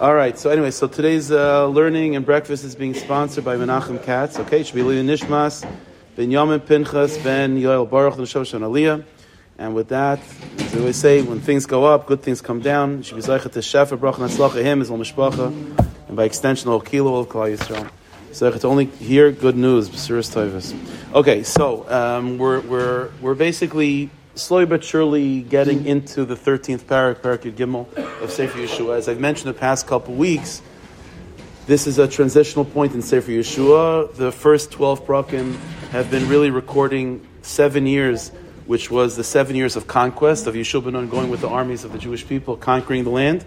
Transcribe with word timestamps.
All 0.00 0.12
right. 0.12 0.36
So 0.36 0.50
anyway, 0.50 0.72
so 0.72 0.88
today's 0.88 1.30
uh, 1.30 1.68
learning 1.68 2.16
and 2.16 2.26
breakfast 2.26 2.64
is 2.64 2.74
being 2.74 2.94
sponsored 2.94 3.44
by 3.44 3.54
Menachem 3.54 4.02
Katz. 4.02 4.40
Okay, 4.40 4.58
be 4.58 4.64
Nishmas, 4.64 5.62
Ben 6.16 6.30
Yamin 6.30 6.66
Pinchas, 6.66 7.16
Ben 7.18 7.56
Yoel 7.56 7.88
Baruch, 7.88 8.18
and 8.18 8.26
Shoshan 8.26 8.62
Aliyah. 8.62 9.04
And 9.56 9.72
with 9.72 9.90
that, 9.90 10.18
as 10.58 10.74
we 10.74 10.80
always 10.80 10.96
say, 10.96 11.22
when 11.22 11.40
things 11.40 11.64
go 11.66 11.84
up, 11.84 12.06
good 12.06 12.22
things 12.22 12.40
come 12.40 12.58
down. 12.58 13.02
Should 13.02 13.14
be 13.14 13.22
Zeichet 13.22 13.52
to 13.52 13.60
Shefa, 13.60 13.96
Atzlacha, 13.96 14.64
him, 14.64 14.80
his 14.80 14.90
Mishpacha, 14.90 15.46
and 16.08 16.16
by 16.16 16.24
extension, 16.24 16.70
whole 16.70 16.80
Kilo 16.80 17.20
of 17.20 17.28
Klal 17.28 17.56
Yisrael. 17.56 18.60
To 18.60 18.66
only 18.66 18.86
hear 18.86 19.30
good 19.30 19.56
news, 19.56 19.88
B'suris 19.88 20.28
Toivus. 20.34 20.74
Okay, 21.14 21.44
so 21.44 21.88
um, 21.88 22.36
we're, 22.36 22.60
we're, 22.62 23.10
we're 23.20 23.36
basically 23.36 24.10
slowly 24.34 24.66
but 24.66 24.82
surely 24.82 25.42
getting 25.42 25.86
into 25.86 26.24
the 26.24 26.34
13th 26.34 26.82
parak, 26.82 27.16
parak 27.16 27.52
Gimel 27.54 27.86
of 28.20 28.30
Sefer 28.30 28.58
Yehoshua. 28.58 28.96
As 28.96 29.08
I've 29.08 29.20
mentioned 29.20 29.48
the 29.48 29.58
past 29.58 29.86
couple 29.86 30.14
weeks, 30.14 30.60
this 31.66 31.86
is 31.86 31.98
a 31.98 32.08
transitional 32.08 32.64
point 32.64 32.94
in 32.94 33.02
Sefer 33.02 33.30
Yehoshua. 33.30 34.14
The 34.14 34.32
first 34.32 34.72
12 34.72 35.06
prakim 35.06 35.54
have 35.90 36.10
been 36.10 36.28
really 36.28 36.50
recording 36.50 37.26
seven 37.42 37.86
years, 37.86 38.30
which 38.66 38.90
was 38.90 39.16
the 39.16 39.24
seven 39.24 39.54
years 39.54 39.76
of 39.76 39.86
conquest 39.86 40.46
of 40.46 40.54
Yehoshua 40.54 40.92
ben 40.92 41.08
going 41.08 41.30
with 41.30 41.40
the 41.40 41.48
armies 41.48 41.84
of 41.84 41.92
the 41.92 41.98
Jewish 41.98 42.26
people, 42.26 42.56
conquering 42.56 43.04
the 43.04 43.10
land, 43.10 43.44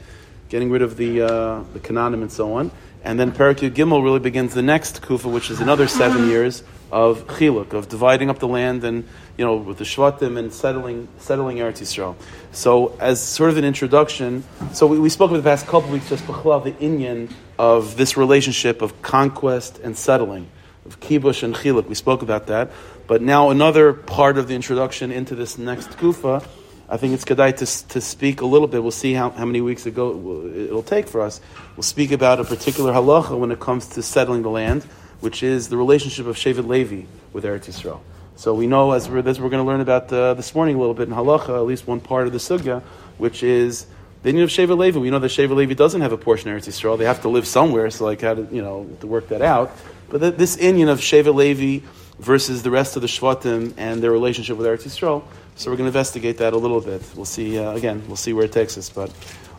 getting 0.50 0.72
rid 0.72 0.82
of 0.82 0.96
the, 0.96 1.22
uh, 1.22 1.64
the 1.74 1.80
Canaanim 1.80 2.22
and 2.22 2.32
so 2.32 2.54
on. 2.54 2.72
And 3.04 3.20
then 3.20 3.32
Parak 3.32 3.70
Gimel 3.72 4.04
really 4.04 4.20
begins 4.20 4.54
the 4.54 4.62
next 4.62 5.02
kufa, 5.02 5.28
which 5.28 5.50
is 5.50 5.62
another 5.62 5.88
seven 5.88 6.28
years 6.28 6.64
of 6.92 7.28
chiluk, 7.28 7.74
of 7.74 7.90
dividing 7.90 8.30
up 8.30 8.40
the 8.40 8.48
land 8.48 8.84
and, 8.84 9.08
you 9.38 9.46
know, 9.46 9.56
with 9.56 9.78
the 9.78 9.84
shvatim 9.84 10.38
and 10.38 10.52
settling, 10.52 11.08
settling 11.20 11.58
Eretz 11.58 11.82
Yisrael. 11.82 12.16
So 12.52 12.96
as 13.00 13.22
sort 13.22 13.50
of 13.50 13.58
an 13.58 13.66
introduction, 13.66 14.44
so 14.74 14.88
we, 14.88 15.00
we 15.00 15.10
spoke 15.10 15.32
over 15.32 15.38
the 15.38 15.48
past 15.48 15.68
couple 15.68 15.90
weeks 15.90 16.10
just 16.10 16.26
b'chlav, 16.26 16.64
the 16.64 16.72
inyan 16.74 17.32
of 17.60 17.98
this 17.98 18.18
relationship 18.18 18.82
of 18.82 19.02
conquest 19.02 19.80
and 19.80 19.98
settling, 19.98 20.50
of 20.86 21.00
kibush 21.00 21.44
and 21.44 21.56
chiluk. 21.56 21.88
We 21.88 21.96
spoke 21.96 22.22
about 22.22 22.48
that. 22.48 22.72
But 23.06 23.22
now 23.22 23.50
another 23.50 23.94
part 23.94 24.38
of 24.38 24.48
the 24.48 24.56
introduction 24.56 25.12
into 25.12 25.36
this 25.36 25.58
next 25.58 25.98
kufa, 25.98 26.42
I 26.90 26.98
think 26.98 27.14
it's 27.14 27.26
kedai 27.26 27.56
to, 27.58 27.88
to 27.90 28.02
speak 28.02 28.42
a 28.42 28.46
little 28.46 28.68
bit. 28.68 28.82
We'll 28.82 28.92
see 28.92 29.14
how, 29.14 29.30
how 29.30 29.46
many 29.46 29.62
weeks 29.62 29.86
ago 29.86 30.50
it'll 30.56 30.84
take 30.84 31.08
for 31.08 31.22
us. 31.22 31.42
We'll 31.76 31.84
speak 31.84 32.12
about 32.12 32.40
a 32.40 32.44
particular 32.44 32.92
halacha 32.94 33.38
when 33.38 33.52
it 33.52 33.60
comes 33.60 33.88
to 33.90 34.02
settling 34.02 34.42
the 34.42 34.50
land 34.50 34.86
which 35.20 35.44
is 35.44 35.70
the 35.70 35.78
relationship 35.78 36.28
of 36.28 36.36
Shevet 36.36 36.68
Levi 36.68 37.06
with 37.34 37.44
Eretz 37.44 37.66
Yisrael. 37.66 38.00
So 38.38 38.54
we 38.54 38.68
know, 38.68 38.92
as 38.92 39.10
we're, 39.10 39.24
we're 39.24 39.34
going 39.34 39.52
to 39.54 39.64
learn 39.64 39.82
about 39.82 40.14
uh, 40.14 40.36
this 40.36 40.54
morning 40.54 40.76
a 40.76 40.80
little 40.80 40.94
bit 40.94 41.08
in 41.08 41.14
Halacha, 41.16 41.58
at 41.58 41.66
least 41.66 41.88
one 41.88 42.00
part 42.00 42.28
of 42.28 42.34
the 42.34 42.38
Sugya, 42.38 42.84
which 43.18 43.42
is 43.42 43.88
the 44.22 44.32
need 44.32 44.44
of 44.44 44.50
Shevet 44.50 44.78
Levi. 44.78 45.00
We 45.00 45.10
know 45.10 45.18
that 45.18 45.30
Shevet 45.30 45.56
Levi 45.56 45.74
doesn't 45.74 46.02
have 46.02 46.12
a 46.12 46.18
portion 46.18 46.52
of 46.52 46.62
Eretz 46.62 46.68
Yisrael. 46.68 47.00
They 47.00 47.06
have 47.06 47.24
to 47.24 47.30
live 47.30 47.48
somewhere, 47.48 47.90
so 47.90 48.06
like 48.06 48.22
how 48.22 48.36
to, 48.36 48.48
you 48.52 48.62
know, 48.62 48.88
to 49.00 49.08
work 49.08 49.30
that 49.30 49.42
out. 49.42 49.72
But 50.10 50.38
this 50.38 50.56
inyan 50.56 50.88
of 50.88 51.00
Shevet 51.00 51.34
Levi 51.34 51.84
versus 52.20 52.62
the 52.62 52.70
rest 52.70 52.96
of 52.96 53.02
the 53.02 53.08
Shvatim 53.08 53.74
and 53.76 54.04
their 54.04 54.12
relationship 54.12 54.56
with 54.56 54.68
Eretz 54.68 54.84
Yisrael, 54.84 55.24
so 55.56 55.72
we're 55.72 55.78
going 55.78 55.92
to 55.92 55.98
investigate 55.98 56.38
that 56.38 56.54
a 56.54 56.58
little 56.58 56.80
bit. 56.80 57.02
We'll 57.16 57.26
see, 57.26 57.58
uh, 57.58 57.72
again, 57.72 58.04
we'll 58.06 58.18
see 58.18 58.34
where 58.34 58.46
it 58.46 58.52
takes 58.52 58.78
us. 58.78 58.88
But, 58.88 59.12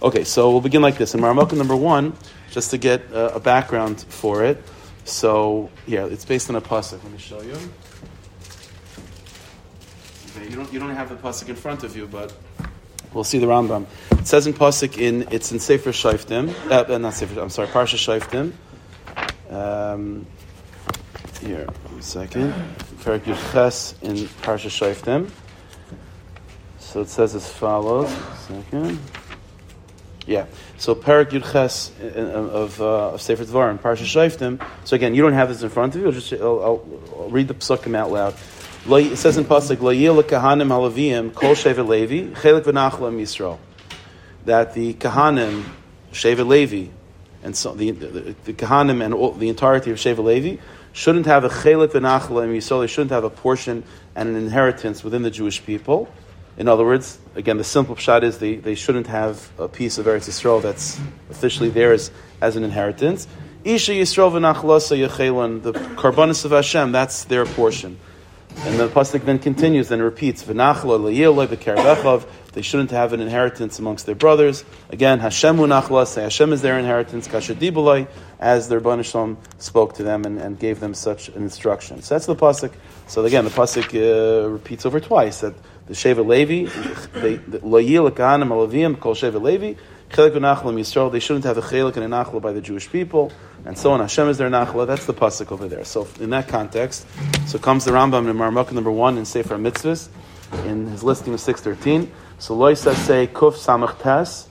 okay, 0.02 0.22
so 0.22 0.52
we'll 0.52 0.60
begin 0.60 0.82
like 0.82 0.98
this. 0.98 1.16
In 1.16 1.20
Marmukah 1.20 1.58
number 1.58 1.74
one, 1.74 2.12
just 2.52 2.70
to 2.70 2.78
get 2.78 3.12
uh, 3.12 3.32
a 3.34 3.40
background 3.40 4.02
for 4.02 4.44
it, 4.44 4.62
so 5.04 5.68
yeah, 5.88 6.04
it's 6.04 6.24
based 6.24 6.48
on 6.48 6.54
a 6.54 6.60
pasuk. 6.60 7.02
Let 7.02 7.10
me 7.10 7.18
show 7.18 7.42
you. 7.42 7.58
You 10.48 10.56
don't 10.56 10.72
you 10.72 10.78
don't 10.78 10.94
have 10.94 11.10
the 11.10 11.16
pasuk 11.16 11.50
in 11.50 11.56
front 11.56 11.84
of 11.84 11.94
you, 11.94 12.06
but 12.06 12.32
we'll 13.12 13.24
see 13.24 13.38
the 13.38 13.46
Rambam. 13.46 13.84
It 14.12 14.26
says 14.26 14.46
in 14.46 14.54
pasuk 14.54 14.96
in 14.96 15.28
it's 15.30 15.52
in 15.52 15.60
Sefer 15.60 15.90
Shoftim, 15.90 16.54
uh, 16.70 16.98
not 16.98 17.12
Sefer. 17.12 17.38
I'm 17.38 17.50
sorry, 17.50 17.68
Parsha 17.68 17.98
Shoftim. 17.98 18.52
Um, 19.52 20.26
here, 21.42 21.66
one 21.90 22.00
second. 22.00 22.54
Perak 23.02 23.24
Ches 23.24 23.94
in 24.00 24.16
Parsha 24.16 24.70
Shoftim. 24.70 25.30
So 26.78 27.02
it 27.02 27.08
says 27.08 27.34
as 27.34 27.50
follows. 27.50 28.10
Second. 28.46 28.98
Yeah. 30.26 30.46
So 30.78 30.94
Parak 30.94 31.30
Yudches 31.30 31.90
of, 32.14 32.80
uh, 32.80 33.10
of 33.10 33.22
Sefer 33.22 33.44
Dvarim, 33.44 33.78
Parsha 33.78 34.04
Shoftim. 34.04 34.64
So 34.84 34.96
again, 34.96 35.14
you 35.14 35.22
don't 35.22 35.32
have 35.32 35.48
this 35.48 35.62
in 35.62 35.68
front 35.68 35.94
of 35.94 36.00
you. 36.00 36.06
I'll 36.06 36.12
just 36.12 36.32
I'll, 36.32 36.62
I'll, 36.62 37.00
I'll 37.18 37.30
read 37.30 37.48
the 37.48 37.54
psukim 37.54 37.94
out 37.94 38.10
loud. 38.10 38.34
It 38.86 39.16
says 39.16 39.36
in 39.36 39.44
pasuk, 39.44 39.80
"Lo 39.80 39.90
yil 39.90 40.22
kahanim 40.22 40.68
halavim 40.68 41.34
kol 41.34 41.54
shevet 41.54 41.86
Levi 41.86 42.34
chelik 42.40 42.62
v'nachlam 42.62 43.20
Yisrael." 43.20 43.58
That 44.44 44.74
the 44.74 44.94
kahanim, 44.94 45.64
shevet 46.12 46.46
Levi, 46.46 46.90
and 47.42 47.54
so 47.56 47.74
the, 47.74 47.90
the, 47.90 48.34
the 48.44 48.52
kahanim 48.52 49.04
and 49.04 49.12
all, 49.12 49.32
the 49.32 49.48
entirety 49.48 49.90
of 49.90 49.98
shevet 49.98 50.24
Levi 50.24 50.56
shouldn't 50.92 51.26
have 51.26 51.44
a 51.44 51.48
chelik 51.48 51.88
v'nachlam 51.88 52.56
Yisrael. 52.56 52.80
They 52.80 52.86
shouldn't 52.86 53.10
have 53.10 53.24
a 53.24 53.30
portion 53.30 53.84
and 54.14 54.28
an 54.28 54.36
inheritance 54.36 55.04
within 55.04 55.22
the 55.22 55.30
Jewish 55.30 55.64
people. 55.64 56.08
In 56.56 56.66
other 56.66 56.84
words, 56.84 57.18
again, 57.36 57.56
the 57.56 57.64
simple 57.64 57.94
pshat 57.94 58.24
is 58.24 58.38
they, 58.38 58.56
they 58.56 58.74
shouldn't 58.74 59.06
have 59.06 59.50
a 59.58 59.68
piece 59.68 59.98
of 59.98 60.06
Eretz 60.06 60.28
Yisrael 60.28 60.60
that's 60.60 60.98
officially 61.30 61.68
theirs 61.68 62.10
as 62.40 62.56
an 62.56 62.64
inheritance. 62.64 63.28
Isha 63.64 63.92
Yisrael 63.92 64.32
v'nachlasa 64.32 64.98
yechelon, 64.98 65.62
the 65.62 65.72
karbanis 65.72 66.44
of 66.44 66.50
Hashem, 66.52 66.90
that's 66.90 67.24
their 67.24 67.44
portion. 67.44 67.98
And 68.66 68.78
the 68.78 68.88
pasuk 68.88 69.24
then 69.24 69.38
continues 69.38 69.90
and 69.90 70.02
repeats, 70.02 70.42
they 72.52 72.62
shouldn't 72.62 72.90
have 72.90 73.12
an 73.12 73.20
inheritance 73.20 73.78
amongst 73.78 74.06
their 74.06 74.16
brothers. 74.16 74.64
Again, 74.90 75.20
Hashem 75.20 75.58
unachla, 75.58 76.20
Hashem 76.20 76.52
is 76.52 76.60
their 76.60 76.78
inheritance, 76.78 77.28
kashadibuloi, 77.28 78.08
as 78.40 78.68
their 78.68 78.80
Banishlam 78.80 79.36
spoke 79.58 79.94
to 79.94 80.02
them 80.02 80.24
and, 80.24 80.38
and, 80.38 80.58
gave 80.58 80.80
them 80.80 80.92
such 80.94 81.28
an 81.28 81.42
instruction. 81.42 82.02
So 82.02 82.16
that's 82.16 82.26
the 82.26 82.34
pasuk. 82.34 82.72
So 83.06 83.24
again, 83.24 83.44
the 83.44 83.50
pasuk 83.50 83.94
uh, 83.94 84.48
repeats 84.48 84.84
over 84.84 84.98
twice 84.98 85.40
that 85.40 85.54
the 85.86 85.94
Sheva 85.94 86.26
Levi, 86.26 86.68
Kahanim 87.20 88.48
Alavim, 88.48 88.98
Kol 88.98 89.14
Sheva 89.14 89.40
Levi, 89.40 89.74
Yisrael, 90.10 91.12
they 91.12 91.20
shouldn't 91.20 91.44
have 91.44 91.58
a 91.58 91.62
Chelik 91.62 91.96
and 91.96 92.04
a 92.04 92.08
Nachla 92.08 92.40
by 92.40 92.52
the 92.52 92.60
Jewish 92.60 92.90
people, 92.90 93.32
and 93.64 93.76
so 93.76 93.92
on. 93.92 94.00
Hashem 94.00 94.28
is 94.28 94.38
their 94.38 94.50
Nachla, 94.50 94.86
that's 94.86 95.06
the 95.06 95.14
Pasuk 95.14 95.52
over 95.52 95.68
there. 95.68 95.84
So 95.84 96.08
in 96.20 96.30
that 96.30 96.48
context, 96.48 97.06
so 97.46 97.58
comes 97.58 97.84
the 97.84 97.92
Rambam 97.92 98.28
in 98.28 98.36
Marmukah 98.36 98.72
number 98.72 98.90
one 98.90 99.18
in 99.18 99.24
Sefer 99.24 99.56
Mitzvahs, 99.56 100.08
in 100.64 100.86
his 100.86 101.02
listing 101.02 101.34
of 101.34 101.40
613. 101.40 102.10
So 102.38 102.56
Loisa 102.56 102.94
say 102.94 103.26
Kuf 103.26 103.54
Samach 103.54 104.00
Tes, 104.00 104.48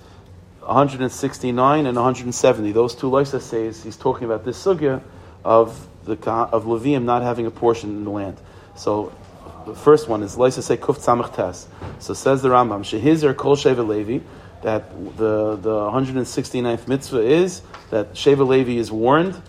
169 0.59 1.85
and 1.85 1.95
170. 1.95 2.71
Those 2.71 2.93
two 2.93 3.09
Loisa 3.09 3.41
says 3.41 3.83
he's 3.83 3.97
talking 3.97 4.25
about 4.25 4.43
this 4.43 4.61
sugya 4.63 5.01
of 5.43 5.87
the 6.03 6.13
of 6.29 6.65
Levium 6.65 7.03
not 7.03 7.21
having 7.21 7.45
a 7.45 7.51
portion 7.51 7.91
in 7.91 8.03
the 8.03 8.09
land. 8.09 8.37
So 8.75 9.13
the 9.65 9.75
first 9.75 10.07
one 10.07 10.23
is 10.23 10.35
Leisa 10.35 10.61
say 10.61 10.77
Kuf 10.77 10.97
Tzamach 10.97 11.33
Tes. 11.35 11.67
So 11.99 12.13
says 12.13 12.41
the 12.41 12.49
Rambam, 12.49 12.81
Shehizir 12.81 13.35
Kol 13.35 13.55
Sheva 13.55 13.87
Levi, 13.87 14.23
that 14.63 14.89
the, 15.17 15.55
the 15.55 15.69
169th 15.69 16.87
mitzvah 16.87 17.21
is 17.21 17.61
that 17.89 18.13
Sheva 18.13 18.47
Levi 18.47 18.73
is 18.73 18.91
warned, 18.91 19.41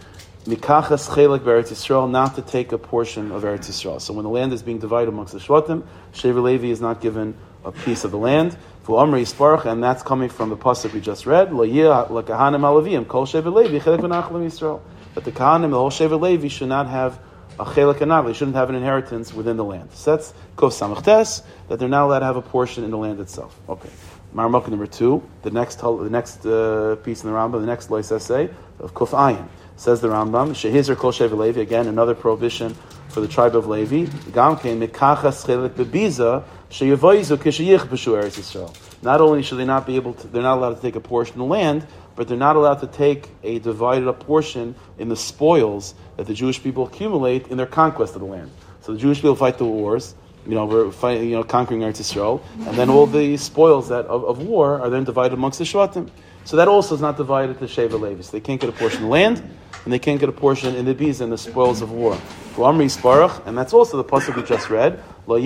Mikachas 0.45 1.09
Chelek 1.11 1.41
Eretz 1.41 1.69
Yisrael, 1.69 2.11
not 2.11 2.35
to 2.37 2.43
take 2.43 2.73
a 2.73 2.79
portion 2.79 3.33
of 3.33 3.43
Eretz 3.43 3.69
Yisrael. 3.69 4.01
So 4.01 4.15
when 4.15 4.25
the 4.25 4.31
land 4.31 4.53
is 4.53 4.63
being 4.63 4.79
divided 4.79 5.09
amongst 5.09 5.33
the 5.33 5.41
Shvatim, 5.41 5.85
Sheva 6.15 6.43
Levi 6.43 6.69
is 6.69 6.81
not 6.81 7.01
given 7.01 7.37
a 7.65 7.73
piece 7.73 8.05
of 8.05 8.11
the 8.11 8.19
land. 8.19 8.57
And 8.89 9.85
that's 9.85 10.03
coming 10.03 10.31
from 10.31 10.49
the 10.49 10.57
pasuk 10.57 10.95
we 10.95 11.01
just 11.01 11.27
read. 11.27 11.51
Kol 11.51 11.67
Sheva 11.67 13.53
Levi 13.53 13.79
Yisrael. 13.85 14.81
That 15.15 15.25
the 15.25 15.33
Kahanim, 15.33 15.71
the 15.71 15.77
whole 15.77 15.91
Sheva 15.91 16.19
Levi, 16.19 16.49
should 16.49 16.69
not 16.69 16.87
have 16.87 17.21
a 17.59 17.65
chelik 17.65 18.01
and 18.01 18.29
they 18.29 18.33
shouldn't 18.33 18.57
have 18.57 18.71
an 18.71 18.77
inheritance 18.77 19.35
within 19.35 19.57
the 19.57 19.65
land. 19.65 19.91
So 19.93 20.17
that's 20.17 20.33
kos 20.57 20.79
samachtes, 20.79 21.43
that 21.69 21.79
they're 21.79 21.89
not 21.89 22.05
allowed 22.05 22.21
to 22.21 22.25
have 22.25 22.37
a 22.37 22.43
portion 22.43 22.85
in 22.85 22.91
the 22.91 22.97
land 22.97 23.21
itself. 23.21 23.59
Okay. 23.69 23.91
Marmukah 24.39 24.69
number 24.69 24.87
two, 24.87 25.21
the 25.43 25.51
next 25.51 25.81
the 25.81 26.09
next 26.09 26.47
uh, 26.47 26.95
piece 27.03 27.25
in 27.25 27.31
the 27.31 27.37
Rambam, 27.37 27.61
the 27.61 27.67
next 27.67 27.91
lois 27.91 28.13
essay 28.13 28.49
of 28.79 28.95
kuf 28.95 29.11
ayin. 29.11 29.49
Says 29.75 30.01
the 30.01 30.07
Rambam, 30.07 30.51
shehizr 30.51 30.97
kol 30.97 31.11
shev 31.11 31.37
Levi, 31.37 31.61
again, 31.61 31.89
another 31.89 32.15
prohibition 32.15 32.77
for 33.09 33.21
the 33.21 33.27
tribe 33.27 33.57
of 33.57 33.67
Levi. 33.67 34.09
Gam 34.31 34.57
came 34.57 34.81
mikachas 34.81 35.45
chelik 35.45 35.71
bebiza, 35.71 36.45
sheyevoizu 36.71 37.37
kishayich. 37.37 39.03
Not 39.03 39.21
only 39.21 39.43
should 39.43 39.59
they 39.59 39.65
not 39.65 39.89
be 39.89 39.97
able 39.97 40.15
to, 40.15 40.29
they're 40.29 40.41
not 40.41 40.59
allowed 40.59 40.77
to 40.77 40.83
take 40.83 40.95
a 40.95 41.01
portion 41.01 41.35
of 41.35 41.39
the 41.39 41.45
land, 41.45 41.85
but 42.15 42.29
they're 42.29 42.37
not 42.37 42.55
allowed 42.55 42.79
to 42.79 42.87
take 42.87 43.29
a 43.43 43.59
divided 43.59 44.07
up 44.07 44.21
portion 44.21 44.77
in 44.99 45.09
the 45.09 45.17
spoils 45.17 45.95
that 46.17 46.29
the 46.29 46.35
Jewish 46.35 46.63
people 46.63 46.87
accumulate 46.87 47.49
in 47.49 47.57
their 47.57 47.67
conquest 47.67 48.15
of 48.15 48.21
the 48.21 48.27
land. 48.29 48.53
So 48.83 48.93
the 48.93 48.99
Jewish 48.99 49.19
people 49.19 49.35
fight 49.35 49.59
the 49.59 49.65
wars, 49.65 50.15
you 50.49 50.55
know, 50.55 50.65
we're 50.65 50.91
fighting, 50.91 51.29
you 51.29 51.37
know, 51.37 51.45
conquering 51.45 51.81
Eretz 51.81 52.01
Yisrael, 52.01 52.41
and 52.67 52.75
then 52.77 52.89
all 52.89 53.07
the 53.07 53.37
spoils 53.37 53.91
that 53.91 54.07
of, 54.07 54.25
of, 54.25 54.43
war 54.43 54.81
are 54.81 54.89
then 54.89 55.05
divided 55.05 55.35
amongst 55.35 55.59
the 55.59 55.65
Shvatim. 55.65 56.09
So 56.45 56.57
that 56.57 56.69
also 56.69 56.95
is 56.95 57.03
not 57.03 57.19
divided 57.19 57.59
to 57.59 57.67
Sheva 57.67 58.01
Levi. 58.01 58.23
So 58.23 58.33
they 58.33 58.41
can't 58.41 58.59
get 58.59 58.71
a 58.71 58.73
portion 58.73 59.05
of 59.05 59.11
land, 59.11 59.43
and 59.85 59.93
they 59.93 59.99
can't 59.99 60.19
get 60.19 60.31
a 60.31 60.33
portion 60.33 60.75
in 60.75 60.87
the 60.87 60.95
bees 60.95 61.21
and 61.21 61.31
the 61.31 61.37
spoils 61.37 61.83
of 61.83 61.93
war. 61.93 62.17
And 62.57 63.59
that's 63.59 63.75
also 63.75 63.99
the 63.99 64.05
pasuk 64.05 64.37
we 64.37 64.43
just 64.43 64.71
read. 64.71 64.95
It 65.29 65.39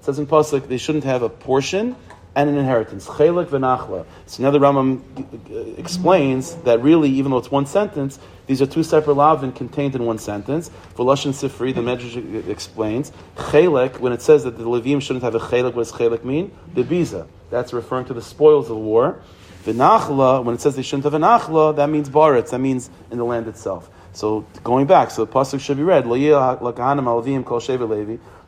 says 0.00 0.18
in 0.18 0.26
pasuk 0.26 0.68
they 0.68 0.78
shouldn't 0.78 1.04
have 1.04 1.22
a 1.22 1.28
portion 1.28 1.94
and 2.40 2.50
an 2.50 2.56
inheritance. 2.56 3.06
Chelik 3.06 3.46
v'nachla. 3.46 4.06
So 4.26 4.42
now 4.42 4.50
the 4.50 4.58
Rambam 4.58 5.02
uh, 5.50 5.80
explains 5.80 6.54
that 6.56 6.82
really, 6.82 7.10
even 7.10 7.30
though 7.30 7.38
it's 7.38 7.50
one 7.50 7.66
sentence, 7.66 8.18
these 8.46 8.62
are 8.62 8.66
two 8.66 8.82
separate 8.82 9.14
lavin 9.14 9.52
contained 9.52 9.94
in 9.94 10.04
one 10.06 10.18
sentence. 10.18 10.70
For 10.94 11.04
Lashon 11.04 11.32
Sifri, 11.32 11.74
the 11.74 11.82
Medrash 11.82 12.48
explains, 12.48 13.12
chelik, 13.36 14.00
when 14.00 14.12
it 14.12 14.22
says 14.22 14.44
that 14.44 14.56
the 14.56 14.64
Levim 14.64 15.02
shouldn't 15.02 15.22
have 15.22 15.34
a 15.34 15.38
chelik, 15.38 15.74
what 15.74 15.84
does 15.84 15.92
chelik 15.92 16.24
mean? 16.24 16.50
The 16.74 16.82
biza. 16.82 17.26
That's 17.50 17.72
referring 17.72 18.06
to 18.06 18.14
the 18.14 18.22
spoils 18.22 18.70
of 18.70 18.78
war. 18.78 19.20
V'nachla, 19.64 20.42
when 20.42 20.54
it 20.54 20.60
says 20.60 20.74
they 20.76 20.82
shouldn't 20.82 21.04
have 21.04 21.14
a 21.14 21.72
that 21.76 21.90
means 21.90 22.08
baritz, 22.08 22.50
that 22.50 22.60
means 22.60 22.88
in 23.10 23.18
the 23.18 23.24
land 23.24 23.46
itself. 23.46 23.90
So 24.12 24.46
going 24.64 24.86
back, 24.86 25.10
so 25.10 25.24
the 25.24 25.32
pasuk 25.32 25.60
should 25.60 25.76
be 25.76 25.82
read: 25.82 26.06
levi. 26.06 26.30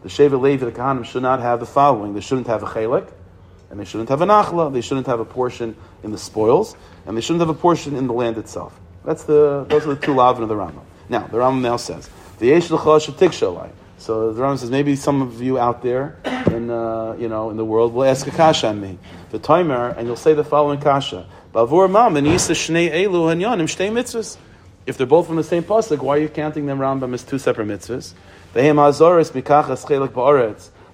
The 0.03 0.09
sheva 0.09 0.41
levi, 0.41 0.65
the 0.65 0.73
kahanim 0.73 1.05
should 1.05 1.23
not 1.23 1.39
have 1.39 1.61
the 1.61 1.67
following. 1.67 2.15
They 2.15 2.21
shouldn't 2.21 2.49
have 2.49 2.65
a 2.65 2.67
chelik, 2.67 3.09
and 3.73 3.81
they 3.81 3.87
shouldn't 3.87 4.11
have 4.11 4.21
an 4.21 4.29
nachla. 4.29 4.71
They 4.71 4.83
shouldn't 4.83 5.07
have 5.07 5.19
a 5.19 5.25
portion 5.25 5.75
in 6.05 6.13
the 6.13 6.19
spoils, 6.19 6.77
and 7.07 7.17
they 7.17 7.23
shouldn't 7.23 7.41
have 7.41 7.49
a 7.49 7.59
portion 7.59 7.97
in 7.97 8.07
the 8.07 8.13
land 8.13 8.37
itself. 8.37 8.79
That's 9.03 9.25
the 9.25 9.65
those 9.69 9.87
are 9.87 9.95
the 9.95 10.01
two 10.01 10.15
lavin 10.15 10.43
of 10.43 10.51
the 10.51 10.55
Rambam. 10.55 10.85
Now 11.09 11.27
the 11.27 11.39
Rambam 11.39 11.63
now 11.63 11.79
says 11.79 12.09
the 12.39 12.49
yesh 12.49 12.71
l'chal 12.71 13.01
So 13.97 14.33
the 14.33 14.43
Rambam 14.43 14.59
says 14.59 14.71
maybe 14.71 14.95
some 14.95 15.23
of 15.23 15.41
you 15.41 15.59
out 15.59 15.83
there 15.83 16.19
in 16.49 16.71
uh, 16.71 17.17
you 17.19 17.31
know 17.31 17.49
in 17.49 17.57
the 17.57 17.65
world 17.65 17.95
will 17.95 18.05
ask 18.05 18.27
a 18.27 18.31
kasha 18.31 18.69
on 18.69 18.81
me, 18.81 18.99
the 19.31 19.39
timer, 19.39 19.89
and 19.97 20.07
you'll 20.07 20.17
say 20.17 20.35
the 20.35 20.45
following 20.45 20.79
kasha: 20.79 21.27
Bavur 21.55 21.91
mam 21.91 22.19
and 22.19 22.27
shnei 22.27 22.93
elu 22.93 23.35
hanyanim 23.35 23.65
shtei 23.65 23.91
mitzvahs. 23.91 24.37
If 24.85 24.99
they're 24.99 25.07
both 25.07 25.29
from 25.29 25.37
the 25.37 25.45
same 25.45 25.63
pasuk, 25.63 26.01
why 26.01 26.17
are 26.17 26.21
you 26.21 26.29
counting 26.29 26.67
them 26.67 26.79
Rambam 26.79 27.15
as 27.15 27.23
two 27.23 27.39
separate 27.39 27.69
mitzvahs? 27.69 28.13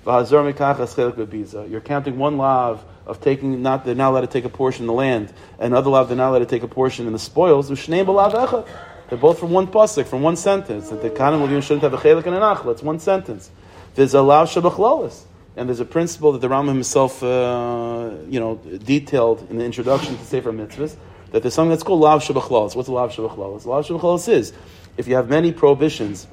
You're 0.09 1.81
counting 1.83 2.19
one 2.19 2.39
lav 2.39 2.83
of 3.07 3.21
taking 3.21 3.61
not 3.61 3.85
they're 3.85 3.95
not 3.95 4.11
allowed 4.11 4.23
to 4.23 4.27
take 4.27 4.47
a 4.47 4.49
portion 4.49 4.85
in 4.85 4.87
the 4.87 4.95
land, 4.95 5.33
and 5.59 5.75
another 5.75 5.91
lav 5.91 6.09
they're 6.09 6.17
not 6.17 6.31
allowed 6.31 6.39
to 6.39 6.47
take 6.47 6.63
a 6.63 6.69
portion 6.69 7.07
in 7.07 7.13
the 7.13 7.19
spoils. 7.19 7.69
They're 7.69 9.19
both 9.19 9.39
from 9.39 9.51
one 9.51 9.67
pasuk, 9.67 10.07
from 10.07 10.23
one 10.23 10.37
sentence. 10.37 10.89
That 10.89 11.03
the 11.03 11.11
kanim 11.11 11.41
will 11.41 11.61
shouldn't 11.61 11.83
have 11.83 11.93
a 11.93 11.99
chelik 11.99 12.27
and 12.27 12.35
an 12.35 12.43
achla. 12.43 12.73
It's 12.73 12.83
one 12.83 12.99
sentence. 13.01 13.51
There's 13.95 14.15
a 14.15 14.23
lav 14.23 14.49
shabachlalis. 14.49 15.25
And 15.57 15.69
there's 15.69 15.81
a 15.81 15.85
principle 15.85 16.33
that 16.33 16.41
the 16.41 16.49
Rambam 16.49 16.69
himself, 16.69 17.21
uh, 17.21 18.13
you 18.29 18.39
know, 18.39 18.57
detailed 18.57 19.51
in 19.51 19.59
the 19.59 19.65
introduction 19.65 20.17
to 20.17 20.25
Sefer 20.25 20.53
Mitzvahs, 20.53 20.95
that 21.33 21.43
there's 21.43 21.53
something 21.53 21.71
that's 21.71 21.83
called 21.83 22.01
lav 22.01 22.23
shabachlas. 22.23 22.77
What's 22.77 22.89
a 22.89 22.93
lav 22.93 23.13
shabachlas? 23.13 23.67
Lav 23.67 23.87
shabachlas 23.87 24.29
is 24.29 24.53
if 24.97 25.09
you 25.09 25.17
have 25.17 25.29
many 25.29 25.53
prohibitions 25.53 26.29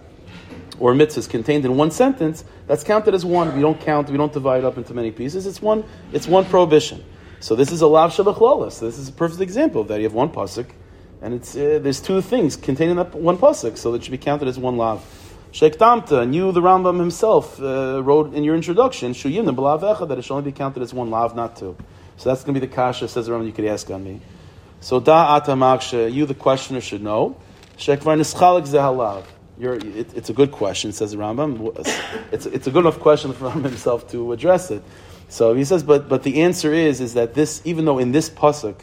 or 0.80 0.94
mitzvahs 0.94 1.30
contained 1.30 1.66
in 1.66 1.78
one 1.78 1.92
sentence, 1.92 2.44
that's 2.68 2.84
counted 2.84 3.14
as 3.14 3.26
one. 3.26 3.56
We 3.56 3.62
don't 3.62 3.80
count, 3.80 4.10
we 4.10 4.18
don't 4.18 4.34
divide 4.34 4.64
up 4.64 4.78
into 4.78 4.94
many 4.94 5.12
pieces. 5.12 5.46
It's 5.46 5.62
one, 5.62 5.84
it's 6.12 6.28
one 6.28 6.46
prohibition. 6.46 7.04
So 7.40 7.56
this 7.56 7.72
is 7.72 7.82
a 7.82 7.88
lav 7.88 8.12
shabachlas. 8.12 8.80
This 8.80 8.98
is 8.98 9.10
a 9.10 9.12
perfect 9.12 9.42
example 9.42 9.82
of 9.82 9.88
that. 9.90 9.98
You 9.98 10.04
have 10.04 10.14
one 10.14 10.30
pasuk, 10.30 10.68
and 11.22 11.34
it's 11.34 11.56
uh, 11.56 11.80
there's 11.82 12.02
two 12.02 12.22
things 12.22 12.56
contained 12.56 12.92
in 12.92 12.98
that 12.98 13.14
one 13.14 13.38
pasuk, 13.38 13.78
so 13.78 13.92
that 13.92 14.04
should 14.04 14.12
be 14.12 14.18
counted 14.18 14.48
as 14.48 14.58
one 14.58 14.78
lav. 14.78 15.04
Sheikh 15.52 15.78
Damta, 15.78 16.22
and 16.22 16.36
you, 16.36 16.52
the 16.52 16.60
Rambam 16.60 17.00
himself, 17.00 17.62
uh, 17.62 18.04
wrote 18.04 18.34
in 18.34 18.44
your 18.44 18.56
introduction, 18.56 19.14
Shuyim, 19.14 19.46
the 19.46 20.06
that 20.06 20.18
it 20.18 20.22
should 20.24 20.34
only 20.34 20.52
be 20.52 20.58
counted 20.58 20.84
as 20.84 20.94
one 20.94 21.10
lav, 21.10 21.34
not 21.34 21.56
two. 21.56 21.78
So 22.18 22.30
that's 22.30 22.44
going 22.44 22.56
to 22.56 22.60
be 22.60 22.68
the 22.68 22.74
kasha, 22.74 23.08
says 23.08 23.28
the 23.28 23.32
Rambam, 23.32 23.46
you 23.46 23.54
could 23.54 23.64
ask 23.64 23.90
on 23.90 24.04
me. 24.04 24.20
So 24.82 25.00
da 25.00 25.40
atamaksha, 25.40 26.12
you 26.12 26.26
the 26.26 26.34
questioner 26.34 26.82
should 26.82 27.02
know. 27.02 27.38
Shekvar 27.78 28.20
nischalik 28.20 28.68
zehalav. 28.68 29.24
It, 29.60 30.14
it's 30.14 30.30
a 30.30 30.34
good 30.34 30.52
question, 30.52 30.92
says 30.92 31.16
Rambam. 31.16 31.78
It's, 32.32 32.46
it's 32.46 32.68
a 32.68 32.72
good 32.72 32.82
enough 32.82 33.00
question 33.00 33.34
for 33.34 33.50
him 33.50 33.64
himself 33.64 34.10
to 34.12 34.34
address 34.34 34.72
it. 34.72 34.84
So 35.30 35.54
he 35.54 35.64
says, 35.64 35.84
but, 35.84 36.08
but 36.08 36.24
the 36.24 36.42
answer 36.42 36.74
is, 36.74 37.02
is 37.02 37.14
that 37.16 37.34
this, 37.34 37.62
even 37.66 37.86
though 37.86 38.00
in 38.00 38.12
this 38.12 38.30
pasuk, 38.30 38.76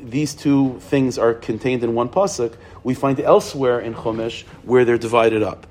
these 0.00 0.34
two 0.34 0.78
things 0.80 1.18
are 1.18 1.34
contained 1.34 1.84
in 1.84 1.94
one 1.94 2.08
pasuk, 2.08 2.54
we 2.82 2.94
find 2.94 3.20
elsewhere 3.20 3.80
in 3.80 3.94
Chumash 3.94 4.44
where 4.64 4.84
they're 4.84 4.98
divided 4.98 5.42
up. 5.42 5.66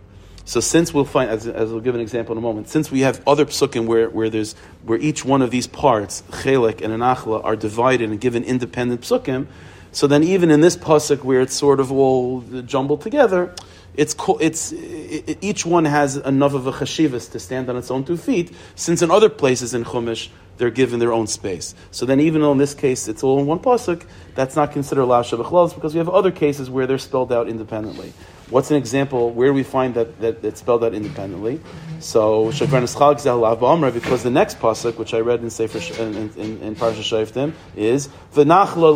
So 0.45 0.61
since 0.61 0.93
we'll 0.93 1.05
find, 1.05 1.29
as, 1.29 1.45
as 1.45 1.71
we'll 1.71 1.81
give 1.81 1.95
an 1.95 1.99
example 1.99 2.31
in 2.33 2.37
a 2.37 2.41
moment, 2.41 2.69
since 2.69 2.89
we 2.89 3.01
have 3.01 3.21
other 3.27 3.45
psukim 3.45 3.85
where, 3.85 4.09
where 4.09 4.29
there's 4.29 4.53
where 4.83 4.97
each 4.97 5.25
one 5.25 5.41
of 5.41 5.51
these 5.51 5.67
parts, 5.67 6.23
chelik 6.29 6.81
and 6.81 6.93
anachla, 6.93 7.43
are 7.43 7.57
divided 7.57 8.09
and 8.09 8.21
given 8.21 8.45
independent 8.45 9.01
psukim, 9.01 9.47
so 9.91 10.07
then 10.07 10.23
even 10.23 10.49
in 10.49 10.61
this 10.61 10.77
pasuk 10.77 11.23
where 11.23 11.41
it's 11.41 11.53
sort 11.53 11.81
of 11.81 11.91
all 11.91 12.41
jumbled 12.65 13.01
together, 13.01 13.53
it's, 13.97 14.15
it's 14.39 14.71
it, 14.71 15.39
each 15.41 15.65
one 15.65 15.85
has 15.85 16.17
enough 16.17 16.53
of 16.53 16.67
a 16.67 16.71
chashivas 16.71 17.31
to 17.31 17.39
stand 17.39 17.69
on 17.69 17.75
its 17.75 17.91
own 17.91 18.05
two 18.05 18.15
feet. 18.15 18.53
Since 18.75 19.01
in 19.01 19.11
other 19.11 19.29
places 19.29 19.73
in 19.73 19.83
Chumash 19.83 20.29
they're 20.57 20.71
given 20.71 20.99
their 20.99 21.13
own 21.13 21.27
space. 21.27 21.75
So 21.91 22.05
then, 22.05 22.19
even 22.19 22.41
though 22.41 22.51
in 22.51 22.57
this 22.57 22.73
case 22.73 23.07
it's 23.07 23.23
all 23.23 23.39
in 23.39 23.45
one 23.45 23.59
pasuk, 23.59 24.05
that's 24.35 24.55
not 24.55 24.71
considered 24.71 25.05
lasha 25.05 25.41
b'chlalos 25.41 25.73
because 25.75 25.93
we 25.93 25.99
have 25.99 26.09
other 26.09 26.31
cases 26.31 26.69
where 26.69 26.87
they're 26.87 26.97
spelled 26.97 27.31
out 27.31 27.47
independently. 27.47 28.13
What's 28.49 28.71
an 28.71 28.77
example 28.77 29.31
where 29.31 29.51
we 29.51 29.63
find 29.63 29.95
that, 29.95 30.21
that 30.21 30.43
it's 30.43 30.61
spelled 30.61 30.83
out 30.83 30.93
independently? 30.93 31.59
So 31.99 32.45
because 32.49 34.23
the 34.23 34.31
next 34.31 34.59
pasuk, 34.59 34.97
which 34.97 35.13
I 35.13 35.19
read 35.19 35.41
in 35.41 35.49
Sefer 35.49 36.01
in, 36.01 36.15
in, 36.15 36.61
in 36.61 36.75
Parsha 36.75 37.01
Shoftim, 37.03 37.53
is 37.75 38.09
v'nachla 38.33 38.95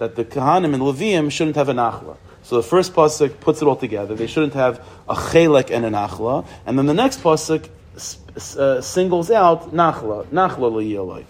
that 0.00 0.16
the 0.16 0.24
Kahanim 0.24 0.74
and 0.74 0.82
Levium 0.82 1.30
shouldn't 1.30 1.56
have 1.56 1.68
a 1.68 1.74
nachla. 1.74 2.16
So 2.42 2.56
the 2.56 2.62
first 2.62 2.94
pasuk 2.94 3.38
puts 3.40 3.62
it 3.62 3.66
all 3.66 3.76
together. 3.76 4.14
They 4.14 4.26
shouldn't 4.26 4.54
have 4.54 4.84
a 5.08 5.14
chelek 5.14 5.70
and 5.70 5.84
a 5.84 5.90
nachla, 5.90 6.46
and 6.66 6.78
then 6.78 6.86
the 6.86 6.94
next 6.94 7.22
pasuk 7.22 7.68
uh, 8.58 8.80
singles 8.80 9.30
out 9.30 9.72
nachla, 9.72 10.24
nachla 10.26 10.72
liyeloi. 10.72 11.24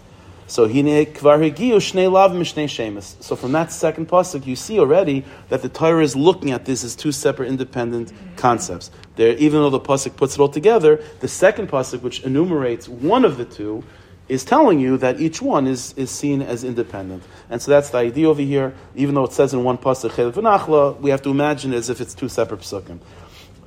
So 0.47 0.67
shnei 0.67 2.11
lav 2.11 2.31
mishnei. 2.31 3.01
So 3.23 3.35
from 3.35 3.51
that 3.51 3.71
second 3.73 4.07
pasuk, 4.07 4.45
you 4.45 4.55
see 4.55 4.79
already 4.79 5.25
that 5.49 5.61
the 5.61 5.69
Torah 5.69 6.03
is 6.03 6.15
looking 6.15 6.51
at 6.51 6.65
this 6.65 6.83
as 6.83 6.95
two 6.95 7.11
separate, 7.11 7.49
independent 7.49 8.13
concepts. 8.37 8.89
There, 9.17 9.35
even 9.35 9.61
though 9.61 9.69
the 9.69 9.79
pasuk 9.79 10.15
puts 10.15 10.35
it 10.35 10.39
all 10.39 10.49
together, 10.49 11.03
the 11.19 11.27
second 11.27 11.69
pasuk, 11.69 12.01
which 12.01 12.23
enumerates 12.23 12.87
one 12.87 13.25
of 13.25 13.37
the 13.37 13.45
two, 13.45 13.83
is 14.31 14.43
telling 14.45 14.79
you 14.79 14.95
that 14.95 15.19
each 15.19 15.41
one 15.41 15.67
is, 15.67 15.93
is 15.97 16.09
seen 16.09 16.41
as 16.41 16.63
independent. 16.63 17.21
And 17.49 17.61
so 17.61 17.69
that's 17.69 17.89
the 17.89 17.97
idea 17.97 18.29
over 18.29 18.41
here. 18.41 18.73
Even 18.95 19.13
though 19.13 19.25
it 19.25 19.33
says 19.33 19.53
in 19.53 19.65
one 19.65 19.77
pasuk 19.77 21.01
we 21.01 21.09
have 21.09 21.21
to 21.23 21.29
imagine 21.29 21.73
as 21.73 21.89
if 21.89 21.99
it's 21.99 22.13
two 22.13 22.29
separate 22.29 22.61
pasukim. 22.61 22.99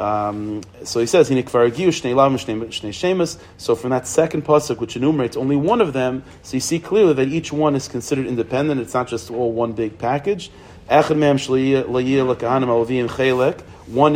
Um, 0.00 0.62
so 0.82 1.00
he 1.00 1.06
says, 1.06 1.28
So 3.58 3.74
from 3.74 3.90
that 3.90 4.06
second 4.06 4.46
pasuk, 4.46 4.80
which 4.80 4.96
enumerates 4.96 5.36
only 5.36 5.56
one 5.56 5.82
of 5.82 5.92
them, 5.92 6.24
so 6.42 6.56
you 6.56 6.60
see 6.60 6.78
clearly 6.78 7.12
that 7.12 7.28
each 7.28 7.52
one 7.52 7.76
is 7.76 7.86
considered 7.86 8.26
independent. 8.26 8.80
It's 8.80 8.94
not 8.94 9.06
just 9.06 9.30
all 9.30 9.52
one 9.52 9.74
big 9.74 9.98
package. 9.98 10.50
One 10.88 11.04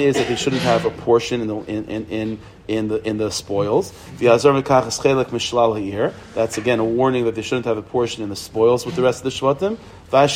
is 0.00 0.16
that 0.16 0.28
they 0.28 0.36
shouldn't 0.36 0.62
have 0.62 0.86
a 0.86 0.90
portion 0.90 1.42
in 1.42 1.46
the 1.46 1.56
in, 1.56 1.84
in, 1.84 2.06
in 2.06 2.40
in 2.68 2.88
the 2.88 3.02
in 3.06 3.16
the 3.16 3.30
spoils. 3.30 3.92
That's 4.18 4.46
again 6.58 6.78
a 6.78 6.84
warning 6.84 7.24
that 7.24 7.34
they 7.34 7.42
shouldn't 7.42 7.64
have 7.66 7.78
a 7.78 7.82
portion 7.82 8.22
in 8.22 8.28
the 8.28 8.36
spoils 8.36 8.86
with 8.86 8.94
the 8.94 9.02
rest 9.02 9.24
of 9.24 9.24
the 9.24 9.30
shvatim. 9.30 9.78
And 10.10 10.28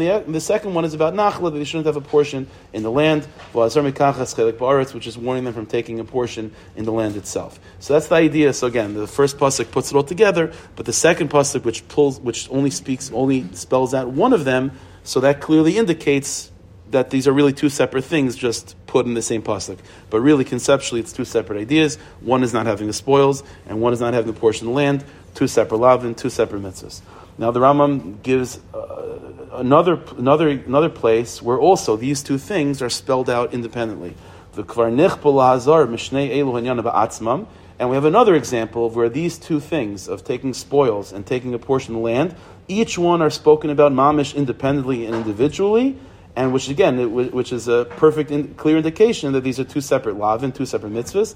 the, 0.00 0.24
the 0.26 0.40
second 0.40 0.74
one 0.74 0.84
is 0.84 0.92
about 0.92 1.14
nachla 1.14 1.52
that 1.52 1.58
they 1.58 1.64
shouldn't 1.64 1.86
have 1.86 1.96
a 1.96 2.02
portion 2.02 2.46
in 2.74 2.82
the 2.82 2.90
land. 2.90 3.26
Which 3.54 5.06
is 5.06 5.16
warning 5.16 5.44
them 5.44 5.54
from 5.54 5.66
taking 5.66 6.00
a 6.00 6.04
portion 6.04 6.52
in 6.76 6.84
the 6.84 6.92
land 6.92 7.16
itself. 7.16 7.58
So 7.78 7.94
that's 7.94 8.08
the 8.08 8.16
idea. 8.16 8.52
So 8.52 8.66
again, 8.66 8.92
the 8.94 9.06
first 9.06 9.38
pasuk 9.38 9.70
puts 9.70 9.90
it 9.90 9.96
all 9.96 10.02
together, 10.02 10.52
but 10.76 10.84
the 10.84 10.92
second 10.92 11.30
pasuk, 11.30 11.64
which 11.64 11.86
pulls, 11.88 12.20
which 12.20 12.50
only 12.50 12.70
speaks, 12.70 13.10
only 13.12 13.46
spells 13.52 13.94
out 13.94 14.08
one 14.08 14.32
of 14.32 14.44
them, 14.44 14.72
so 15.04 15.20
that 15.20 15.40
clearly 15.40 15.78
indicates 15.78 16.50
that 16.94 17.10
these 17.10 17.28
are 17.28 17.32
really 17.32 17.52
two 17.52 17.68
separate 17.68 18.04
things 18.04 18.36
just 18.36 18.76
put 18.86 19.04
in 19.04 19.14
the 19.14 19.22
same 19.22 19.42
pasuk. 19.42 19.78
But 20.10 20.20
really, 20.20 20.44
conceptually, 20.44 21.00
it's 21.00 21.12
two 21.12 21.24
separate 21.24 21.60
ideas. 21.60 21.96
One 22.20 22.42
is 22.44 22.54
not 22.54 22.66
having 22.66 22.86
the 22.86 22.92
spoils, 22.92 23.42
and 23.66 23.80
one 23.80 23.92
is 23.92 24.00
not 24.00 24.14
having 24.14 24.32
the 24.32 24.38
portion 24.38 24.68
of 24.68 24.74
land. 24.74 25.04
Two 25.34 25.48
separate 25.48 25.78
lavin, 25.78 26.14
two 26.14 26.30
separate 26.30 26.62
mitzvahs. 26.62 27.02
Now 27.36 27.50
the 27.50 27.58
Rambam 27.58 28.22
gives 28.22 28.60
uh, 28.72 29.18
another, 29.52 30.00
another, 30.16 30.48
another 30.48 30.88
place 30.88 31.42
where 31.42 31.58
also 31.58 31.96
these 31.96 32.22
two 32.22 32.38
things 32.38 32.80
are 32.80 32.90
spelled 32.90 33.28
out 33.28 33.52
independently. 33.52 34.14
The 34.52 34.62
kvarnich 34.62 35.18
b'lahazar 35.18 35.88
mishnei 35.88 36.30
elu 36.30 36.82
ba'atzmam. 36.82 37.48
And 37.76 37.90
we 37.90 37.96
have 37.96 38.04
another 38.04 38.36
example 38.36 38.86
of 38.86 38.94
where 38.94 39.08
these 39.08 39.36
two 39.36 39.58
things 39.58 40.06
of 40.06 40.22
taking 40.22 40.54
spoils 40.54 41.12
and 41.12 41.26
taking 41.26 41.54
a 41.54 41.58
portion 41.58 41.96
of 41.96 42.02
land, 42.02 42.36
each 42.68 42.96
one 42.96 43.20
are 43.20 43.30
spoken 43.30 43.68
about 43.68 43.90
mamish 43.90 44.32
independently 44.32 45.04
and 45.06 45.16
individually, 45.16 45.96
and 46.36 46.52
which 46.52 46.68
again, 46.68 47.12
which 47.12 47.52
is 47.52 47.68
a 47.68 47.84
perfect, 47.84 48.30
in, 48.30 48.54
clear 48.54 48.76
indication 48.76 49.32
that 49.32 49.42
these 49.42 49.60
are 49.60 49.64
two 49.64 49.80
separate 49.80 50.16
lavin, 50.16 50.52
two 50.52 50.66
separate 50.66 50.92
mitzvahs. 50.92 51.34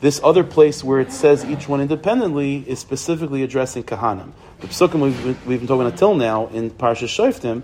This 0.00 0.20
other 0.22 0.44
place 0.44 0.84
where 0.84 1.00
it 1.00 1.12
says 1.12 1.44
each 1.44 1.68
one 1.68 1.80
independently 1.80 2.64
is 2.68 2.78
specifically 2.78 3.42
addressing 3.42 3.82
kahanim. 3.82 4.32
The 4.60 4.68
psukim 4.68 5.00
we've, 5.00 5.22
been, 5.22 5.36
we've 5.44 5.58
been 5.58 5.68
talking 5.68 5.86
until 5.86 6.14
now 6.14 6.46
in 6.48 6.70
Parsha 6.70 7.08
Shoftim, 7.08 7.62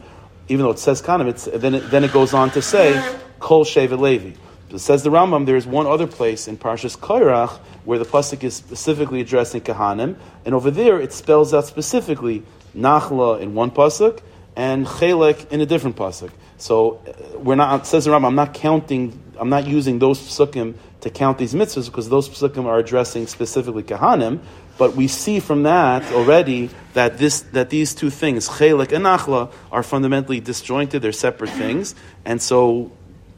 even 0.49 0.65
though 0.65 0.73
it 0.73 0.79
says 0.79 1.01
kahanim, 1.01 1.29
it's, 1.29 1.45
then, 1.45 1.75
it, 1.75 1.91
then 1.91 2.05
it 2.05 2.13
goes 2.13 2.35
on 2.35 2.51
to 2.51 2.61
say 2.61 3.17
kol 3.39 3.65
shevet 3.65 3.99
levi. 3.99 4.37
It 4.71 4.81
says 4.81 5.05
the 5.05 5.11
Rambam, 5.11 5.47
there 5.47 5.55
is 5.55 5.69
one 5.69 5.87
other 5.87 6.09
place 6.09 6.49
in 6.49 6.59
Parshas 6.59 6.99
Koirach 6.99 7.59
where 7.85 7.99
the 8.01 8.05
pasuk 8.05 8.43
is 8.43 8.57
specifically 8.57 9.21
addressing 9.21 9.61
Kahanim, 9.61 10.17
and 10.45 10.53
over 10.53 10.71
there 10.73 11.01
it 11.01 11.13
spells 11.13 11.55
out 11.55 11.67
specifically 11.67 12.43
Nachla 12.77 13.41
in 13.41 13.55
one 13.55 13.71
pasuk 13.71 14.21
and 14.57 14.85
Chelek 14.85 15.49
in 15.53 15.61
a 15.61 15.67
different 15.67 15.95
pasuk. 15.95 16.31
So 16.65 16.99
uh, 17.07 17.39
we're 17.41 17.57
not 17.57 17.87
says 17.87 18.07
the 18.07 18.11
Rambam. 18.11 18.29
I'm 18.29 18.35
not 18.37 18.55
counting. 18.55 19.21
I'm 19.39 19.51
not 19.51 19.67
using 19.67 19.99
those 19.99 20.19
psukim 20.19 20.73
to 21.03 21.11
count 21.11 21.37
these 21.37 21.53
mitzvahs 21.53 21.91
because 21.91 22.09
those 22.09 22.27
psukim 22.27 22.65
are 22.65 22.79
addressing 22.79 23.27
specifically 23.27 23.83
Kahanim. 23.83 24.41
But 24.79 24.97
we 24.97 25.07
see 25.07 25.41
from 25.41 25.65
that 25.65 26.11
already 26.11 26.71
that 26.95 27.19
this 27.19 27.43
that 27.53 27.69
these 27.69 27.95
two 27.95 28.09
things, 28.09 28.49
Chelek 28.49 28.93
and 28.93 29.05
Nachla, 29.05 29.53
are 29.71 29.83
fundamentally 29.83 30.41
disjointed. 30.41 31.03
They're 31.03 31.13
separate 31.13 31.51
things, 31.51 31.95
and 32.25 32.41
so 32.41 32.91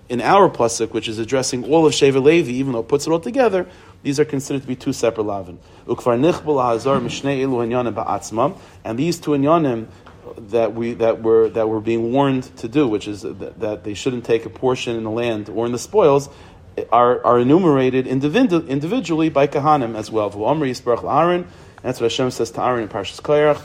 in 0.09 0.21
our 0.21 0.49
pasuk, 0.49 0.93
which 0.93 1.09
is 1.09 1.19
addressing 1.19 1.65
all 1.65 1.85
of 1.85 1.95
Sheva 1.95 2.23
Levi, 2.23 2.53
even 2.53 2.75
though 2.75 2.81
it 2.81 2.87
puts 2.87 3.09
it 3.09 3.11
all 3.11 3.19
together, 3.19 3.67
these 4.05 4.21
are 4.21 4.25
considered 4.25 4.63
to 4.63 4.69
be 4.69 4.77
two 4.77 4.93
separate 4.93 5.25
lavin. 5.25 5.59
And 5.89 5.99
these 8.97 9.19
two 9.19 9.31
inyanim 9.33 9.89
that 10.37 10.75
we 10.75 10.95
that 10.95 11.23
were 11.23 11.49
that 11.51 11.69
were 11.69 11.81
being 11.81 12.13
warned 12.13 12.45
to 12.59 12.69
do, 12.69 12.87
which 12.87 13.09
is 13.09 13.23
that, 13.23 13.61
that 13.61 13.85
they 13.85 13.95
shouldn't 13.95 14.25
take 14.25 14.47
a 14.47 14.51
portion 14.51 14.97
in 14.97 15.05
the 15.05 15.11
land 15.11 15.49
or 15.49 15.67
in 15.67 15.73
the 15.73 15.79
spoils, 15.79 16.29
are, 16.93 17.25
are 17.25 17.39
enumerated 17.39 18.07
individu- 18.07 18.69
individually 18.69 19.29
by 19.29 19.47
Kahanim 19.47 19.97
as 19.97 20.11
well. 20.11 20.31
Aaron, 20.31 21.47
that's 21.83 22.01
what 22.01 22.11
Hashem 22.11 22.31
says 22.31 22.51
to 22.53 22.63
Aaron 22.63 22.83
in 22.83 22.89
Parshas 22.89 23.21
Koyach. 23.21 23.63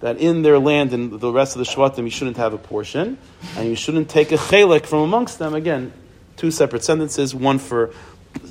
That 0.00 0.18
in 0.18 0.42
their 0.42 0.58
land 0.58 0.92
and 0.92 1.20
the 1.20 1.32
rest 1.32 1.56
of 1.56 1.64
the 1.64 1.72
Shvatim 1.72 2.04
you 2.04 2.10
shouldn't 2.10 2.36
have 2.36 2.52
a 2.52 2.58
portion, 2.58 3.16
and 3.56 3.68
you 3.68 3.74
shouldn't 3.74 4.10
take 4.10 4.32
a 4.32 4.36
chelek 4.36 4.86
from 4.86 5.00
amongst 5.00 5.38
them. 5.38 5.54
Again, 5.54 5.92
two 6.36 6.50
separate 6.50 6.84
sentences, 6.84 7.34
one 7.34 7.58
for 7.58 7.90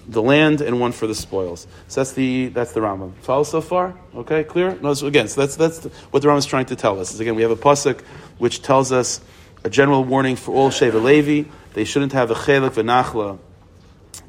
the 0.07 0.21
land 0.21 0.61
and 0.61 0.79
one 0.79 0.91
for 0.91 1.07
the 1.07 1.15
spoils. 1.15 1.67
So 1.87 2.01
that's 2.01 2.13
the 2.13 2.47
that's 2.49 2.73
the 2.73 2.79
Rambam. 2.79 3.13
Follow 3.21 3.43
so 3.43 3.61
far? 3.61 3.95
Okay, 4.15 4.43
clear? 4.43 4.77
No, 4.81 4.93
so 4.93 5.07
again, 5.07 5.27
so 5.27 5.41
that's 5.41 5.55
that's 5.55 5.79
the, 5.79 5.89
what 6.11 6.21
the 6.21 6.29
Rambam 6.29 6.39
is 6.39 6.45
trying 6.45 6.65
to 6.67 6.75
tell 6.75 6.99
us. 6.99 7.13
Is 7.13 7.19
again, 7.19 7.35
we 7.35 7.41
have 7.41 7.51
a 7.51 7.55
pasuk 7.55 8.01
which 8.37 8.61
tells 8.61 8.91
us 8.91 9.21
a 9.63 9.69
general 9.69 10.03
warning 10.03 10.35
for 10.35 10.53
all 10.53 10.69
Sheva 10.69 11.01
Levi. 11.01 11.49
They 11.73 11.85
shouldn't 11.85 12.13
have 12.13 12.31
a 12.31 12.35
chelik 12.35 12.71
v'nachla 12.71 13.39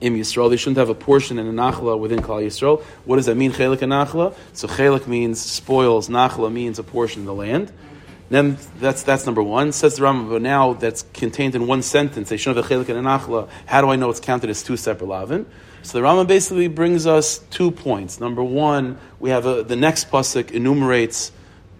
in 0.00 0.16
Yisrael. 0.16 0.50
They 0.50 0.56
shouldn't 0.56 0.78
have 0.78 0.88
a 0.88 0.94
portion 0.94 1.38
in 1.38 1.46
a 1.46 1.52
nachla 1.52 1.98
within 1.98 2.20
Klal 2.20 2.44
Yisrael. 2.44 2.82
What 3.04 3.16
does 3.16 3.26
that 3.26 3.36
mean, 3.36 3.52
chelik 3.52 3.82
and 3.82 3.92
nachla? 3.92 4.34
So 4.52 4.68
chelik 4.68 5.06
means 5.06 5.40
spoils, 5.40 6.08
nachla 6.08 6.52
means 6.52 6.78
a 6.78 6.82
portion 6.82 7.22
of 7.22 7.26
the 7.26 7.34
land. 7.34 7.72
Then 8.34 8.58
that's 8.80 9.04
that's 9.04 9.26
number 9.26 9.44
one. 9.44 9.70
Says 9.70 9.94
the 9.94 10.02
Rambam, 10.02 10.28
but 10.28 10.42
now 10.42 10.72
that's 10.72 11.02
contained 11.12 11.54
in 11.54 11.68
one 11.68 11.82
sentence. 11.82 12.30
They 12.30 12.36
shouldn't 12.36 12.68
have 12.68 12.68
a 12.68 12.84
chelik 12.84 12.88
and. 12.88 13.48
How 13.66 13.80
do 13.80 13.90
I 13.90 13.94
know 13.94 14.10
it's 14.10 14.18
counted 14.18 14.50
as 14.50 14.64
two 14.64 14.76
separate 14.76 15.06
lavin? 15.06 15.46
So 15.82 16.00
the 16.00 16.04
Rambam 16.04 16.26
basically 16.26 16.66
brings 16.66 17.06
us 17.06 17.38
two 17.50 17.70
points. 17.70 18.18
Number 18.18 18.42
one, 18.42 18.98
we 19.20 19.30
have 19.30 19.46
a, 19.46 19.62
the 19.62 19.76
next 19.76 20.10
pasuk 20.10 20.50
enumerates 20.50 21.30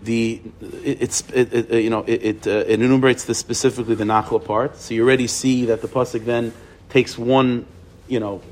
the 0.04 0.42
it's 0.60 1.28
it, 1.32 1.52
it, 1.52 1.82
you 1.82 1.90
know 1.90 2.04
it, 2.04 2.22
it, 2.22 2.46
uh, 2.46 2.50
it, 2.50 2.80
enumerates 2.80 3.24
the 3.24 3.34
specifically 3.34 3.96
the 3.96 4.04
nachla 4.04 4.44
part. 4.44 4.76
So 4.76 4.94
you 4.94 5.02
already 5.02 5.26
see 5.26 5.64
that 5.64 5.82
the 5.82 5.88
pasuk 5.88 6.24
then 6.24 6.52
takes 6.88 7.18
one 7.18 7.66
you 8.06 8.20
know 8.20 8.42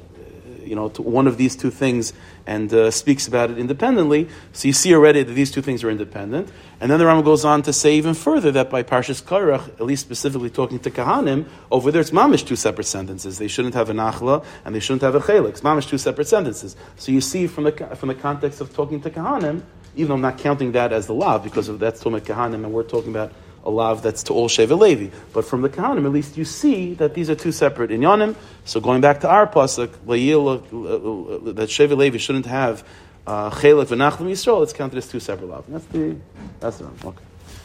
you 0.64 0.74
know 0.74 0.88
one 0.88 1.28
of 1.28 1.36
these 1.36 1.54
two 1.54 1.70
things 1.70 2.14
and 2.46 2.72
uh, 2.72 2.90
speaks 2.90 3.28
about 3.28 3.50
it 3.50 3.58
independently. 3.58 4.28
So 4.52 4.68
you 4.68 4.72
see 4.72 4.94
already 4.94 5.22
that 5.22 5.32
these 5.32 5.50
two 5.50 5.62
things 5.62 5.84
are 5.84 5.90
independent. 5.90 6.50
And 6.80 6.90
then 6.90 6.98
the 6.98 7.04
Rambam 7.04 7.24
goes 7.24 7.44
on 7.44 7.62
to 7.62 7.72
say 7.72 7.94
even 7.94 8.14
further 8.14 8.50
that 8.52 8.70
by 8.70 8.82
Parshas 8.82 9.22
Kairach, 9.22 9.68
at 9.68 9.82
least 9.82 10.02
specifically 10.02 10.50
talking 10.50 10.78
to 10.80 10.90
Kahanim, 10.90 11.46
over 11.70 11.92
there 11.92 12.00
it's 12.00 12.10
mamish 12.10 12.46
two 12.46 12.56
separate 12.56 12.86
sentences. 12.86 13.38
They 13.38 13.48
shouldn't 13.48 13.74
have 13.74 13.90
a 13.90 13.92
nachla 13.92 14.44
and 14.64 14.74
they 14.74 14.80
shouldn't 14.80 15.02
have 15.02 15.14
a 15.14 15.20
chelik. 15.20 15.50
It's 15.50 15.60
mamish 15.60 15.88
two 15.88 15.98
separate 15.98 16.28
sentences. 16.28 16.76
So 16.96 17.12
you 17.12 17.20
see 17.20 17.46
from 17.46 17.64
the 17.64 17.72
from 17.96 18.08
the 18.08 18.14
context 18.14 18.60
of 18.60 18.74
talking 18.74 19.00
to 19.02 19.10
Kahanim, 19.10 19.62
even 19.94 20.08
though 20.08 20.14
I'm 20.14 20.20
not 20.20 20.38
counting 20.38 20.72
that 20.72 20.92
as 20.92 21.06
the 21.06 21.14
law 21.14 21.38
because 21.38 21.68
of 21.68 21.78
that's 21.78 22.00
talking 22.00 22.18
Kahanim 22.20 22.64
and 22.64 22.72
we're 22.72 22.82
talking 22.82 23.10
about 23.10 23.32
a 23.64 23.70
lav 23.70 24.02
that's 24.02 24.22
to 24.24 24.32
all 24.32 24.48
Sheva 24.48 24.78
Levi. 24.78 25.14
But 25.32 25.44
from 25.44 25.62
the 25.62 25.68
Kahanim, 25.68 26.04
at 26.04 26.12
least 26.12 26.36
you 26.36 26.44
see 26.44 26.94
that 26.94 27.14
these 27.14 27.30
are 27.30 27.34
two 27.34 27.52
separate 27.52 27.90
inyanim. 27.90 28.34
So 28.64 28.80
going 28.80 29.00
back 29.00 29.20
to 29.20 29.28
our 29.28 29.46
pasuk, 29.46 29.90
uh, 30.06 30.12
uh, 30.12 30.54
uh, 30.54 31.52
that 31.52 31.68
Sheva 31.68 31.96
Levi 31.96 32.18
shouldn't 32.18 32.46
have 32.46 32.86
uh, 33.26 33.50
Chelek 33.50 33.86
v'Nachlam 33.86 34.30
Yisrael, 34.30 34.62
it's 34.62 34.72
counted 34.72 34.98
as 34.98 35.08
two 35.08 35.20
separate 35.20 35.48
lav. 35.48 35.64
That's 35.68 35.84
the 35.86 36.16
that's 36.60 36.78
the 36.78 36.84
Rambam. 36.84 37.04
Okay, 37.06 37.24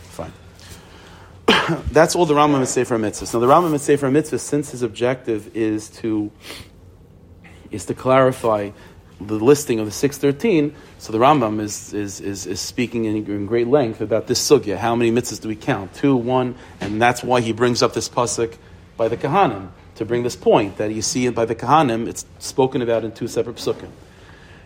fine. 0.10 0.34
that's 1.92 2.16
all 2.16 2.26
the 2.26 2.36
Rambam 2.36 2.62
is 2.62 2.70
Sefer 2.70 2.98
Mitzvah. 2.98 3.38
Now 3.38 3.46
the 3.46 3.52
Rambam 3.52 3.74
is 3.74 3.82
Sefer 3.82 4.12
Mitzvah, 4.12 4.40
since 4.40 4.72
his 4.72 4.84
objective 4.84 5.56
is 5.56 5.90
to 5.90 6.32
is 7.72 7.86
to 7.86 7.94
clarify 7.94 8.72
the 9.20 9.36
listing 9.40 9.80
of 9.80 9.86
the 9.86 9.92
613, 9.92 10.76
so 11.00 11.12
the 11.12 11.18
Rambam 11.18 11.60
is, 11.60 11.94
is, 11.94 12.22
is, 12.22 12.46
is 12.46 12.60
speaking 12.60 13.06
in, 13.06 13.26
in, 13.26 13.46
great 13.46 13.68
length 13.68 14.02
about 14.02 14.28
this 14.28 14.40
sugya. 14.48 14.78
How 14.78 14.96
many 14.96 15.12
mitzvahs 15.12 15.42
do 15.42 15.48
we 15.48 15.56
count? 15.56 15.94
Two, 15.96 16.16
one, 16.16 16.56
and 16.80 17.02
that's 17.02 17.24
why 17.24 17.42
he 17.42 17.52
brings 17.52 17.82
up 17.82 17.94
this 17.94 18.08
pasuk 18.10 18.56
by 18.96 19.08
the 19.08 19.18
Kahanim, 19.18 19.70
to 19.96 20.06
bring 20.06 20.24
this 20.24 20.36
point 20.36 20.78
that 20.78 20.92
you 20.92 21.02
see 21.02 21.28
by 21.30 21.46
the 21.46 21.56
Kahanim, 21.56 22.08
it's 22.08 22.26
spoken 22.40 22.82
about 22.82 23.04
in 23.04 23.12
two 23.12 23.28
separate 23.28 23.56
psukim. 23.56 23.90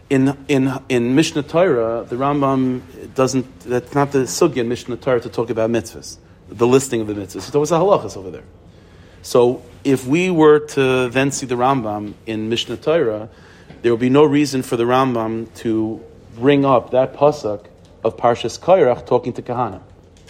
In, 0.10 0.38
in, 0.50 0.74
in 0.89 1.15
Mishnah 1.15 1.43
Torah, 1.43 2.05
the 2.08 2.17
Rambam 2.17 2.81
doesn't, 3.15 3.62
that's 3.62 3.93
not 3.93 4.12
the 4.12 4.20
sugya 4.20 4.58
in 4.58 4.70
Mishnah 4.70 4.98
Torah 4.98 5.22
to 5.22 5.29
talk 5.29 5.50
about 5.50 5.70
mitzvahs, 5.70 6.17
the 6.50 6.67
listing 6.67 7.00
of 7.00 7.08
the 7.08 7.13
mitzvahs. 7.13 7.50
There 7.51 7.62
was 7.62 7.72
a 7.72 7.75
halachas 7.75 8.17
over 8.17 8.29
there. 8.29 8.43
So 9.22 9.63
if 9.84 10.05
we 10.05 10.29
were 10.29 10.60
to 10.60 11.10
then 11.10 11.31
see 11.31 11.46
the 11.46 11.55
Rambam 11.55 12.13
in 12.25 12.50
Mishnah 12.50 12.77
Torah, 12.77 13.29
there 13.81 13.91
will 13.91 13.97
be 13.97 14.09
no 14.09 14.23
reason 14.23 14.61
for 14.61 14.77
the 14.77 14.83
Rambam 14.83 15.53
to 15.55 16.01
bring 16.35 16.65
up 16.65 16.91
that 16.91 17.13
pasuk 17.13 17.65
of 18.03 18.17
Parshas 18.17 18.59
Kairach 18.59 19.05
talking 19.05 19.33
to 19.33 19.41
Kahana. 19.41 19.81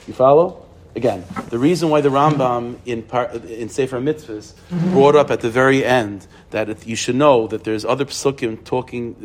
You 0.07 0.13
follow? 0.13 0.65
Again, 0.93 1.23
the 1.49 1.57
reason 1.57 1.89
why 1.89 2.01
the 2.01 2.09
Rambam 2.09 2.75
in, 2.85 3.03
in 3.49 3.69
Sefer 3.69 4.01
Mitzvahs 4.01 4.53
brought 4.91 5.15
up 5.15 5.31
at 5.31 5.39
the 5.39 5.49
very 5.49 5.85
end 5.85 6.27
that 6.49 6.85
you 6.85 6.97
should 6.97 7.15
know 7.15 7.47
that 7.47 7.63
there's 7.63 7.85
other 7.85 8.03
psukim 8.03 8.61
talking, 8.65 9.15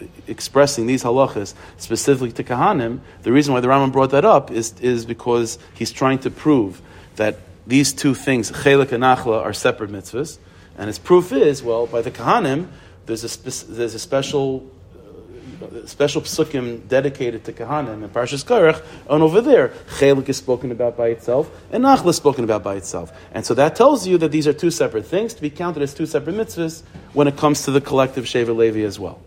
uh, 0.00 0.04
expressing 0.26 0.86
these 0.86 1.04
halachas 1.04 1.54
specifically 1.76 2.32
to 2.32 2.42
Kahanim, 2.42 2.98
the 3.22 3.30
reason 3.30 3.54
why 3.54 3.60
the 3.60 3.68
Rambam 3.68 3.92
brought 3.92 4.10
that 4.10 4.24
up 4.24 4.50
is, 4.50 4.74
is 4.80 5.06
because 5.06 5.56
he's 5.74 5.92
trying 5.92 6.18
to 6.20 6.30
prove 6.30 6.82
that 7.14 7.38
these 7.64 7.92
two 7.92 8.14
things, 8.14 8.50
chelik 8.50 8.90
and 8.90 9.04
nachla, 9.04 9.40
are 9.40 9.52
separate 9.52 9.90
mitzvahs. 9.90 10.38
And 10.76 10.88
his 10.88 10.98
proof 10.98 11.32
is, 11.32 11.62
well, 11.62 11.86
by 11.86 12.02
the 12.02 12.10
Kahanim, 12.10 12.66
there's 13.06 13.24
a, 13.24 13.72
there's 13.72 13.94
a 13.94 13.98
special 13.98 14.70
uh, 14.94 15.86
special 15.86 16.22
psukim 16.22 16.86
dedicated 16.88 17.44
to 17.44 17.52
Kahanim 17.52 18.02
and 18.02 18.12
Parshas 18.12 18.44
Karach, 18.44 18.82
and 19.08 19.22
over 19.22 19.40
there, 19.40 19.68
Chelik 19.98 20.28
is 20.28 20.36
spoken 20.36 20.72
about 20.72 20.96
by 20.96 21.08
itself, 21.08 21.50
and 21.70 21.84
Nachla 21.84 22.08
is 22.08 22.16
spoken 22.16 22.44
about 22.44 22.62
by 22.62 22.76
itself. 22.76 23.12
And 23.32 23.44
so 23.44 23.54
that 23.54 23.76
tells 23.76 24.06
you 24.06 24.18
that 24.18 24.32
these 24.32 24.46
are 24.46 24.52
two 24.52 24.70
separate 24.70 25.06
things 25.06 25.34
to 25.34 25.42
be 25.42 25.50
counted 25.50 25.82
as 25.82 25.94
two 25.94 26.06
separate 26.06 26.36
mitzvahs 26.36 26.82
when 27.12 27.28
it 27.28 27.36
comes 27.36 27.62
to 27.62 27.70
the 27.70 27.80
collective 27.80 28.24
Sheva 28.24 28.56
Levi 28.56 28.80
as 28.80 28.98
well. 28.98 29.20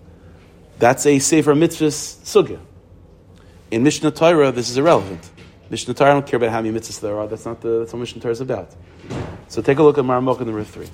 That's 0.79 1.05
a 1.05 1.19
Sefer 1.19 1.55
Mitzvahs 1.55 2.17
Sugya. 2.23 2.59
In 3.71 3.83
Mishnah 3.83 4.11
Torah, 4.11 4.51
this 4.51 4.69
is 4.69 4.77
irrelevant. 4.77 5.29
Mishnah 5.69 5.93
Torah, 5.93 6.11
I 6.11 6.13
don't 6.13 6.25
care 6.25 6.37
about 6.37 6.51
how 6.51 6.61
many 6.61 6.77
mitzvahs 6.77 7.01
there 7.01 7.17
are, 7.19 7.27
that's 7.27 7.45
not 7.45 7.61
the, 7.61 7.79
that's 7.79 7.93
what 7.93 7.99
Mishnah 7.99 8.21
Torah 8.21 8.31
is 8.31 8.41
about. 8.41 8.73
So 9.49 9.61
take 9.61 9.79
a 9.79 9.83
look 9.83 9.97
at 9.97 10.05
Maramok 10.05 10.39
number 10.39 10.63
three. 10.63 10.87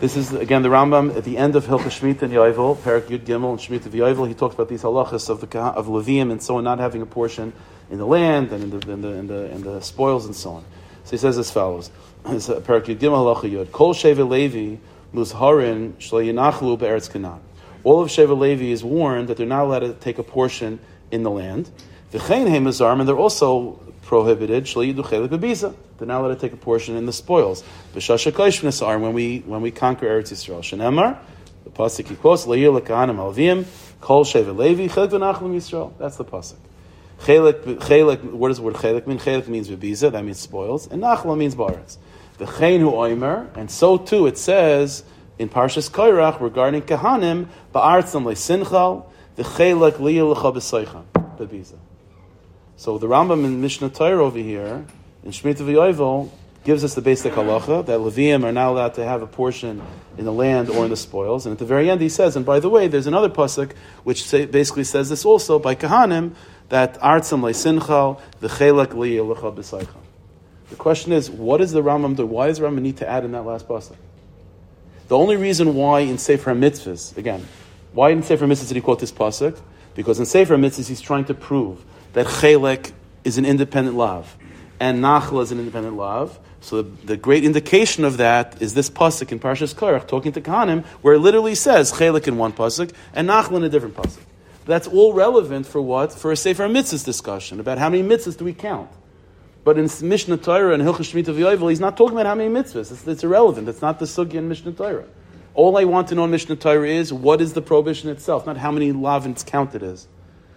This 0.00 0.16
is 0.16 0.32
again 0.32 0.62
the 0.62 0.68
Rambam 0.68 1.16
at 1.16 1.24
the 1.24 1.38
end 1.38 1.56
of 1.56 1.64
Hilchah 1.64 1.84
Shemitah 1.84 2.22
and 2.22 2.32
Yovel, 2.32 2.82
Perak 2.84 3.06
Yud 3.06 3.20
Gimel 3.20 3.50
and 3.50 3.58
Shemitah 3.58 3.90
Yovel. 3.90 4.28
He 4.28 4.34
talks 4.34 4.54
about 4.54 4.68
these 4.68 4.82
halachas 4.82 5.28
of 5.30 5.40
the 5.40 5.58
of 5.58 5.86
Levium 5.86 6.30
and 6.30 6.42
so 6.42 6.58
on, 6.58 6.64
not 6.64 6.78
having 6.78 7.02
a 7.02 7.06
portion 7.06 7.52
in 7.90 7.98
the 7.98 8.06
land 8.06 8.52
and 8.52 8.64
in 8.64 8.78
the 8.78 8.90
in 8.90 9.00
the 9.00 9.08
in 9.08 9.26
the, 9.26 9.50
in 9.50 9.62
the 9.62 9.80
spoils 9.80 10.26
and 10.26 10.36
so 10.36 10.50
on. 10.50 10.64
So 11.04 11.12
he 11.12 11.16
says 11.16 11.38
as 11.38 11.50
follows: 11.50 11.90
Perak 12.24 12.84
Yud 12.84 12.98
Gimel 12.98 13.34
Halacha 13.34 13.50
Yud 13.50 13.72
Kol 13.72 13.94
Sheva 13.94 14.28
Levi 14.28 14.76
Muzharin 15.14 15.94
Shlo 15.94 16.24
Yinachlu 16.24 16.78
Be'eretz 16.78 17.10
Canaan. 17.10 17.40
All 17.82 18.00
of 18.00 18.10
Sheva 18.10 18.38
Levi 18.38 18.66
is 18.66 18.84
warned 18.84 19.28
that 19.28 19.36
they're 19.36 19.46
not 19.46 19.64
allowed 19.64 19.80
to 19.80 19.94
take 19.94 20.18
a 20.18 20.22
portion 20.22 20.78
in 21.10 21.22
the 21.22 21.30
land. 21.30 21.70
V'chein 22.12 22.46
Hemazarm, 22.46 23.00
and 23.00 23.08
they're 23.08 23.16
also 23.16 23.80
prohibited. 24.04 24.66
They're 24.66 26.06
not 26.06 26.20
allowed 26.20 26.34
to 26.34 26.36
take 26.36 26.52
a 26.52 26.56
portion 26.56 26.96
in 26.96 27.06
the 27.06 27.12
spoils. 27.12 27.62
When 27.92 29.12
we 29.14 29.38
when 29.46 29.62
we 29.62 29.70
conquer 29.70 30.06
Eretz 30.06 30.32
Yisrael, 30.32 30.60
Shenemar, 30.60 31.18
the 31.64 31.70
pasuk 31.70 32.08
he 32.08 32.16
quotes 32.16 32.46
Leir 32.46 32.70
lekahanim 32.70 33.16
alvim 33.16 33.64
kol 34.00 34.24
shevet 34.24 34.56
levi 34.56 34.88
chelik 34.88 35.10
v'nachlim 35.10 35.54
Yisrael. 35.54 35.92
That's 35.98 36.16
the 36.16 36.24
pasuk. 36.24 36.56
Chelik, 37.20 37.62
chelik, 37.78 38.22
what 38.32 38.48
does 38.48 38.56
the 38.58 38.64
word 38.64 38.74
chelik 38.74 39.06
mean? 39.06 39.18
Chelik 39.18 39.46
means 39.48 39.68
bebiza, 39.68 40.10
that 40.12 40.24
means 40.24 40.40
spoils, 40.40 40.88
and 40.88 41.00
nachla 41.02 41.38
means 41.38 41.54
baritz. 41.54 41.96
The 42.38 42.44
chenu 42.46 42.92
oimer, 42.92 43.48
and 43.56 43.70
so 43.70 43.96
too 43.96 44.26
it 44.26 44.36
says 44.36 45.04
in 45.38 45.48
Parshas 45.48 45.88
Koirach 45.90 46.40
regarding 46.40 46.82
kahanim, 46.82 47.46
ba'artzam 47.72 48.24
le'sinchal, 48.24 49.06
the 49.36 49.44
chelik 49.44 49.92
liyah 49.92 50.28
l'cha 50.34 50.50
b'soichan, 50.52 51.04
bebiza. 51.38 51.78
So 52.76 52.98
the 52.98 53.06
Rambam 53.06 53.44
in 53.44 53.60
Mishnah 53.60 53.90
Torah 53.90 54.24
over 54.24 54.38
here, 54.38 54.84
in 55.22 55.30
Shemitah 55.30 55.58
V'Yovel, 55.58 56.30
gives 56.64 56.82
us 56.82 56.94
the 56.94 57.02
basic 57.02 57.34
halacha 57.34 57.86
that 57.86 58.00
Levium 58.00 58.42
are 58.42 58.52
not 58.52 58.70
allowed 58.70 58.94
to 58.94 59.04
have 59.04 59.22
a 59.22 59.26
portion 59.26 59.82
in 60.16 60.24
the 60.24 60.32
land 60.32 60.70
or 60.70 60.84
in 60.84 60.90
the 60.90 60.96
spoils. 60.96 61.46
And 61.46 61.52
at 61.52 61.58
the 61.58 61.66
very 61.66 61.90
end, 61.90 62.00
he 62.00 62.08
says, 62.08 62.36
and 62.36 62.44
by 62.44 62.58
the 62.58 62.70
way, 62.70 62.88
there's 62.88 63.06
another 63.06 63.28
pasuk 63.28 63.72
which 64.02 64.24
say, 64.24 64.46
basically 64.46 64.84
says 64.84 65.08
this 65.10 65.24
also 65.24 65.58
by 65.58 65.74
Kahanim 65.74 66.34
that 66.70 66.98
artzam 67.00 67.42
leisinchal 67.42 68.20
the 68.40 68.48
chelak 68.48 68.88
liyelecha 68.88 69.54
b'saycham. 69.54 70.00
The 70.70 70.76
question 70.76 71.12
is, 71.12 71.30
what 71.30 71.60
is 71.60 71.72
the 71.72 71.82
Rambam 71.82 72.16
do? 72.16 72.26
Why 72.26 72.48
does 72.48 72.58
Rambam 72.58 72.80
need 72.80 72.96
to 72.96 73.08
add 73.08 73.24
in 73.24 73.32
that 73.32 73.42
last 73.42 73.68
pasuk? 73.68 73.96
The 75.08 75.16
only 75.16 75.36
reason 75.36 75.74
why 75.74 76.00
in 76.00 76.16
Sefer 76.16 76.54
Mitzvahs, 76.54 77.16
again, 77.18 77.46
why 77.92 78.10
in 78.10 78.22
Sefer 78.22 78.46
Mitzvahs 78.46 78.68
did 78.68 78.76
he 78.76 78.80
quote 78.80 79.00
this 79.00 79.12
pasuk? 79.12 79.60
Because 79.94 80.18
in 80.18 80.24
Sefer 80.24 80.56
Mitzvahs 80.56 80.88
he's 80.88 81.02
trying 81.02 81.26
to 81.26 81.34
prove 81.34 81.84
that 82.14 82.26
chelek 82.26 82.92
is 83.22 83.38
an 83.38 83.44
independent 83.44 83.96
love, 83.96 84.36
and 84.80 85.02
nachla 85.02 85.42
is 85.42 85.52
an 85.52 85.58
independent 85.58 85.96
love. 85.96 86.38
So 86.60 86.80
the, 86.80 87.06
the, 87.06 87.16
great 87.18 87.44
indication 87.44 88.04
of 88.04 88.16
that 88.16 88.62
is 88.62 88.72
this 88.72 88.88
pasuk 88.88 89.30
in 89.30 89.38
Parshas 89.38 89.74
Korach 89.74 90.08
talking 90.08 90.32
to 90.32 90.40
Kahanim, 90.40 90.84
where 91.02 91.14
it 91.14 91.18
literally 91.18 91.54
says 91.54 91.92
chelik 91.92 92.26
in 92.26 92.38
one 92.38 92.52
pasuk 92.52 92.92
and 93.12 93.28
nachla 93.28 93.58
in 93.58 93.64
a 93.64 93.68
different 93.68 93.94
pasuk. 93.94 94.22
That's 94.64 94.88
all 94.88 95.12
relevant 95.12 95.66
for 95.66 95.82
what? 95.82 96.12
For 96.12 96.32
a 96.32 96.36
Sefer 96.36 96.66
Mitzvahs 96.68 97.04
discussion 97.04 97.60
about 97.60 97.76
how 97.76 97.90
many 97.90 98.02
mitzvahs 98.02 98.38
do 98.38 98.46
we 98.46 98.54
count. 98.54 98.90
But 99.62 99.78
in 99.78 99.90
Mishnah 100.02 100.38
Torah 100.38 100.74
and 100.74 100.82
Hilchah 100.82 101.00
Shemitah 101.00 101.34
V'Yovel, 101.34 101.70
he's 101.70 101.80
not 101.80 101.96
talking 101.96 102.14
about 102.14 102.26
how 102.26 102.34
many 102.34 102.52
mitzvahs. 102.52 102.92
It's, 102.92 103.06
it's 103.06 103.24
irrelevant. 103.24 103.68
It's 103.68 103.82
not 103.82 103.98
the 103.98 104.06
sugya 104.06 104.34
in 104.34 104.48
Mishnah 104.48 104.72
Torah. 104.72 105.06
All 105.54 105.76
I 105.76 105.84
want 105.84 106.08
to 106.08 106.14
know 106.14 106.24
in 106.24 106.30
Mishnah 106.30 106.56
Torah 106.56 106.88
is 106.88 107.12
what 107.12 107.40
is 107.40 107.52
the 107.52 107.62
prohibition 107.62 108.10
itself, 108.10 108.46
not 108.46 108.56
how 108.56 108.70
many 108.70 108.92
lavins 108.92 109.44
count 109.46 109.74
it 109.74 109.82
is. 109.82 110.08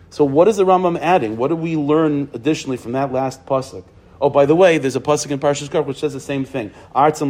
So 0.09 0.23
what 0.23 0.47
is 0.47 0.57
the 0.57 0.65
Rambam 0.65 0.99
adding? 0.99 1.37
What 1.37 1.49
do 1.49 1.55
we 1.55 1.75
learn 1.75 2.29
additionally 2.33 2.77
from 2.77 2.93
that 2.93 3.11
last 3.11 3.45
pasuk? 3.45 3.83
Oh, 4.19 4.29
by 4.29 4.45
the 4.45 4.55
way, 4.55 4.77
there's 4.77 4.95
a 4.95 5.01
pasuk 5.01 5.31
in 5.31 5.39
Parshas 5.39 5.69
Korach 5.69 5.85
which 5.85 5.99
says 5.99 6.13
the 6.13 6.19
same 6.19 6.45
thing. 6.45 6.71
What 6.93 7.13
is 7.13 7.19
the 7.19 7.25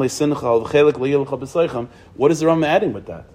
Rambam 2.45 2.65
adding 2.65 2.93
with 2.93 3.07
that? 3.07 3.25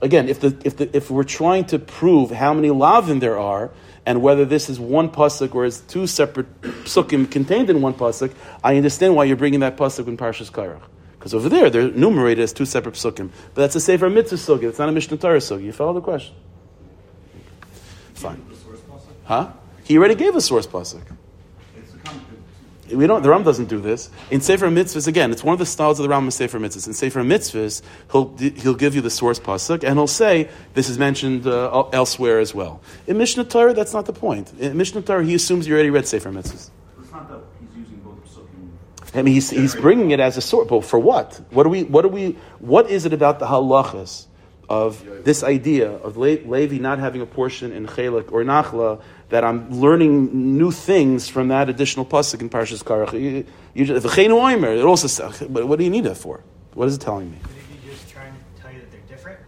Again, 0.00 0.28
if, 0.28 0.40
the, 0.40 0.56
if, 0.64 0.76
the, 0.76 0.96
if 0.96 1.10
we're 1.10 1.24
trying 1.24 1.64
to 1.66 1.78
prove 1.78 2.30
how 2.30 2.54
many 2.54 2.70
lavin 2.70 3.18
there 3.18 3.38
are, 3.38 3.70
and 4.06 4.22
whether 4.22 4.44
this 4.44 4.70
is 4.70 4.80
one 4.80 5.10
pasuk 5.10 5.54
or 5.54 5.64
is 5.64 5.80
two 5.80 6.06
separate 6.06 6.60
psukim 6.62 7.30
contained 7.30 7.68
in 7.68 7.82
one 7.82 7.94
pasuk, 7.94 8.32
I 8.64 8.76
understand 8.76 9.16
why 9.16 9.24
you're 9.24 9.36
bringing 9.36 9.60
that 9.60 9.76
pasuk 9.76 10.06
in 10.06 10.16
Parshas 10.16 10.50
Korach. 10.50 10.82
Because 11.18 11.34
over 11.34 11.48
there, 11.48 11.68
they're 11.68 11.88
enumerated 11.88 12.42
as 12.42 12.52
two 12.52 12.64
separate 12.64 12.94
psukim. 12.94 13.30
But 13.54 13.62
that's 13.62 13.74
a 13.74 13.80
Sefer 13.80 14.08
Mitzvah 14.08 14.36
sugi. 14.36 14.62
It's 14.64 14.78
not 14.78 14.88
a 14.88 14.92
Mishnah 14.92 15.16
Torah 15.16 15.38
sugi. 15.38 15.64
You 15.64 15.72
follow 15.72 15.92
the 15.94 16.00
question? 16.00 16.34
Fine. 18.14 18.42
Huh? 19.28 19.52
He 19.84 19.98
already 19.98 20.14
gave 20.14 20.34
a 20.34 20.40
source 20.40 20.66
pasuk. 20.66 21.02
We 22.90 23.06
don't. 23.06 23.22
The 23.22 23.28
Ram 23.28 23.42
doesn't 23.42 23.68
do 23.68 23.78
this 23.78 24.08
in 24.30 24.40
Sefer 24.40 24.68
Mitzvahs. 24.68 25.06
Again, 25.06 25.30
it's 25.30 25.44
one 25.44 25.52
of 25.52 25.58
the 25.58 25.66
styles 25.66 25.98
of 25.98 26.04
the 26.04 26.08
Ram 26.08 26.24
in 26.24 26.30
Sefer 26.30 26.58
Mitzvahs. 26.58 26.86
In 26.86 26.94
Sefer 26.94 27.20
Mitzvahs, 27.20 27.82
he'll 28.10 28.34
he'll 28.38 28.74
give 28.74 28.94
you 28.94 29.02
the 29.02 29.10
source 29.10 29.38
pasuk 29.38 29.84
and 29.84 29.98
he'll 29.98 30.06
say 30.06 30.48
this 30.72 30.88
is 30.88 30.98
mentioned 30.98 31.46
uh, 31.46 31.82
elsewhere 31.92 32.38
as 32.40 32.54
well. 32.54 32.80
In 33.06 33.18
Mishnah 33.18 33.44
Torah, 33.44 33.74
that's 33.74 33.92
not 33.92 34.06
the 34.06 34.14
point. 34.14 34.50
In 34.58 34.78
Mishnah 34.78 35.02
Torah, 35.02 35.22
he 35.22 35.34
assumes 35.34 35.68
you 35.68 35.74
already 35.74 35.90
read 35.90 36.08
Sefer 36.08 36.30
Mitzvahs. 36.30 36.70
It's 36.98 37.12
not 37.12 37.28
that 37.28 37.40
he's 37.60 37.76
using 37.76 37.98
both 37.98 39.14
I 39.14 39.20
mean, 39.20 39.34
he's, 39.34 39.50
he's 39.50 39.76
bringing 39.76 40.10
it 40.12 40.20
as 40.20 40.38
a 40.38 40.40
source, 40.40 40.68
but 40.68 40.86
for 40.86 40.98
what? 40.98 41.38
What 41.50 41.64
do 41.64 41.68
we? 41.68 41.84
What 41.84 42.00
do 42.00 42.08
we? 42.08 42.38
What 42.60 42.88
is 42.88 43.04
it 43.04 43.12
about 43.12 43.40
the 43.40 43.46
halachas 43.46 44.24
of 44.68 45.24
this 45.24 45.42
idea 45.42 45.90
of 45.90 46.16
Le- 46.16 46.44
Levi 46.44 46.78
not 46.78 46.98
having 46.98 47.22
a 47.22 47.26
portion 47.26 47.72
in 47.72 47.86
chelik 47.86 48.30
or 48.32 48.44
nachla 48.44 49.00
that 49.28 49.44
I'm 49.44 49.70
learning 49.70 50.56
new 50.56 50.70
things 50.70 51.28
from 51.28 51.48
that 51.48 51.68
additional 51.68 52.06
pasuk 52.06 52.40
in 52.40 52.48
Parshas 52.48 52.82
Korach. 52.82 53.12
You, 53.12 53.44
you, 53.74 53.94
it 53.94 54.84
also 54.84 55.06
says, 55.06 55.46
but 55.48 55.68
what 55.68 55.78
do 55.78 55.84
you 55.84 55.90
need 55.90 56.04
that 56.04 56.16
for? 56.16 56.42
What 56.74 56.88
is 56.88 56.96
it 56.96 57.00
telling 57.00 57.30
me? 57.30 57.38
just 57.84 58.08
trying 58.08 58.32
to 58.32 58.62
tell 58.62 58.72
you 58.72 58.80
that 58.80 58.90
they're 58.90 59.00
different? 59.08 59.40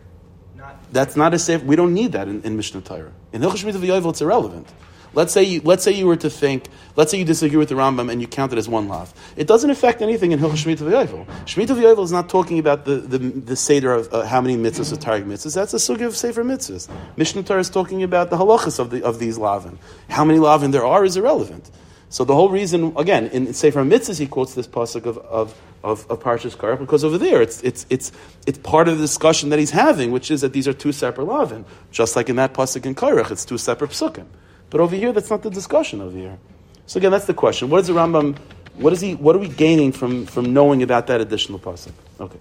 Not 0.56 0.92
That's 0.92 1.16
not 1.16 1.32
a 1.32 1.38
safe. 1.38 1.62
We 1.62 1.76
don't 1.76 1.94
need 1.94 2.12
that 2.12 2.28
in, 2.28 2.42
in 2.42 2.56
Mishnah 2.56 2.82
Torah. 2.82 3.12
In 3.32 3.40
Hilchot 3.40 3.64
Shemitah 3.64 3.78
V'Yovel, 3.78 4.10
it's 4.10 4.20
irrelevant. 4.20 4.68
Let's 5.12 5.32
say 5.32 5.42
you, 5.42 5.60
let's 5.64 5.82
say 5.82 5.92
you 5.92 6.06
were 6.06 6.16
to 6.16 6.30
think, 6.30 6.68
let's 6.96 7.10
say 7.10 7.18
you 7.18 7.24
disagree 7.24 7.58
with 7.58 7.68
the 7.68 7.74
Rambam 7.74 8.10
and 8.10 8.20
you 8.20 8.28
count 8.28 8.52
it 8.52 8.58
as 8.58 8.68
one 8.68 8.88
lav. 8.88 9.12
It 9.36 9.46
doesn't 9.46 9.70
affect 9.70 10.02
anything 10.02 10.32
in 10.32 10.38
Hilchot 10.38 10.76
Shemitah 10.76 11.06
V'Yovel. 11.06 11.26
Shemitah 11.46 11.76
V'Yovel 11.76 12.04
is 12.04 12.12
not 12.12 12.28
talking 12.28 12.58
about 12.58 12.84
the, 12.84 12.96
the, 12.96 13.18
the 13.18 13.56
Seder 13.56 13.92
of 13.92 14.12
uh, 14.12 14.24
how 14.24 14.40
many 14.40 14.56
mitzvahs 14.56 14.92
are 14.92 14.96
Targum 14.96 15.30
mitzvahs. 15.30 15.54
That's 15.54 15.74
a 15.74 15.78
sugi 15.78 16.06
of 16.06 16.16
Sefer 16.16 16.44
mitzvahs. 16.44 16.88
Mishnah 17.16 17.42
Torah 17.42 17.60
is 17.60 17.70
talking 17.70 18.02
about 18.02 18.30
the 18.30 18.36
halachas 18.36 18.78
of, 18.78 18.90
the, 18.90 19.02
of 19.04 19.18
these 19.18 19.36
lavin. 19.36 19.78
How 20.08 20.24
many 20.24 20.38
lavin 20.38 20.70
there 20.70 20.86
are 20.86 21.04
is 21.04 21.16
irrelevant. 21.16 21.70
So 22.08 22.24
the 22.24 22.34
whole 22.34 22.48
reason, 22.48 22.92
again, 22.96 23.28
in 23.28 23.52
Sefer 23.54 23.84
Mitzvahs, 23.84 24.18
he 24.18 24.26
quotes 24.26 24.54
this 24.54 24.66
pasuk 24.66 25.06
of, 25.06 25.18
of, 25.18 25.60
of, 25.84 26.10
of 26.10 26.20
Parshas 26.20 26.56
Korach 26.56 26.80
because 26.80 27.04
over 27.04 27.18
there 27.18 27.40
it's, 27.40 27.62
it's, 27.62 27.86
it's, 27.88 28.10
it's 28.48 28.58
part 28.58 28.88
of 28.88 28.98
the 28.98 29.04
discussion 29.04 29.50
that 29.50 29.60
he's 29.60 29.70
having, 29.70 30.10
which 30.10 30.28
is 30.28 30.40
that 30.40 30.52
these 30.52 30.66
are 30.66 30.72
two 30.72 30.90
separate 30.90 31.26
lavin. 31.26 31.64
Just 31.92 32.16
like 32.16 32.28
in 32.28 32.34
that 32.36 32.52
pasuk 32.52 32.84
in 32.84 32.96
Korach, 32.96 33.30
it's 33.30 33.44
two 33.44 33.58
separate 33.58 33.92
psukim. 33.92 34.26
But 34.70 34.80
over 34.80 34.96
here, 34.96 35.12
that's 35.12 35.30
not 35.30 35.42
the 35.42 35.50
discussion 35.50 36.00
over 36.00 36.16
here. 36.16 36.38
So 36.86 36.98
again, 36.98 37.10
that's 37.10 37.26
the 37.26 37.34
question. 37.34 37.70
What 37.70 37.80
is 37.80 37.88
the 37.88 37.92
Rambam? 37.92 38.38
What 38.74 38.92
is 38.92 39.00
he? 39.00 39.14
What 39.14 39.36
are 39.36 39.40
we 39.40 39.48
gaining 39.48 39.92
from, 39.92 40.26
from 40.26 40.52
knowing 40.54 40.82
about 40.82 41.06
that 41.08 41.20
additional 41.20 41.58
pasuk? 41.58 41.92
Okay, 42.18 42.38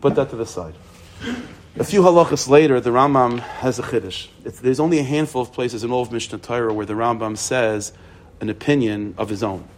put 0.00 0.14
that 0.14 0.30
to 0.30 0.36
the 0.36 0.46
side. 0.46 0.74
A 1.76 1.84
few 1.84 2.02
halachas 2.02 2.48
later, 2.48 2.80
the 2.80 2.90
Rambam 2.90 3.38
has 3.38 3.78
a 3.78 3.82
chiddush. 3.82 4.28
There's 4.42 4.80
only 4.80 4.98
a 4.98 5.04
handful 5.04 5.42
of 5.42 5.52
places 5.52 5.84
in 5.84 5.90
all 5.90 6.02
of 6.02 6.12
Mishnah 6.12 6.38
Torah 6.38 6.74
where 6.74 6.86
the 6.86 6.94
Rambam 6.94 7.36
says 7.36 7.92
an 8.40 8.48
opinion 8.48 9.14
of 9.16 9.28
his 9.28 9.42
own. 9.42 9.68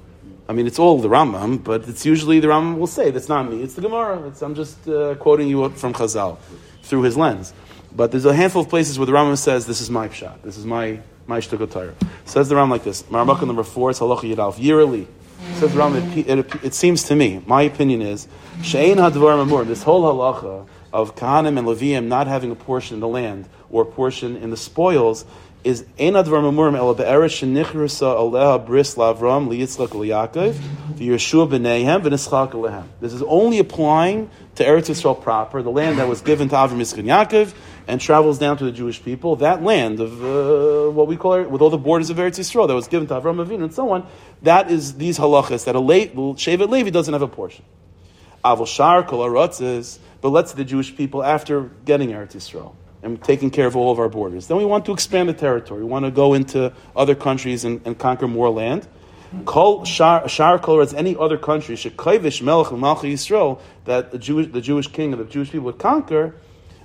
I 0.48 0.52
mean, 0.52 0.66
it's 0.66 0.78
all 0.78 0.98
the 0.98 1.08
Rambam, 1.08 1.62
but 1.62 1.88
it's 1.88 2.04
usually 2.04 2.40
the 2.40 2.48
Rambam 2.48 2.78
will 2.78 2.86
say, 2.86 3.10
that's 3.10 3.28
not 3.28 3.48
me, 3.50 3.62
it's 3.62 3.74
the 3.74 3.82
Gemara. 3.82 4.26
It's, 4.28 4.42
I'm 4.42 4.54
just 4.54 4.88
uh, 4.88 5.14
quoting 5.16 5.48
you 5.48 5.68
from 5.70 5.92
Chazal 5.92 6.38
through 6.82 7.02
his 7.02 7.16
lens. 7.16 7.52
But 7.94 8.10
there's 8.10 8.24
a 8.24 8.34
handful 8.34 8.62
of 8.62 8.68
places 8.68 8.98
where 8.98 9.06
the 9.06 9.12
Rambam 9.12 9.36
says, 9.36 9.66
this 9.66 9.80
is 9.80 9.90
my 9.90 10.08
pshat, 10.08 10.42
this 10.42 10.56
is 10.56 10.64
my, 10.64 11.00
Says 11.28 12.48
the 12.48 12.56
Ram 12.56 12.70
like 12.70 12.84
this, 12.84 13.02
Marmukah 13.04 13.46
number 13.46 13.62
four, 13.62 13.90
it's 13.90 14.00
halacha 14.00 14.34
yidalf, 14.34 14.56
yearly. 14.58 15.06
Says 15.54 15.72
the 15.72 15.80
Rambam, 15.80 16.16
it, 16.16 16.28
it, 16.28 16.64
it, 16.64 16.74
seems 16.74 17.04
to 17.04 17.16
me, 17.16 17.42
my 17.46 17.62
opinion 17.62 18.02
is, 18.02 18.28
she'ein 18.62 18.98
hadvar 18.98 19.44
mamur, 19.44 19.66
this 19.66 19.82
whole 19.82 20.02
halacha 20.02 20.66
of 20.92 21.16
Kahanim 21.16 21.58
and 21.58 21.66
Levium 21.66 22.06
not 22.06 22.26
having 22.26 22.50
a 22.50 22.54
portion 22.54 22.94
in 22.94 23.00
the 23.00 23.08
land 23.08 23.48
or 23.70 23.82
a 23.82 23.86
portion 23.86 24.36
in 24.36 24.50
the 24.50 24.56
spoils 24.56 25.24
is 25.64 25.84
enadvar 25.98 26.42
mamurim 26.42 26.76
el 26.76 26.92
be'eresh 26.94 27.42
shenichrusa 27.42 28.16
aleha 28.16 28.64
bris 28.64 28.96
lavram 28.96 29.48
liyitzlak 29.48 29.88
liyakov 29.88 30.52
v'yeshua 30.94 31.48
b'neihem 31.48 32.02
v'nischak 32.02 32.50
alehem. 32.50 32.84
This 33.00 33.12
is 33.12 33.22
only 33.22 33.58
applying 33.58 34.28
to 34.56 34.64
Eretz 34.64 34.90
Yisrael 34.90 35.20
proper, 35.20 35.62
the 35.62 35.70
land 35.70 35.98
that 35.98 36.08
was 36.08 36.20
given 36.20 36.48
to 36.48 36.56
Avram 36.56 36.78
Yitzchak 36.78 37.04
Yaakov 37.04 37.54
and 37.86 38.00
travels 38.00 38.38
down 38.38 38.56
to 38.58 38.64
the 38.64 38.72
Jewish 38.72 39.02
people. 39.02 39.36
That 39.36 39.62
land 39.62 40.00
of 40.00 40.24
uh, 40.24 40.90
what 40.90 41.06
we 41.06 41.16
call 41.16 41.34
it, 41.34 41.50
with 41.50 41.62
all 41.62 41.70
the 41.70 41.78
borders 41.78 42.10
of 42.10 42.16
Eretz 42.16 42.38
Yisrael 42.38 42.68
that 42.68 42.74
was 42.74 42.88
given 42.88 43.08
to 43.08 43.14
Avram 43.14 43.44
Avinu 43.44 43.64
and 43.64 43.74
so 43.74 43.90
on. 43.90 44.06
That 44.42 44.70
is 44.70 44.94
these 44.94 45.18
halachas 45.18 45.64
that 45.64 45.74
a 45.74 45.80
late 45.80 46.14
Shevet 46.14 46.68
Levi 46.68 46.90
doesn't 46.90 47.12
have 47.12 47.22
a 47.22 47.28
portion. 47.28 47.64
Avol 48.44 48.66
Shar 48.66 49.02
Kol 49.04 49.32
but 50.20 50.28
let's 50.28 50.52
the 50.52 50.64
Jewish 50.64 50.96
people 50.96 51.22
after 51.22 51.62
getting 51.84 52.10
Eretz 52.10 52.34
Yisrael 52.34 52.74
and 53.02 53.22
taking 53.22 53.50
care 53.50 53.66
of 53.66 53.76
all 53.76 53.90
of 53.90 53.98
our 53.98 54.08
borders. 54.08 54.46
Then 54.46 54.56
we 54.56 54.64
want 54.64 54.84
to 54.86 54.92
expand 54.92 55.28
the 55.28 55.32
territory. 55.32 55.80
We 55.80 55.88
want 55.88 56.04
to 56.04 56.10
go 56.10 56.34
into 56.34 56.72
other 56.94 57.14
countries 57.14 57.64
and, 57.64 57.80
and 57.84 57.98
conquer 57.98 58.28
more 58.28 58.50
land. 58.50 58.86
Kol 59.44 59.84
shar, 59.84 60.28
shar 60.28 60.80
as 60.80 60.92
any 60.92 61.16
other 61.16 61.38
country 61.38 61.74
shekayvish 61.74 62.42
melech 62.42 62.68
malchi 62.68 63.14
Yisrael 63.14 63.60
that 63.86 64.10
the 64.12 64.18
Jewish 64.18 64.52
the 64.52 64.60
Jewish 64.60 64.88
king 64.88 65.12
of 65.14 65.18
the 65.18 65.24
Jewish 65.24 65.50
people 65.50 65.66
would 65.66 65.78
conquer. 65.78 66.34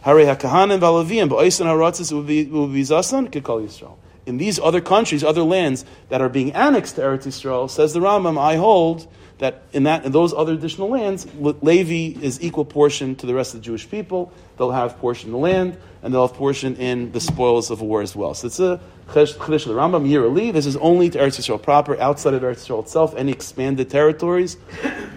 Hare 0.02 0.26
hakahanim 0.26 0.80
valavim 0.80 1.30
ba'oisan 1.30 1.66
haratzis 1.66 2.12
would 2.14 2.28
be 2.28 2.46
be 2.46 2.84
zasan 2.84 3.30
kikol 3.30 3.66
Yisrael. 3.66 3.98
In 4.26 4.38
these 4.38 4.60
other 4.60 4.82
countries, 4.82 5.24
other 5.24 5.44
lands 5.44 5.86
that 6.10 6.20
are 6.20 6.28
being 6.28 6.52
annexed 6.52 6.96
to 6.96 7.02
Eretz 7.02 7.28
Yisrael, 7.28 7.70
says 7.70 7.94
the 7.94 8.02
Rambam, 8.02 8.38
I 8.38 8.58
hold 8.58 9.08
that 9.38 9.64
in 9.72 9.84
that 9.84 10.04
in 10.04 10.12
those 10.12 10.34
other 10.34 10.54
additional 10.54 10.90
lands, 10.90 11.26
Levi 11.40 12.20
is 12.22 12.42
equal 12.42 12.66
portion 12.66 13.16
to 13.16 13.26
the 13.26 13.34
rest 13.34 13.54
of 13.54 13.62
the 13.62 13.66
Jewish 13.66 13.90
people. 13.90 14.34
They'll 14.58 14.72
have 14.72 14.98
portion 14.98 15.28
in 15.28 15.32
the 15.32 15.38
land, 15.38 15.78
and 16.02 16.14
they'll 16.14 16.28
have 16.28 16.36
portion 16.36 16.76
in 16.76 17.14
the 17.14 17.22
spoils 17.22 17.72
of 17.72 17.82
war 17.82 18.02
as 18.02 18.16
well. 18.18 18.34
So 18.34 18.48
it's 18.48 18.60
a 18.60 18.82
chedesh 19.08 19.66
of 19.66 19.70
the 19.70 19.76
Rambam 19.76 20.10
yearly. 20.10 20.52
This 20.52 20.66
is 20.66 20.76
only 20.78 21.10
to 21.12 21.20
Eretz 21.20 21.40
Yisrael 21.40 21.62
proper. 21.62 21.98
Outside 21.98 22.34
of 22.34 22.42
Eretz 22.42 22.66
Yisrael 22.66 22.82
itself, 22.82 23.16
any 23.16 23.32
expanded 23.32 23.90
territories, 23.90 24.58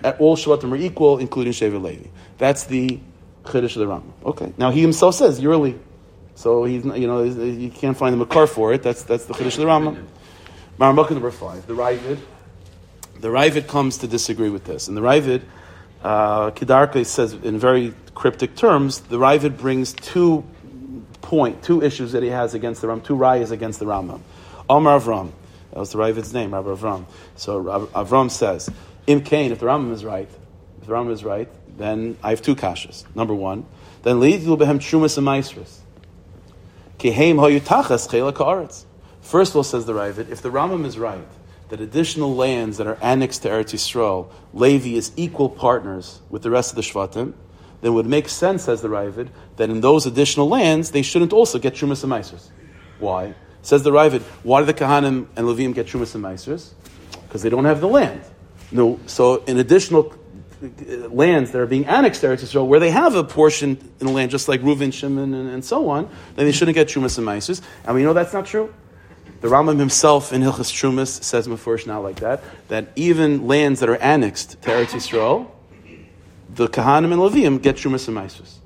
at 0.04 0.20
all 0.20 0.36
Shvatim 0.36 0.70
are 0.70 0.76
equal, 0.76 1.18
including 1.18 1.52
Shevet 1.52 1.82
Levi. 1.82 2.08
That's 2.38 2.64
the 2.64 3.00
chedesh 3.50 3.76
of 3.76 3.80
the 3.80 3.86
Rambam. 3.86 4.12
Okay. 4.24 4.52
Now 4.56 4.70
he 4.70 4.80
himself 4.80 5.14
says 5.14 5.40
yearly, 5.40 5.78
so 6.34 6.64
he's 6.64 6.84
you 6.84 7.06
know 7.06 7.22
you 7.22 7.70
can't 7.70 7.96
find 7.96 8.12
the 8.12 8.18
makar 8.18 8.46
for 8.46 8.72
it. 8.72 8.82
That's 8.82 9.02
that's 9.02 9.26
the 9.26 9.34
chedesh 9.34 9.58
of 9.58 9.58
the 9.58 9.64
Rambam. 9.66 10.06
Maramaka 10.78 11.10
number 11.10 11.30
five, 11.30 11.66
the 11.66 11.74
Ravid. 11.74 12.18
The 13.20 13.28
Ravid 13.28 13.66
comes 13.66 13.98
to 13.98 14.08
disagree 14.08 14.48
with 14.48 14.64
this. 14.64 14.88
And 14.88 14.96
the 14.96 15.02
Ravid, 15.02 15.42
uh, 16.02 17.04
says 17.04 17.34
in 17.34 17.58
very 17.58 17.92
cryptic 18.14 18.56
terms, 18.56 19.00
the 19.00 19.18
Ravid 19.18 19.58
brings 19.58 19.92
two 19.92 20.42
point, 21.20 21.62
two 21.62 21.82
issues 21.82 22.12
that 22.12 22.22
he 22.22 22.30
has 22.30 22.54
against 22.54 22.80
the 22.80 22.88
Ram, 22.88 23.02
two 23.02 23.14
rayas 23.14 23.50
against 23.50 23.78
the 23.78 23.84
Rambam. 23.84 24.20
Omar 24.68 24.98
Avram, 24.98 25.32
that 25.70 25.78
was 25.78 25.92
the 25.92 25.98
Ravid's 25.98 26.32
name, 26.32 26.54
Rabbi 26.54 26.70
Avram. 26.70 27.04
So 27.36 27.62
Avram 27.62 28.30
says, 28.30 28.70
Im 29.06 29.22
Kain, 29.22 29.52
if 29.52 29.60
the 29.60 29.66
Rambam 29.66 29.92
is 29.92 30.04
right, 30.04 30.28
if 30.80 30.86
the 30.86 30.92
Rambam 30.92 31.12
is 31.12 31.24
right, 31.24 31.48
then 31.80 32.16
I 32.22 32.30
have 32.30 32.42
two 32.42 32.54
kashas. 32.54 33.04
Number 33.14 33.34
one, 33.34 33.66
then 34.02 34.16
Leidilu 34.16 34.58
behem 34.58 34.78
Trumas 34.78 35.16
and 35.18 35.26
Maisris. 35.26 35.78
Kehem 36.98 37.36
hoyutachas 37.36 38.10
chela 38.10 38.32
ka'aretz. 38.32 38.84
First 39.20 39.52
of 39.52 39.56
all, 39.56 39.64
says 39.64 39.86
the 39.86 39.92
Ravid, 39.92 40.30
if 40.30 40.42
the 40.42 40.50
Rambam 40.50 40.84
is 40.84 40.98
right, 40.98 41.26
that 41.68 41.80
additional 41.80 42.34
lands 42.34 42.78
that 42.78 42.86
are 42.86 42.98
annexed 43.00 43.42
to 43.42 43.48
Eretz 43.48 43.72
Yisrael, 43.72 44.30
Levi 44.52 44.96
is 44.96 45.12
equal 45.16 45.48
partners 45.48 46.20
with 46.28 46.42
the 46.42 46.50
rest 46.50 46.72
of 46.72 46.76
the 46.76 46.82
Shvatim, 46.82 47.32
then 47.80 47.92
it 47.92 47.94
would 47.94 48.06
make 48.06 48.28
sense, 48.28 48.64
says 48.64 48.82
the 48.82 48.88
Ravid, 48.88 49.28
that 49.56 49.70
in 49.70 49.80
those 49.80 50.04
additional 50.04 50.48
lands, 50.48 50.90
they 50.90 51.02
shouldn't 51.02 51.32
also 51.32 51.58
get 51.58 51.74
Trumas 51.74 52.02
and 52.02 52.12
Maisers. 52.12 52.50
Why? 52.98 53.34
Says 53.62 53.82
the 53.82 53.90
Ravid, 53.90 54.22
why 54.42 54.60
do 54.60 54.66
the 54.66 54.74
Kahanim 54.74 55.26
and 55.36 55.46
Levim 55.46 55.74
get 55.74 55.86
Trumas 55.86 56.14
and 56.14 56.24
Maisers? 56.24 56.72
Because 57.22 57.42
they 57.42 57.50
don't 57.50 57.66
have 57.66 57.80
the 57.80 57.88
land. 57.88 58.22
No, 58.72 58.98
so 59.06 59.44
in 59.44 59.58
additional 59.58 60.14
lands 60.60 61.52
that 61.52 61.60
are 61.60 61.66
being 61.66 61.86
annexed 61.86 62.20
to 62.20 62.28
Eretz 62.28 62.40
Yisrael, 62.40 62.66
where 62.66 62.80
they 62.80 62.90
have 62.90 63.14
a 63.14 63.24
portion 63.24 63.78
in 63.98 64.06
the 64.06 64.12
land, 64.12 64.30
just 64.30 64.48
like 64.48 64.60
Reuven, 64.60 64.92
Shimon, 64.92 65.32
and, 65.32 65.48
and 65.48 65.64
so 65.64 65.88
on, 65.88 66.08
then 66.36 66.46
they 66.46 66.52
shouldn't 66.52 66.74
get 66.74 66.88
Trumas 66.88 67.16
and 67.18 67.26
Maisers. 67.26 67.62
And 67.84 67.94
we 67.94 68.02
know 68.02 68.12
that's 68.12 68.32
not 68.32 68.46
true. 68.46 68.72
The 69.40 69.48
Rambam 69.48 69.78
himself 69.78 70.32
in 70.32 70.42
Hilchas 70.42 70.70
Trumas 70.70 71.22
says 71.22 71.48
Mefurish 71.48 71.86
not 71.86 72.02
like 72.02 72.20
that, 72.20 72.42
that 72.68 72.88
even 72.94 73.46
lands 73.46 73.80
that 73.80 73.88
are 73.88 73.96
annexed 73.96 74.60
to 74.62 74.70
Eretz 74.70 74.88
Yisrael, 74.88 75.50
the 76.54 76.68
Kahanim 76.68 77.12
and 77.12 77.22
Levium 77.22 77.62
get 77.62 77.76
Trumas 77.76 78.06
and 78.08 78.16
Maisers. 78.16 78.56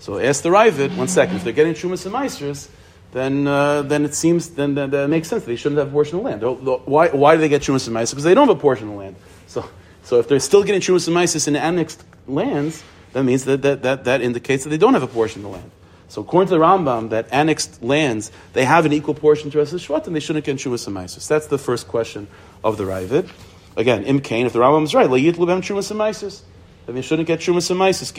So 0.00 0.18
ask 0.18 0.42
the 0.42 0.48
Ravid, 0.48 0.96
one 0.96 1.08
second, 1.08 1.36
if 1.36 1.44
they're 1.44 1.52
getting 1.52 1.74
Trumas 1.74 2.04
and 2.04 2.14
Maisers, 2.14 2.68
then, 3.12 3.46
uh, 3.46 3.82
then 3.82 4.04
it 4.04 4.12
seems, 4.12 4.50
then, 4.50 4.74
then, 4.74 4.90
that 4.90 5.08
makes 5.08 5.28
sense. 5.28 5.44
They 5.44 5.54
shouldn't 5.54 5.78
have 5.78 5.88
a 5.88 5.92
portion 5.92 6.18
of 6.18 6.24
land. 6.24 6.42
Why, 6.42 7.10
why 7.10 7.36
do 7.36 7.40
they 7.40 7.48
get 7.48 7.62
Trumas 7.62 7.86
and 7.86 7.96
Maisers? 7.96 8.10
Because 8.10 8.24
they 8.24 8.34
don't 8.34 8.48
have 8.48 8.56
a 8.56 8.60
portion 8.60 8.88
of 8.88 8.96
land. 8.96 9.14
So, 9.46 9.64
so 10.04 10.18
if 10.20 10.28
they're 10.28 10.40
still 10.40 10.62
getting 10.62 10.80
Trumas 10.80 11.08
and 11.08 11.16
Maisers 11.16 11.48
in 11.48 11.56
annexed 11.56 12.04
lands, 12.26 12.82
that 13.12 13.24
means 13.24 13.44
that, 13.44 13.62
that, 13.62 13.82
that, 13.82 14.04
that 14.04 14.20
indicates 14.20 14.64
that 14.64 14.70
they 14.70 14.76
don't 14.76 14.94
have 14.94 15.02
a 15.02 15.08
portion 15.08 15.44
of 15.44 15.50
the 15.50 15.56
land. 15.58 15.70
So 16.08 16.20
according 16.20 16.48
to 16.48 16.54
the 16.54 16.60
Rambam, 16.60 17.10
that 17.10 17.26
annexed 17.32 17.82
lands, 17.82 18.30
they 18.52 18.64
have 18.64 18.86
an 18.86 18.92
equal 18.92 19.14
portion 19.14 19.50
to 19.50 19.60
of 19.60 19.70
the 19.70 19.78
Shvat, 19.78 20.06
and 20.06 20.14
they 20.14 20.20
shouldn't 20.20 20.44
get 20.44 20.58
Shumas 20.58 20.86
and 20.86 20.94
Maisus. 20.94 21.26
That's 21.26 21.46
the 21.46 21.58
first 21.58 21.88
question 21.88 22.28
of 22.62 22.76
the 22.76 22.84
Ravid. 22.84 23.30
Again, 23.76 24.04
Im 24.04 24.20
Kain, 24.20 24.46
if 24.46 24.52
the 24.52 24.60
Rambam 24.60 24.84
is 24.84 24.94
right, 24.94 25.08
Layit 25.08 25.34
Lubem 25.34 25.60
Shumas 25.60 25.90
and 25.90 25.98
Maisus, 25.98 26.42
then 26.86 26.94
they 26.94 27.02
shouldn't 27.02 27.26
get 27.26 27.40
Shumas 27.40 27.70
and 27.70 27.80
Maisus. 27.80 28.12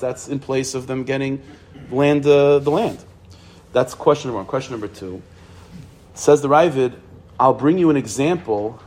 That's 0.00 0.28
in 0.28 0.38
place 0.40 0.74
of 0.74 0.86
them 0.88 1.04
getting 1.04 1.40
land, 1.90 2.26
uh, 2.26 2.58
the 2.58 2.70
land. 2.70 3.02
That's 3.72 3.94
question 3.94 4.28
number 4.28 4.38
one. 4.38 4.46
Question 4.46 4.72
number 4.72 4.88
two. 4.88 5.22
Says 6.14 6.42
the 6.42 6.48
Ravid, 6.48 6.94
I'll 7.38 7.54
bring 7.54 7.78
you 7.78 7.90
an 7.90 7.96
example 7.96 8.80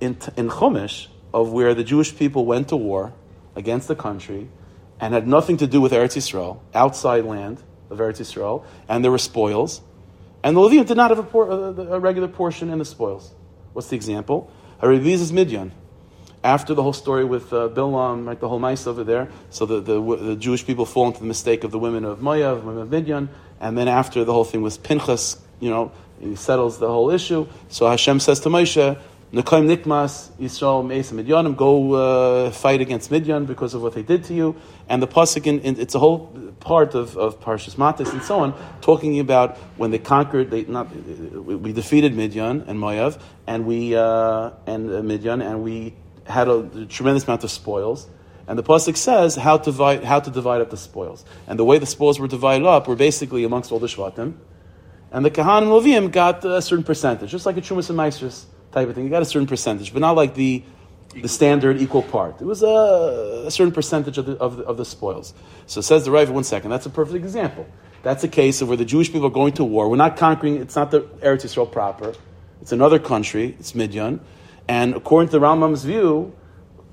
in, 0.00 0.16
in 0.36 0.48
Chumash 0.48 1.08
of 1.32 1.52
where 1.52 1.74
the 1.74 1.84
Jewish 1.84 2.16
people 2.16 2.46
went 2.46 2.68
to 2.68 2.76
war 2.76 3.12
against 3.56 3.88
the 3.88 3.96
country 3.96 4.48
and 5.00 5.12
had 5.14 5.26
nothing 5.26 5.56
to 5.58 5.66
do 5.66 5.80
with 5.80 5.92
Eretz 5.92 6.16
Yisrael, 6.16 6.60
outside 6.74 7.24
land 7.24 7.62
of 7.90 7.98
Eretz 7.98 8.20
Yisrael, 8.20 8.64
and 8.88 9.04
there 9.04 9.10
were 9.10 9.18
spoils. 9.18 9.80
And 10.42 10.56
the 10.56 10.60
Levium 10.60 10.86
did 10.86 10.96
not 10.96 11.10
have 11.10 11.18
a, 11.18 11.22
por- 11.22 11.50
a, 11.50 11.98
regular 11.98 12.28
portion 12.28 12.70
in 12.70 12.78
the 12.78 12.84
spoils. 12.84 13.34
What's 13.72 13.88
the 13.88 13.96
example? 13.96 14.50
Hariviz 14.80 15.14
is 15.14 15.32
Midian. 15.32 15.72
After 16.44 16.74
the 16.74 16.82
whole 16.82 16.92
story 16.92 17.24
with 17.24 17.52
uh, 17.52 17.70
Bilam, 17.70 18.26
right, 18.26 18.38
the 18.38 18.48
whole 18.48 18.58
mice 18.58 18.86
over 18.86 19.02
there, 19.02 19.28
so 19.48 19.64
the, 19.64 19.80
the, 19.80 20.16
the, 20.16 20.36
Jewish 20.36 20.66
people 20.66 20.84
fall 20.84 21.06
into 21.06 21.20
the 21.20 21.26
mistake 21.26 21.64
of 21.64 21.70
the 21.70 21.78
women 21.78 22.04
of 22.04 22.18
Moav, 22.18 22.62
women 22.62 22.82
of 22.82 22.90
Midian, 22.90 23.30
and 23.60 23.78
then 23.78 23.88
after 23.88 24.24
the 24.24 24.32
whole 24.32 24.44
thing 24.44 24.60
with 24.60 24.82
Pinchas, 24.82 25.40
you 25.58 25.70
know, 25.70 25.90
he 26.20 26.36
settles 26.36 26.78
the 26.78 26.88
whole 26.88 27.10
issue. 27.10 27.46
So 27.68 27.88
Hashem 27.88 28.20
says 28.20 28.40
to 28.40 28.50
Moshe, 28.50 28.98
Nekaim 29.34 29.66
Nikmas, 29.66 30.30
Yisrael 30.38 30.86
Meis 30.86 31.10
Midyanim, 31.10 31.56
go 31.56 31.94
uh, 31.94 32.50
fight 32.52 32.80
against 32.80 33.10
Midyan 33.10 33.48
because 33.48 33.74
of 33.74 33.82
what 33.82 33.92
they 33.94 34.04
did 34.04 34.22
to 34.24 34.32
you. 34.32 34.54
And 34.88 35.02
the 35.02 35.08
Pasuk, 35.08 35.44
in, 35.48 35.80
it's 35.80 35.96
a 35.96 35.98
whole 35.98 36.28
part 36.60 36.94
of, 36.94 37.16
of 37.16 37.40
Parshas 37.40 37.74
Matis 37.74 38.12
and 38.12 38.22
so 38.22 38.38
on, 38.38 38.54
talking 38.80 39.18
about 39.18 39.56
when 39.76 39.90
they 39.90 39.98
conquered, 39.98 40.52
they 40.52 40.64
not 40.66 40.94
we 40.94 41.72
defeated 41.72 42.14
Midyan 42.14 42.68
and 42.68 42.78
Moav, 42.78 43.20
and 43.48 43.66
we 43.66 43.96
uh, 43.96 44.50
and 44.68 44.88
uh, 44.88 45.02
Midyan, 45.02 45.44
and 45.44 45.64
we 45.64 45.94
had 46.28 46.46
a, 46.46 46.58
a 46.58 46.86
tremendous 46.86 47.24
amount 47.24 47.42
of 47.42 47.50
spoils. 47.50 48.06
And 48.46 48.56
the 48.56 48.62
pasuk 48.62 48.96
says 48.96 49.34
how 49.34 49.56
to 49.56 49.64
divide 49.64 50.04
how 50.04 50.20
to 50.20 50.30
divide 50.30 50.60
up 50.60 50.70
the 50.70 50.76
spoils. 50.76 51.24
And 51.48 51.58
the 51.58 51.64
way 51.64 51.78
the 51.78 51.86
spoils 51.86 52.20
were 52.20 52.28
divided 52.28 52.68
up 52.68 52.86
were 52.86 52.94
basically 52.94 53.42
amongst 53.42 53.72
all 53.72 53.80
the 53.80 53.88
shvatim, 53.88 54.34
and 55.10 55.24
the 55.24 55.30
kahan 55.32 55.62
and 55.62 55.72
levim 55.72 56.12
got 56.12 56.44
a 56.44 56.62
certain 56.62 56.84
percentage, 56.84 57.32
just 57.32 57.46
like 57.46 57.56
a 57.56 57.60
chumas 57.60 57.90
and 57.90 57.98
meisters 57.98 58.44
type 58.74 58.88
of 58.88 58.94
thing. 58.94 59.04
You 59.04 59.10
got 59.10 59.22
a 59.22 59.26
certain 59.26 59.46
percentage, 59.46 59.92
but 59.92 60.00
not 60.00 60.16
like 60.16 60.34
the 60.34 60.62
the 61.22 61.28
standard 61.28 61.80
equal 61.80 62.02
part. 62.02 62.40
It 62.40 62.44
was 62.44 62.62
a, 62.62 63.44
a 63.46 63.50
certain 63.50 63.72
percentage 63.72 64.18
of 64.18 64.26
the, 64.26 64.32
of 64.38 64.56
the, 64.56 64.64
of 64.64 64.76
the 64.76 64.84
spoils. 64.84 65.32
So 65.66 65.78
it 65.78 65.84
says 65.84 66.04
the 66.04 66.10
Rav, 66.10 66.30
one 66.30 66.44
second, 66.44 66.70
that's 66.70 66.86
a 66.86 66.90
perfect 66.90 67.16
example. 67.16 67.66
That's 68.02 68.24
a 68.24 68.28
case 68.28 68.60
of 68.60 68.68
where 68.68 68.76
the 68.76 68.84
Jewish 68.84 69.12
people 69.12 69.26
are 69.26 69.30
going 69.30 69.52
to 69.54 69.64
war. 69.64 69.88
We're 69.88 69.96
not 69.96 70.16
conquering, 70.16 70.56
it's 70.56 70.76
not 70.76 70.90
the 70.90 71.02
Eretz 71.22 71.44
Yisrael 71.44 71.70
proper. 71.70 72.14
It's 72.60 72.72
another 72.72 72.98
country, 72.98 73.56
it's 73.58 73.74
Midian. 73.74 74.20
And 74.68 74.94
according 74.94 75.28
to 75.28 75.38
the 75.38 75.46
Rambam's 75.46 75.84
view, 75.84 76.34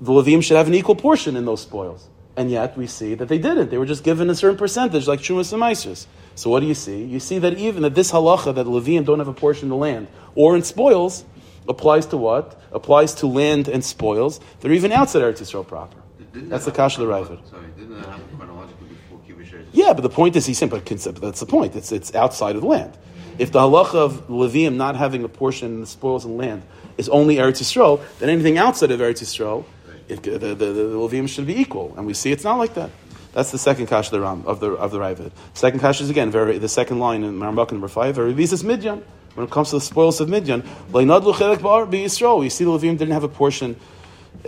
the 0.00 0.12
Levim 0.12 0.42
should 0.42 0.56
have 0.56 0.68
an 0.68 0.74
equal 0.74 0.96
portion 0.96 1.36
in 1.36 1.44
those 1.44 1.62
spoils. 1.62 2.08
And 2.36 2.50
yet 2.50 2.78
we 2.78 2.86
see 2.86 3.14
that 3.14 3.28
they 3.28 3.38
didn't. 3.38 3.70
They 3.70 3.78
were 3.78 3.86
just 3.86 4.04
given 4.04 4.30
a 4.30 4.34
certain 4.34 4.56
percentage, 4.56 5.06
like 5.06 5.20
Shumas 5.20 5.52
and 5.52 5.62
Meisers. 5.62 6.06
So 6.34 6.48
what 6.48 6.60
do 6.60 6.66
you 6.66 6.74
see? 6.74 7.04
You 7.04 7.20
see 7.20 7.38
that 7.40 7.58
even 7.58 7.82
that 7.82 7.94
this 7.94 8.10
halacha 8.10 8.54
that 8.54 8.66
Levim 8.66 9.04
don't 9.04 9.18
have 9.18 9.28
a 9.28 9.34
portion 9.34 9.66
in 9.66 9.70
the 9.70 9.76
land 9.76 10.08
or 10.34 10.56
in 10.56 10.62
spoils 10.62 11.24
applies 11.68 12.06
to 12.06 12.16
what? 12.16 12.60
Applies 12.72 13.14
to 13.14 13.26
land 13.26 13.68
and 13.68 13.84
spoils. 13.84 14.40
They're 14.60 14.72
even 14.72 14.92
outside 14.92 15.22
Eretz 15.22 15.40
Yisrael 15.40 15.66
proper. 15.66 15.96
Didn't 16.32 16.48
That's 16.48 16.64
the 16.64 16.72
Kash 16.72 16.96
of 16.96 17.06
the 17.06 17.12
Ravid. 17.12 17.48
Sorry, 17.50 17.66
didn't 17.76 17.94
that 17.94 18.06
happen 18.06 18.36
chronologically 18.36 18.88
before 18.88 19.20
Yeah, 19.72 19.92
but 19.92 20.00
the 20.02 20.08
point 20.08 20.34
is, 20.34 20.46
he's 20.46 20.58
saying, 20.58 20.70
but 20.70 20.84
that's 20.86 21.40
the 21.40 21.46
point. 21.46 21.76
It's, 21.76 21.92
it's 21.92 22.14
outside 22.14 22.56
of 22.56 22.62
the 22.62 22.68
land. 22.68 22.96
If 23.38 23.52
the 23.52 23.60
halacha 23.60 23.94
of 23.94 24.28
Levium 24.28 24.76
not 24.76 24.96
having 24.96 25.24
a 25.24 25.28
portion 25.28 25.74
in 25.74 25.80
the 25.80 25.86
spoils 25.86 26.24
and 26.24 26.38
land 26.38 26.62
is 26.96 27.08
only 27.08 27.36
Eretz 27.36 27.60
Yisrael, 27.60 28.02
then 28.18 28.30
anything 28.30 28.56
outside 28.56 28.90
of 28.90 29.00
Eretz 29.00 29.22
Yisrael, 29.22 29.64
it, 30.08 30.22
the, 30.22 30.38
the, 30.38 30.54
the, 30.54 30.72
the 30.72 30.96
Levium 30.96 31.28
should 31.28 31.46
be 31.46 31.58
equal. 31.58 31.94
And 31.96 32.06
we 32.06 32.14
see 32.14 32.32
it's 32.32 32.44
not 32.44 32.56
like 32.56 32.74
that. 32.74 32.90
That's 33.32 33.50
the 33.50 33.58
second 33.58 33.86
kash 33.86 34.06
of 34.08 34.12
the 34.12 34.20
Ram, 34.20 34.44
of 34.46 34.60
the 34.60 34.72
of 34.72 34.90
the 34.90 34.98
Ravid. 34.98 35.32
Second 35.54 35.80
kash 35.80 36.02
is 36.02 36.10
again 36.10 36.30
very 36.30 36.58
the 36.58 36.68
second 36.68 36.98
line 36.98 37.24
in 37.24 37.38
Marambak 37.38 37.72
number 37.72 37.88
five. 37.88 38.14
Very 38.14 38.34
visas 38.34 38.62
midyan 38.62 39.02
when 39.34 39.46
it 39.46 39.50
comes 39.50 39.70
to 39.70 39.76
the 39.76 39.80
spoils 39.80 40.20
of 40.20 40.28
Midian. 40.28 40.62
We 40.92 41.02
see 41.02 41.06
the 41.06 42.70
Levim 42.70 42.98
didn't 42.98 43.10
have 43.12 43.24
a 43.24 43.28
portion, 43.28 43.76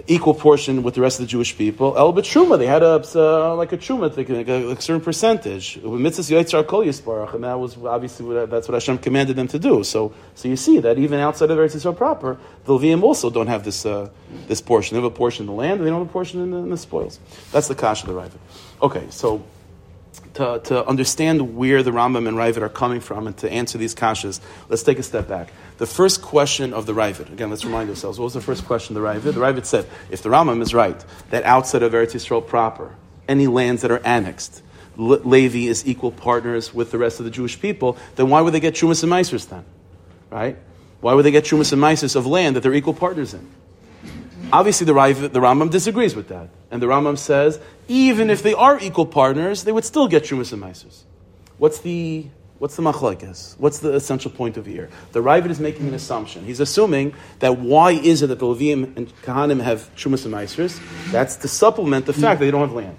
equal 0.06 0.34
portion 0.34 0.82
with 0.82 0.94
the 0.94 1.00
rest 1.00 1.20
of 1.20 1.26
the 1.26 1.30
Jewish 1.30 1.56
people. 1.56 1.96
El 1.96 2.12
Truma, 2.12 2.58
they 2.58 2.66
had 2.66 2.82
a, 2.82 3.02
uh, 3.14 3.54
like 3.54 3.72
a 3.72 3.78
Truma, 3.78 4.14
like 4.16 4.28
a, 4.28 4.70
a, 4.70 4.80
certain 4.80 5.00
percentage. 5.00 5.76
And 5.76 6.04
that 6.04 7.58
was 7.58 7.76
obviously 7.84 8.46
that's 8.46 8.68
what 8.68 8.74
Hashem 8.74 8.98
commanded 8.98 9.36
them 9.36 9.48
to 9.48 9.58
do. 9.58 9.84
So, 9.84 10.14
so 10.34 10.48
you 10.48 10.56
see 10.56 10.80
that 10.80 10.98
even 10.98 11.20
outside 11.20 11.50
of 11.50 11.58
Eretz 11.58 11.74
Yisrael 11.76 11.96
proper, 11.96 12.38
the 12.64 12.72
Levim 12.74 13.02
also 13.02 13.30
don't 13.30 13.46
have 13.46 13.64
this, 13.64 13.86
uh, 13.86 14.10
this 14.48 14.60
portion. 14.60 14.96
They 14.96 15.02
have 15.02 15.10
a 15.10 15.14
portion 15.14 15.44
in 15.44 15.46
the 15.46 15.52
land, 15.52 15.78
and 15.78 15.86
they 15.86 15.90
don't 15.90 16.00
have 16.00 16.08
a 16.08 16.12
portion 16.12 16.42
in 16.42 16.50
the, 16.50 16.58
in 16.58 16.70
the 16.70 16.76
spoils. 16.76 17.20
That's 17.52 17.68
the 17.68 17.74
Kash 17.74 18.02
of 18.02 18.08
the 18.08 18.14
Ravid. 18.14 18.38
Okay, 18.82 19.06
so 19.10 19.42
to, 20.34 20.60
to 20.64 20.86
understand 20.86 21.56
where 21.56 21.82
the 21.82 21.90
Rambam 21.90 22.28
and 22.28 22.36
Ravid 22.36 22.62
are 22.62 22.68
coming 22.68 23.00
from 23.00 23.26
and 23.26 23.36
to 23.38 23.50
answer 23.50 23.78
these 23.78 23.94
kashas, 23.94 24.40
let's 24.68 24.82
take 24.82 24.98
a 24.98 25.02
step 25.02 25.28
back. 25.28 25.52
The 25.78 25.86
first 25.86 26.22
question 26.22 26.72
of 26.72 26.86
the 26.86 26.92
Ravid, 26.92 27.32
again, 27.32 27.50
let's 27.50 27.64
remind 27.64 27.90
ourselves, 27.90 28.18
what 28.18 28.24
was 28.24 28.34
the 28.34 28.40
first 28.40 28.64
question 28.66 28.96
of 28.96 29.02
the 29.02 29.08
Ravid? 29.08 29.34
The 29.34 29.40
Ravid 29.40 29.64
said, 29.64 29.86
if 30.10 30.22
the 30.22 30.28
Rambam 30.28 30.62
is 30.62 30.74
right, 30.74 31.04
that 31.30 31.44
outside 31.44 31.82
of 31.82 31.92
Eretz 31.92 32.14
Yisrael 32.14 32.46
proper, 32.46 32.94
any 33.28 33.46
lands 33.46 33.82
that 33.82 33.90
are 33.90 34.00
annexed, 34.04 34.62
Levi 34.96 35.68
is 35.68 35.86
equal 35.86 36.12
partners 36.12 36.72
with 36.72 36.90
the 36.90 36.98
rest 36.98 37.18
of 37.18 37.24
the 37.24 37.30
Jewish 37.30 37.60
people, 37.60 37.96
then 38.16 38.30
why 38.30 38.40
would 38.40 38.54
they 38.54 38.60
get 38.60 38.74
Shumas 38.74 39.02
and 39.02 39.10
Meisers 39.10 39.48
then? 39.48 39.64
Right? 40.30 40.56
Why 41.00 41.14
would 41.14 41.24
they 41.24 41.30
get 41.30 41.44
Shumas 41.44 41.72
and 41.72 41.82
Meisers 41.82 42.16
of 42.16 42.26
land 42.26 42.56
that 42.56 42.60
they're 42.60 42.74
equal 42.74 42.94
partners 42.94 43.34
in? 43.34 43.48
Obviously, 44.54 44.86
the, 44.86 44.92
the 45.28 45.40
Rambam 45.40 45.68
disagrees 45.68 46.14
with 46.14 46.28
that. 46.28 46.48
And 46.70 46.80
the 46.80 46.86
Rambam 46.86 47.18
says, 47.18 47.58
even 47.88 48.30
if 48.30 48.44
they 48.44 48.54
are 48.54 48.78
equal 48.78 49.04
partners, 49.04 49.64
they 49.64 49.72
would 49.72 49.84
still 49.84 50.06
get 50.06 50.22
Shumas 50.22 50.52
and 50.52 50.62
Maisus. 50.62 51.02
What's 51.58 51.80
the 51.80 52.26
What's 52.58 52.76
the 52.76 52.82
machlekes? 52.82 53.58
What's 53.58 53.80
the 53.80 53.94
essential 53.94 54.30
point 54.30 54.56
of 54.56 54.64
here? 54.64 54.88
The 55.10 55.20
Ravid 55.20 55.50
is 55.50 55.58
making 55.58 55.88
an 55.88 55.94
assumption. 55.94 56.44
He's 56.44 56.60
assuming 56.60 57.14
that 57.40 57.58
why 57.58 57.90
is 57.90 58.22
it 58.22 58.28
that 58.28 58.38
the 58.38 58.46
Levim 58.46 58.96
and 58.96 59.12
Kahanim 59.22 59.60
have 59.60 59.90
Shumas 59.96 60.24
and 60.24 60.32
Meisers? 60.32 60.80
That's 61.10 61.34
to 61.38 61.48
supplement 61.48 62.06
the 62.06 62.12
fact 62.12 62.38
that 62.38 62.46
they 62.46 62.52
don't 62.52 62.60
have 62.60 62.72
land. 62.72 62.96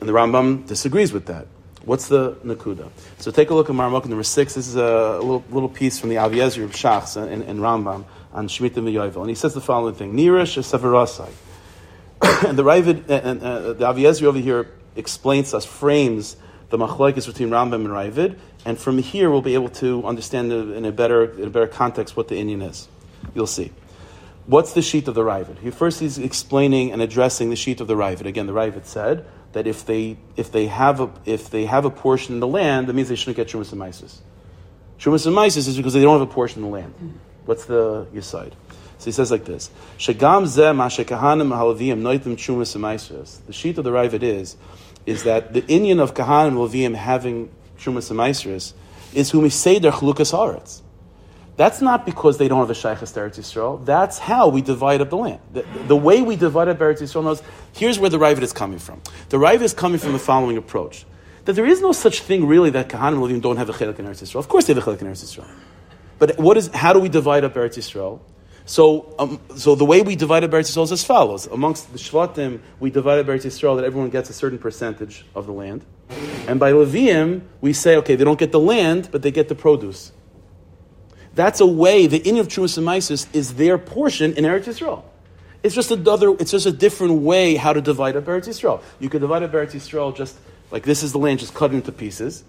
And 0.00 0.08
the 0.08 0.12
Rambam 0.12 0.66
disagrees 0.66 1.12
with 1.12 1.26
that. 1.26 1.46
What's 1.84 2.08
the 2.08 2.34
Nakuda? 2.44 2.90
So 3.18 3.30
take 3.30 3.50
a 3.50 3.54
look 3.54 3.70
at 3.70 3.76
Marmuk 3.76 4.06
number 4.06 4.24
six. 4.24 4.54
This 4.54 4.66
is 4.66 4.74
a 4.74 5.20
little, 5.20 5.44
little 5.48 5.68
piece 5.68 6.00
from 6.00 6.10
the 6.10 6.18
Avi 6.18 6.38
Ezri 6.38 6.64
of 6.64 6.74
Shachs 6.74 7.16
and, 7.16 7.42
and 7.44 7.60
Rambam 7.60 8.04
on 8.32 8.48
Shemitah 8.48 8.74
V'Yovel. 8.74 9.20
And 9.20 9.28
he 9.28 9.34
says 9.34 9.54
the 9.54 9.60
following 9.60 9.94
thing, 9.94 10.14
Nirish 10.14 10.58
Severasai. 10.58 11.30
and 12.48 12.58
the 12.58 12.64
Ravid, 12.64 13.08
and, 13.08 13.42
uh, 13.42 13.72
the 13.74 13.86
Avi 13.86 14.02
Ezri 14.02 14.24
over 14.24 14.38
here 14.38 14.70
explains 14.96 15.54
us, 15.54 15.64
frames 15.64 16.36
the 16.70 16.78
machlokes 16.78 17.26
between 17.26 17.50
Rambam 17.50 17.74
and 17.74 17.88
Ravid, 17.88 18.38
and 18.64 18.78
from 18.78 18.98
here 18.98 19.30
we'll 19.30 19.42
be 19.42 19.54
able 19.54 19.70
to 19.70 20.04
understand 20.04 20.52
in 20.52 20.84
a 20.84 20.92
better, 20.92 21.24
in 21.24 21.44
a 21.44 21.50
better 21.50 21.66
context 21.66 22.16
what 22.16 22.28
the 22.28 22.34
inyan 22.34 22.68
is. 22.68 22.88
You'll 23.34 23.46
see. 23.46 23.72
What's 24.46 24.72
the 24.72 24.82
sheet 24.82 25.08
of 25.08 25.14
the 25.14 25.22
Ravid? 25.22 25.58
He 25.58 25.70
first 25.70 26.00
he's 26.00 26.18
explaining 26.18 26.92
and 26.92 27.02
addressing 27.02 27.50
the 27.50 27.56
sheet 27.56 27.80
of 27.80 27.86
the 27.86 27.94
Ravid. 27.94 28.26
Again, 28.26 28.46
the 28.46 28.52
Ravid 28.52 28.86
said 28.86 29.26
that 29.52 29.66
if 29.66 29.84
they 29.84 30.16
if 30.36 30.50
they 30.50 30.66
have 30.66 31.00
a 31.00 31.10
if 31.24 31.50
they 31.50 31.66
have 31.66 31.84
a 31.84 31.90
portion 31.90 32.34
in 32.34 32.40
the 32.40 32.46
land, 32.46 32.88
that 32.88 32.94
means 32.94 33.08
they 33.08 33.14
shouldn't 33.14 33.36
get 33.36 33.48
Shumas 33.48 33.70
and 33.70 33.78
Mises. 33.78 34.22
Shumas 34.98 35.26
and 35.26 35.34
Mises 35.34 35.68
is 35.68 35.76
because 35.76 35.92
they 35.92 36.00
don't 36.00 36.18
have 36.18 36.28
a 36.28 36.32
portion 36.32 36.64
in 36.64 36.70
the 36.70 36.74
land. 36.74 37.20
What's 37.48 37.64
the 37.64 38.06
Yiside? 38.12 38.52
So 38.98 39.06
he 39.06 39.10
says 39.10 39.30
like 39.30 39.46
this: 39.46 39.70
Shagam 39.96 40.44
zeh 40.44 40.76
halavim 40.76 42.02
The 43.46 43.52
sheet 43.54 43.78
of 43.78 43.84
the 43.84 43.90
Ravid 43.90 44.22
is 44.22 44.58
is 45.06 45.22
that 45.22 45.54
the 45.54 45.62
inyan 45.62 45.98
of 45.98 46.12
Kahanim 46.12 46.48
and 46.48 46.56
Levim 46.58 46.94
having 46.94 47.48
Shumas 47.78 48.10
and 48.10 48.74
is 49.14 49.30
whom 49.30 49.44
we 49.44 49.48
say 49.48 49.78
their 49.78 49.92
chlukas 49.92 50.34
haaretz. 50.34 50.82
That's 51.56 51.80
not 51.80 52.04
because 52.04 52.36
they 52.36 52.48
don't 52.48 52.58
have 52.58 52.68
a 52.68 52.74
Shaykhas 52.74 53.14
to 53.14 53.20
Eretz 53.20 53.38
Yisrael. 53.38 53.82
That's 53.82 54.18
how 54.18 54.48
we 54.48 54.60
divide 54.60 55.00
up 55.00 55.08
the 55.08 55.16
land. 55.16 55.40
The, 55.54 55.64
the 55.86 55.96
way 55.96 56.20
we 56.20 56.36
divide 56.36 56.68
up 56.68 56.78
Eretz 56.80 57.00
Yisrael 57.00 57.24
knows, 57.24 57.42
here's 57.72 57.98
where 57.98 58.10
the 58.10 58.18
Ravid 58.18 58.42
is 58.42 58.52
coming 58.52 58.78
from. 58.78 59.00
The 59.30 59.38
Ravid 59.38 59.62
is 59.62 59.72
coming 59.72 59.98
from 59.98 60.12
the 60.12 60.18
following 60.18 60.58
approach. 60.58 61.06
That 61.46 61.54
there 61.54 61.64
is 61.64 61.80
no 61.80 61.92
such 61.92 62.20
thing 62.20 62.46
really 62.46 62.68
that 62.70 62.90
Kahanim 62.90 63.14
and 63.14 63.22
Levim 63.22 63.40
don't 63.40 63.56
have 63.56 63.70
a 63.70 63.72
Chelik 63.72 63.98
in 63.98 64.04
Eretz 64.04 64.22
Yisrael. 64.22 64.40
Of 64.40 64.48
course 64.48 64.66
they 64.66 64.74
have 64.74 64.86
a 64.86 64.90
Chelik 64.90 65.00
in 65.00 65.06
Eretz 65.06 65.24
Yisrael. 65.24 65.48
But 66.18 66.38
what 66.38 66.56
is, 66.56 66.68
how 66.68 66.92
do 66.92 66.98
we 66.98 67.08
divide 67.08 67.44
up 67.44 67.54
Eretz 67.54 67.76
Yisrael? 67.76 68.20
So, 68.66 69.14
um, 69.18 69.40
so 69.56 69.74
the 69.74 69.84
way 69.84 70.02
we 70.02 70.14
divide 70.16 70.44
up 70.44 70.50
Eretz 70.50 70.70
Yisrael 70.70 70.84
is 70.84 70.92
as 70.92 71.04
follows. 71.04 71.46
Amongst 71.46 71.92
the 71.92 71.98
Shvatim, 71.98 72.60
we 72.80 72.90
divide 72.90 73.18
up 73.18 73.26
Eretz 73.26 73.46
Yisrael 73.46 73.76
that 73.76 73.84
everyone 73.84 74.10
gets 74.10 74.28
a 74.30 74.32
certain 74.32 74.58
percentage 74.58 75.24
of 75.34 75.46
the 75.46 75.52
land. 75.52 75.84
And 76.46 76.58
by 76.58 76.72
Levium, 76.72 77.42
we 77.60 77.72
say, 77.72 77.96
okay, 77.96 78.16
they 78.16 78.24
don't 78.24 78.38
get 78.38 78.52
the 78.52 78.60
land, 78.60 79.08
but 79.10 79.22
they 79.22 79.30
get 79.30 79.48
the 79.48 79.54
produce. 79.54 80.12
That's 81.34 81.60
a 81.60 81.66
way, 81.66 82.06
the 82.06 82.18
in 82.18 82.38
of 82.38 82.48
Trumas 82.48 82.76
and 82.78 83.28
is 83.32 83.54
their 83.54 83.78
portion 83.78 84.32
in 84.34 84.44
Eretz 84.44 84.64
Yisrael. 84.64 85.04
It's 85.62 85.74
just 85.74 85.90
another, 85.90 86.30
it's 86.32 86.50
just 86.50 86.66
a 86.66 86.72
different 86.72 87.22
way 87.22 87.54
how 87.56 87.72
to 87.72 87.80
divide 87.80 88.16
up 88.16 88.24
Eretz 88.24 88.48
Yisrael. 88.48 88.82
You 88.98 89.08
could 89.08 89.20
divide 89.20 89.42
up 89.42 89.52
Eretz 89.52 89.72
Yisrael 89.72 90.14
just 90.16 90.36
like 90.70 90.84
this 90.84 91.02
is 91.02 91.12
the 91.12 91.18
land, 91.18 91.40
just 91.40 91.54
cut 91.54 91.72
into 91.72 91.92
pieces, 91.92 92.44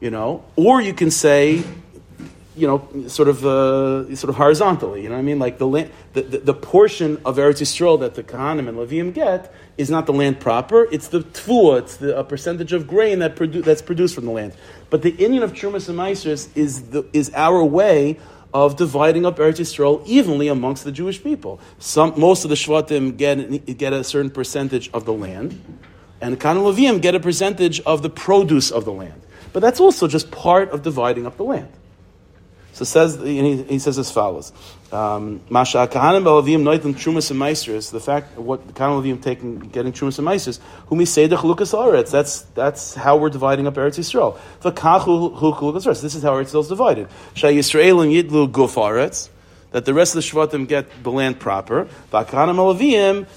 you 0.00 0.10
know, 0.10 0.44
or 0.56 0.80
you 0.80 0.92
can 0.92 1.10
say, 1.10 1.62
you 2.60 2.66
know, 2.66 3.08
sort 3.08 3.28
of, 3.28 3.44
uh, 3.44 4.14
sort 4.14 4.28
of 4.28 4.36
horizontally. 4.36 5.02
You 5.02 5.08
know 5.08 5.14
what 5.14 5.20
I 5.20 5.24
mean? 5.24 5.38
Like 5.38 5.58
the 5.58 5.66
land, 5.66 5.90
the, 6.12 6.22
the, 6.22 6.38
the 6.38 6.54
portion 6.54 7.20
of 7.24 7.36
Eretz 7.36 7.60
Yisrael 7.60 7.98
that 8.00 8.14
the 8.14 8.22
Kahanim 8.22 8.68
and 8.68 8.76
Levium 8.78 9.14
get 9.14 9.52
is 9.78 9.90
not 9.90 10.06
the 10.06 10.12
land 10.12 10.40
proper. 10.40 10.86
It's 10.92 11.08
the 11.08 11.20
tvua. 11.20 11.78
It's 11.80 11.96
the 11.96 12.18
a 12.18 12.24
percentage 12.24 12.72
of 12.72 12.86
grain 12.86 13.20
that 13.20 13.36
produ- 13.36 13.64
that's 13.64 13.82
produced 13.82 14.14
from 14.14 14.26
the 14.26 14.32
land. 14.32 14.52
But 14.90 15.02
the 15.02 15.12
inyan 15.12 15.42
of 15.42 15.52
Trumas 15.52 15.88
and 15.88 15.98
Meisers 15.98 16.48
is 16.54 16.84
is 17.12 17.32
our 17.34 17.64
way 17.64 18.18
of 18.52 18.76
dividing 18.76 19.24
up 19.24 19.36
Eretz 19.36 19.60
Yisrael 19.60 20.04
evenly 20.06 20.48
amongst 20.48 20.84
the 20.84 20.92
Jewish 20.92 21.22
people. 21.22 21.60
Some, 21.78 22.18
most 22.18 22.44
of 22.44 22.50
the 22.50 22.56
Shvatim 22.56 23.16
get, 23.16 23.78
get 23.78 23.92
a 23.92 24.02
certain 24.02 24.30
percentage 24.30 24.90
of 24.92 25.04
the 25.04 25.12
land, 25.12 25.62
and 26.20 26.34
the 26.34 26.36
Kahanim 26.36 26.68
and 26.68 26.76
Levium 26.76 27.00
get 27.00 27.14
a 27.14 27.20
percentage 27.20 27.80
of 27.80 28.02
the 28.02 28.10
produce 28.10 28.70
of 28.70 28.84
the 28.84 28.92
land. 28.92 29.22
But 29.52 29.60
that's 29.60 29.80
also 29.80 30.06
just 30.06 30.30
part 30.30 30.70
of 30.70 30.82
dividing 30.82 31.26
up 31.26 31.36
the 31.36 31.44
land. 31.44 31.68
So 32.80 32.84
says 32.84 33.20
he, 33.22 33.62
he 33.64 33.78
says 33.78 33.98
as 33.98 34.10
follows: 34.10 34.54
um, 34.90 35.42
Masha 35.50 35.86
kahanim 35.86 36.24
belavim 36.24 36.62
noitim 36.62 36.94
trumas 36.94 37.30
and 37.30 37.38
meisters. 37.38 37.90
The 37.90 38.00
fact 38.00 38.38
what 38.38 38.66
the 38.66 38.72
kahanim 38.72 39.20
taking 39.20 39.58
getting 39.58 39.92
trumas 39.92 40.18
and 40.18 40.26
meisters, 40.26 40.60
whom 40.86 40.96
we 40.96 41.04
say 41.04 41.26
the 41.26 41.36
chalukas 41.36 41.74
aretz. 41.76 42.10
That's 42.10 42.40
that's 42.54 42.94
how 42.94 43.18
we're 43.18 43.28
dividing 43.28 43.66
up 43.66 43.74
Eretz 43.74 43.98
Yisrael. 43.98 44.38
The 44.62 44.72
kachu 44.72 45.38
chalukas 45.38 45.86
aretz. 45.86 46.00
This 46.00 46.14
is 46.14 46.22
how 46.22 46.32
Eretz 46.32 46.52
Yisrael 46.52 46.60
is 46.62 46.68
divided. 46.68 47.08
Shay 47.34 47.54
Yisraelim 47.54 48.10
yidlu 48.14 48.50
guf 48.50 48.76
aretz. 48.76 49.28
That 49.72 49.84
the 49.84 49.92
rest 49.92 50.16
of 50.16 50.22
the 50.22 50.28
Shvatim 50.30 50.66
get 50.66 51.04
the 51.04 51.12
land 51.12 51.38
proper. 51.38 51.80
And 51.80 51.90
the 52.10 52.24
kahanim 52.24 52.50
and 52.50 53.28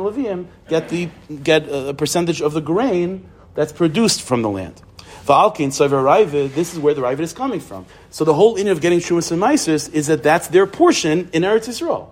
levim 0.00 0.46
get 0.66 0.88
the 0.88 1.10
get 1.42 1.68
a 1.68 1.92
percentage 1.92 2.40
of 2.40 2.54
the 2.54 2.62
grain 2.62 3.28
that's 3.54 3.72
produced 3.72 4.22
from 4.22 4.40
the 4.40 4.48
land. 4.48 4.80
Va'alkin 5.26 5.68
Ravid, 5.68 6.54
this 6.54 6.72
is 6.72 6.80
where 6.80 6.94
the 6.94 7.00
Ravid 7.00 7.20
is 7.20 7.32
coming 7.32 7.60
from. 7.60 7.86
So 8.10 8.24
the 8.24 8.34
whole 8.34 8.56
inner 8.56 8.72
of 8.72 8.80
getting 8.80 8.98
Shumas 8.98 9.30
and 9.30 9.94
is 9.94 10.06
that 10.08 10.22
that's 10.22 10.48
their 10.48 10.66
portion 10.66 11.30
in 11.32 11.42
Eretz 11.42 11.68
Yisrael. 11.68 12.10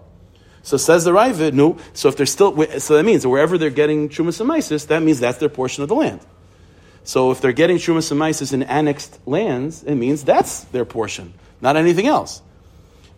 So 0.62 0.76
says 0.76 1.04
the 1.04 1.10
Ravid, 1.10 1.54
no, 1.54 1.78
so 1.92 2.08
if 2.08 2.16
they're 2.16 2.26
still, 2.26 2.54
so 2.78 2.96
that 2.96 3.04
means 3.04 3.26
wherever 3.26 3.58
they're 3.58 3.70
getting 3.70 4.10
Shumas 4.10 4.40
and 4.40 4.80
that 4.88 5.02
means 5.02 5.18
that's 5.18 5.38
their 5.38 5.48
portion 5.48 5.82
of 5.82 5.88
the 5.88 5.94
land. 5.94 6.20
So 7.02 7.30
if 7.30 7.40
they're 7.40 7.52
getting 7.52 7.78
Shumas 7.78 8.12
and 8.12 8.62
in 8.62 8.68
annexed 8.68 9.18
lands, 9.26 9.82
it 9.82 9.94
means 9.94 10.22
that's 10.22 10.64
their 10.64 10.84
portion, 10.84 11.32
not 11.60 11.76
anything 11.76 12.06
else. 12.06 12.42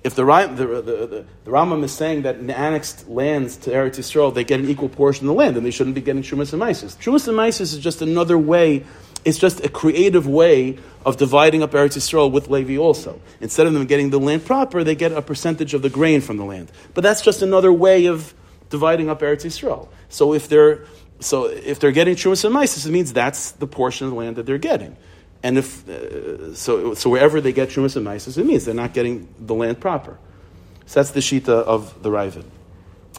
If 0.04 0.14
the, 0.14 0.24
the, 0.24 0.66
the, 0.66 0.82
the, 0.82 1.26
the 1.44 1.50
Rambam 1.50 1.84
is 1.84 1.92
saying 1.92 2.22
that 2.22 2.36
in 2.36 2.50
annexed 2.50 3.08
lands 3.08 3.56
to 3.58 3.70
Eretz 3.70 3.98
Yisrael, 3.98 4.34
they 4.34 4.42
get 4.42 4.58
an 4.58 4.68
equal 4.68 4.88
portion 4.88 5.26
of 5.26 5.34
the 5.34 5.38
land, 5.38 5.54
then 5.54 5.62
they 5.62 5.70
shouldn't 5.70 5.94
be 5.94 6.00
getting 6.00 6.22
Shumas 6.22 6.52
and. 6.52 6.62
Shumas 6.62 7.28
and 7.28 7.60
is 7.60 7.76
just 7.78 8.02
another 8.02 8.38
way 8.38 8.84
it's 9.24 9.38
just 9.38 9.64
a 9.64 9.68
creative 9.68 10.26
way 10.26 10.78
of 11.04 11.16
dividing 11.16 11.62
up 11.62 11.72
Eretz 11.72 11.96
Yisrael 11.96 12.30
with 12.30 12.48
Levi 12.48 12.76
also. 12.76 13.20
Instead 13.40 13.66
of 13.66 13.72
them 13.72 13.86
getting 13.86 14.10
the 14.10 14.18
land 14.18 14.44
proper, 14.44 14.84
they 14.84 14.94
get 14.94 15.12
a 15.12 15.22
percentage 15.22 15.74
of 15.74 15.82
the 15.82 15.90
grain 15.90 16.20
from 16.20 16.36
the 16.36 16.44
land. 16.44 16.70
But 16.94 17.02
that's 17.02 17.22
just 17.22 17.42
another 17.42 17.72
way 17.72 18.06
of 18.06 18.34
dividing 18.70 19.08
up 19.08 19.20
Eretz 19.20 19.44
Yisrael. 19.44 19.88
So 20.08 20.34
if 20.34 20.48
they're 20.48 20.84
so 21.20 21.46
if 21.46 21.78
they're 21.78 21.92
getting 21.92 22.16
Trumas 22.16 22.44
and 22.44 22.52
Mises, 22.52 22.86
it 22.86 22.90
means 22.90 23.12
that's 23.12 23.52
the 23.52 23.66
portion 23.66 24.06
of 24.06 24.12
the 24.12 24.18
land 24.18 24.36
that 24.36 24.46
they're 24.46 24.58
getting. 24.58 24.96
And 25.42 25.58
if 25.58 25.88
uh, 25.88 26.54
so, 26.54 26.94
so 26.94 27.10
wherever 27.10 27.40
they 27.40 27.52
get 27.52 27.68
Trumas 27.68 27.96
and 27.96 28.04
Mises, 28.04 28.38
it 28.38 28.46
means 28.46 28.64
they're 28.64 28.74
not 28.74 28.92
getting 28.92 29.32
the 29.38 29.54
land 29.54 29.80
proper. 29.80 30.18
So 30.86 31.00
that's 31.00 31.12
the 31.12 31.20
shita 31.20 31.48
of 31.48 32.02
the 32.02 32.10
Ravid. 32.10 32.44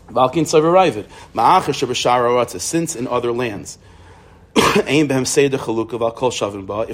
Valkin 0.09 0.43
Savar 0.43 0.73
Ravid. 0.73 2.59
Since 2.59 2.95
in 2.95 3.07
other 3.07 3.31
lands 3.31 3.77
if 4.55 4.97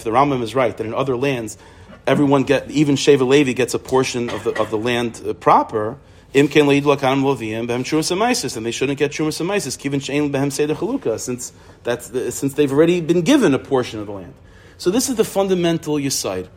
the 0.04 0.12
Rambam 0.12 0.41
is 0.41 0.56
right 0.56 0.76
that 0.76 0.86
in 0.86 0.93
other 0.93 1.17
lands 1.17 1.58
everyone 2.10 2.43
get 2.43 2.69
even 2.72 2.95
Sheva 2.95 3.28
Levi 3.28 3.54
gets 3.54 3.74
a 3.74 3.80
portion 3.80 4.30
of 4.30 4.43
the 4.43 4.60
of 4.60 4.69
the 4.72 4.78
land 4.78 5.22
uh, 5.26 5.34
proper. 5.34 5.98
And 6.32 6.48
they 6.48 6.60
shouldn't 6.60 7.00
get 7.00 7.02
Shumas 9.12 9.41
Amaisis, 9.41 9.78
Kivin 9.80 10.00
Shein 10.00 10.32
Behem 10.32 10.52
Seder 10.52 10.76
Chalukah, 10.76 11.19
since 11.19 11.52
that's 11.84 12.12
since 12.36 12.54
they've 12.54 12.72
already 12.72 13.02
been 13.02 13.24
given 13.24 13.56
a 13.56 13.60
portion 13.60 14.00
of 14.00 14.06
the 14.06 14.12
land. 14.12 14.36
So 14.78 14.91
this 14.91 15.10
is 15.10 15.15
the 15.15 15.24
fundamental 15.24 15.95
Yisaid. 15.95 16.48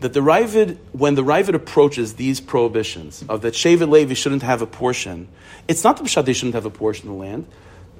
That 0.00 0.12
the 0.12 0.20
Ravid, 0.20 0.78
when 0.90 1.14
the 1.14 1.22
Ravid 1.22 1.54
approaches 1.54 2.14
these 2.14 2.40
prohibitions 2.40 3.24
of 3.28 3.42
that 3.42 3.54
Shevet 3.54 3.88
Levi 3.88 4.14
shouldn't 4.14 4.42
have 4.42 4.60
a 4.60 4.66
portion, 4.66 5.28
it's 5.68 5.84
not 5.84 5.96
the 5.98 6.02
Pshat 6.02 6.24
they 6.24 6.32
shouldn't 6.32 6.54
have 6.54 6.66
a 6.66 6.70
portion 6.70 7.08
of 7.08 7.14
the 7.14 7.20
land. 7.20 7.46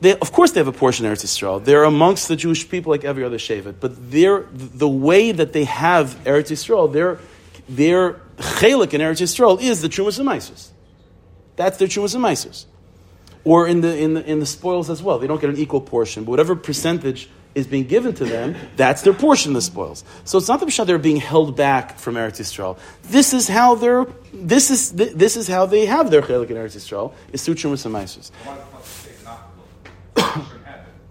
They, 0.00 0.16
of 0.18 0.30
course, 0.32 0.52
they 0.52 0.60
have 0.60 0.68
a 0.68 0.72
portion 0.72 1.06
of 1.06 1.12
Eretz 1.12 1.24
Yisrael. 1.24 1.64
They're 1.64 1.84
amongst 1.84 2.28
the 2.28 2.36
Jewish 2.36 2.68
people 2.68 2.90
like 2.90 3.04
every 3.04 3.24
other 3.24 3.38
Shevet. 3.38 3.76
But 3.80 4.10
the 4.10 4.88
way 4.88 5.32
that 5.32 5.52
they 5.52 5.64
have 5.64 6.16
Eretz 6.24 6.50
Yisrael, 6.50 6.92
their, 6.92 7.18
their 7.68 8.14
chelik 8.36 8.92
in 8.92 9.00
Eretz 9.00 9.22
Yisrael 9.22 9.60
is 9.60 9.80
the 9.80 9.88
Trumas 9.88 10.18
and 10.18 10.26
Mises. 10.26 10.70
That's 11.56 11.78
their 11.78 11.88
Trumas 11.88 12.14
and 12.14 12.22
Mises. 12.22 12.66
Or 13.44 13.66
in 13.66 13.80
the, 13.80 13.96
in, 13.96 14.14
the, 14.14 14.30
in 14.30 14.40
the 14.40 14.46
spoils 14.46 14.90
as 14.90 15.02
well. 15.02 15.18
They 15.18 15.26
don't 15.26 15.40
get 15.40 15.50
an 15.50 15.56
equal 15.56 15.80
portion. 15.80 16.24
But 16.24 16.32
whatever 16.32 16.56
percentage 16.56 17.30
is 17.54 17.66
being 17.66 17.84
given 17.84 18.12
to 18.16 18.26
them, 18.26 18.54
that's 18.76 19.00
their 19.00 19.14
portion 19.14 19.52
of 19.52 19.54
the 19.54 19.62
spoils. 19.62 20.04
So 20.24 20.36
it's 20.36 20.48
not 20.48 20.60
the 20.60 20.66
Pshat 20.66 20.86
they're 20.86 20.98
being 20.98 21.16
held 21.16 21.56
back 21.56 21.98
from 21.98 22.16
Eretz 22.16 22.38
Yisrael. 22.38 22.76
This 23.04 23.32
is 23.32 23.48
how 23.48 23.76
they're, 23.76 24.06
this 24.34 24.70
is, 24.70 24.92
this 24.92 25.38
is 25.38 25.48
how 25.48 25.64
they 25.64 25.86
have 25.86 26.10
their 26.10 26.20
chelik 26.20 26.50
in 26.50 26.56
Eretz 26.56 26.76
Yisrael, 26.76 27.14
is 27.32 27.44
through 27.46 27.54
Trumas 27.54 27.86
and 27.86 27.94
Mises. 27.94 28.30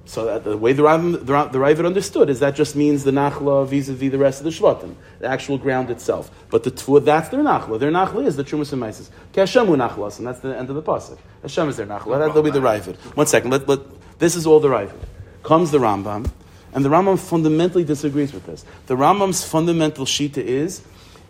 So 0.08 0.26
that 0.26 0.44
the 0.44 0.56
way 0.56 0.72
the 0.72 0.84
Ravid, 0.84 1.26
the, 1.26 1.86
understood 1.86 2.30
is 2.30 2.39
that 2.39 2.56
just 2.56 2.76
means 2.76 3.04
the 3.04 3.12
Nachla 3.12 3.68
vis-a-vis 3.68 4.12
the 4.12 4.18
rest 4.20 4.39
of 4.39 4.44
the 4.46 4.52
Shvatim, 4.52 4.96
the 5.20 5.28
actual 5.28 5.58
ground 5.58 5.89
itself. 5.89 6.30
But 6.52 6.63
the 6.63 6.70
Tvua, 6.72 7.04
that's 7.04 7.30
their 7.30 7.41
Nachla. 7.41 7.80
Their 7.80 7.91
Nachla 7.91 8.26
is 8.26 8.36
the 8.36 8.44
Trumas 8.44 8.72
and 8.72 8.80
Mises. 8.80 9.10
Kashemu 9.34 9.76
Nachlas, 9.76 10.20
and 10.20 10.28
that's 10.28 10.39
the 10.41 10.56
end 10.56 10.70
of 10.70 10.76
the 10.76 10.84
Pasuk. 10.84 11.18
Hashem 11.41 11.70
is 11.70 11.78
their 11.78 11.88
Nachla. 11.88 12.20
That'll 12.20 12.44
be 12.44 12.52
the 12.52 12.60
Ravid. 12.60 12.96
One 13.18 13.26
second, 13.26 13.50
let, 13.50 13.68
let, 13.68 13.80
this 14.20 14.36
is 14.36 14.46
all 14.46 14.60
the 14.60 14.68
Ravid. 14.68 14.96
Comes 15.41 15.72
the 15.72 15.80
Rambam, 15.80 16.30
and 16.72 16.86
the 16.86 16.89
Rambam 16.89 17.18
fundamentally 17.18 17.84
disagrees 17.84 18.32
with 18.32 18.46
this. 18.46 18.63
The 18.86 18.96
Rambam's 18.96 19.44
fundamental 19.44 20.06
shita 20.06 20.38
is 20.38 20.84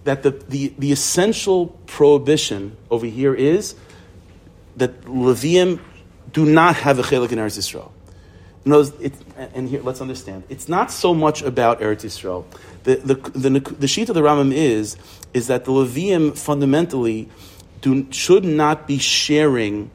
that 0.03 0.21
the, 0.21 0.31
the, 0.31 0.73
the 0.77 0.91
essential 0.91 1.67
prohibition 1.87 2.75
over 2.91 3.05
here 3.05 3.33
is 3.33 3.75
that 4.75 5.01
Levium 5.05 5.79
do 6.35 6.45
not 6.45 6.75
have 6.75 6.99
a 6.99 7.01
chelik 7.01 7.31
in 7.31 7.39
Eretz 7.39 7.57
Yisrael. 7.57 7.91
Knows 8.65 8.91
and 9.53 9.69
here 9.69 9.81
let's 9.81 10.01
understand. 10.01 10.43
It's 10.49 10.67
not 10.67 10.91
so 10.91 11.13
much 11.13 11.41
about 11.41 11.79
Eretz 11.79 12.03
Yisrael. 12.03 12.43
The 12.83 12.95
the 12.97 13.15
the, 13.49 13.59
the 13.59 13.87
sheet 13.87 14.09
of 14.09 14.15
the 14.15 14.21
Rambam 14.21 14.53
is 14.53 14.97
is 15.33 15.47
that 15.47 15.63
the 15.63 15.71
Levium 15.71 16.37
fundamentally 16.37 17.29
do, 17.79 18.05
should 18.11 18.43
not 18.43 18.85
be 18.85 18.97
sharing 18.97 19.89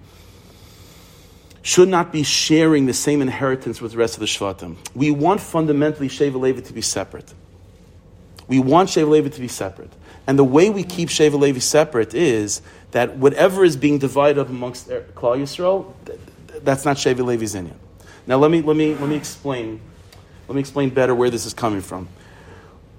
should 1.61 1.90
not 1.90 2.11
be 2.11 2.22
sharing 2.22 2.87
the 2.87 2.94
same 2.94 3.20
inheritance 3.20 3.83
with 3.83 3.92
the 3.92 3.98
rest 3.98 4.14
of 4.14 4.20
the 4.20 4.26
Shvatim. 4.26 4.79
We 4.94 5.11
want 5.11 5.42
fundamentally 5.42 6.09
Sheva 6.09 6.40
Levi 6.40 6.61
to 6.62 6.72
be 6.72 6.81
separate. 6.81 7.35
We 8.48 8.61
want 8.61 8.88
Sheva 8.88 9.11
Levi 9.11 9.29
to 9.29 9.40
be 9.40 9.48
separate. 9.48 9.92
And 10.26 10.38
the 10.38 10.44
way 10.44 10.70
we 10.70 10.85
keep 10.85 11.11
Sheva 11.11 11.38
Levi 11.38 11.59
separate 11.59 12.14
is 12.14 12.62
that 12.92 13.16
whatever 13.16 13.62
is 13.62 13.76
being 13.76 13.98
divided 13.98 14.40
up 14.40 14.48
amongst 14.48 14.88
Klal 14.88 15.37
Yisrael, 15.38 15.92
that's 16.64 16.85
not 16.85 16.96
Sheva 16.96 17.25
Levi's 17.25 17.55
Inyan. 17.55 17.77
Now 18.27 18.37
let 18.37 18.51
me, 18.51 18.62
let, 18.62 18.77
me, 18.77 18.94
let 18.94 19.09
me 19.09 19.16
explain. 19.16 19.81
Let 20.49 20.55
me 20.55 20.61
explain 20.61 20.90
better 20.90 21.14
where 21.14 21.31
this 21.31 21.46
is 21.46 21.55
coming 21.55 21.81
from. 21.81 22.09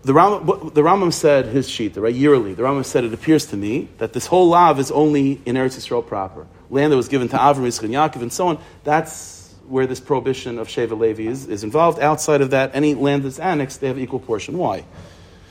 The 0.04 0.14
Rambam, 0.14 0.74
the 0.74 1.12
said 1.12 1.46
his 1.46 1.70
sheet, 1.70 1.96
right, 1.96 2.14
yearly. 2.14 2.54
The 2.54 2.64
Rambam 2.64 2.86
said, 2.86 3.04
it 3.04 3.14
appears 3.14 3.48
to 3.48 3.58
me 3.58 3.90
that 4.00 4.14
this 4.14 4.26
whole 4.26 4.48
lav 4.50 4.80
is 4.80 4.90
only 4.90 5.40
in 5.46 5.56
Eretz 5.56 5.78
Yisrael 5.78 6.06
proper. 6.06 6.48
Land 6.72 6.92
that 6.92 6.98
was 6.98 7.08
given 7.08 7.28
to 7.30 7.38
Avram, 7.38 7.68
Yitzchak, 7.68 7.84
and 7.84 7.94
Yaakov, 7.94 8.22
and 8.22 8.34
so 8.34 8.48
on. 8.48 8.60
That's 8.84 9.54
where 9.68 9.86
this 9.86 10.00
prohibition 10.00 10.58
of 10.58 10.70
Sheva 10.70 10.98
Levi 10.98 11.24
is, 11.24 11.48
is 11.48 11.64
involved. 11.64 12.00
Outside 12.00 12.42
of 12.42 12.50
that, 12.50 12.72
any 12.74 12.96
land 12.96 13.24
that's 13.24 13.38
annexed, 13.38 13.82
they 13.82 13.88
have 13.90 14.00
equal 14.00 14.20
portion. 14.20 14.58
Why? 14.58 14.86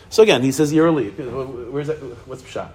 So 0.09 0.25
again, 0.25 0.43
he 0.43 0.51
says 0.51 0.73
yearly. 0.73 1.11
Where's 1.11 1.87
that? 1.87 1.99
What's? 2.27 2.43
Pshat 2.43 2.71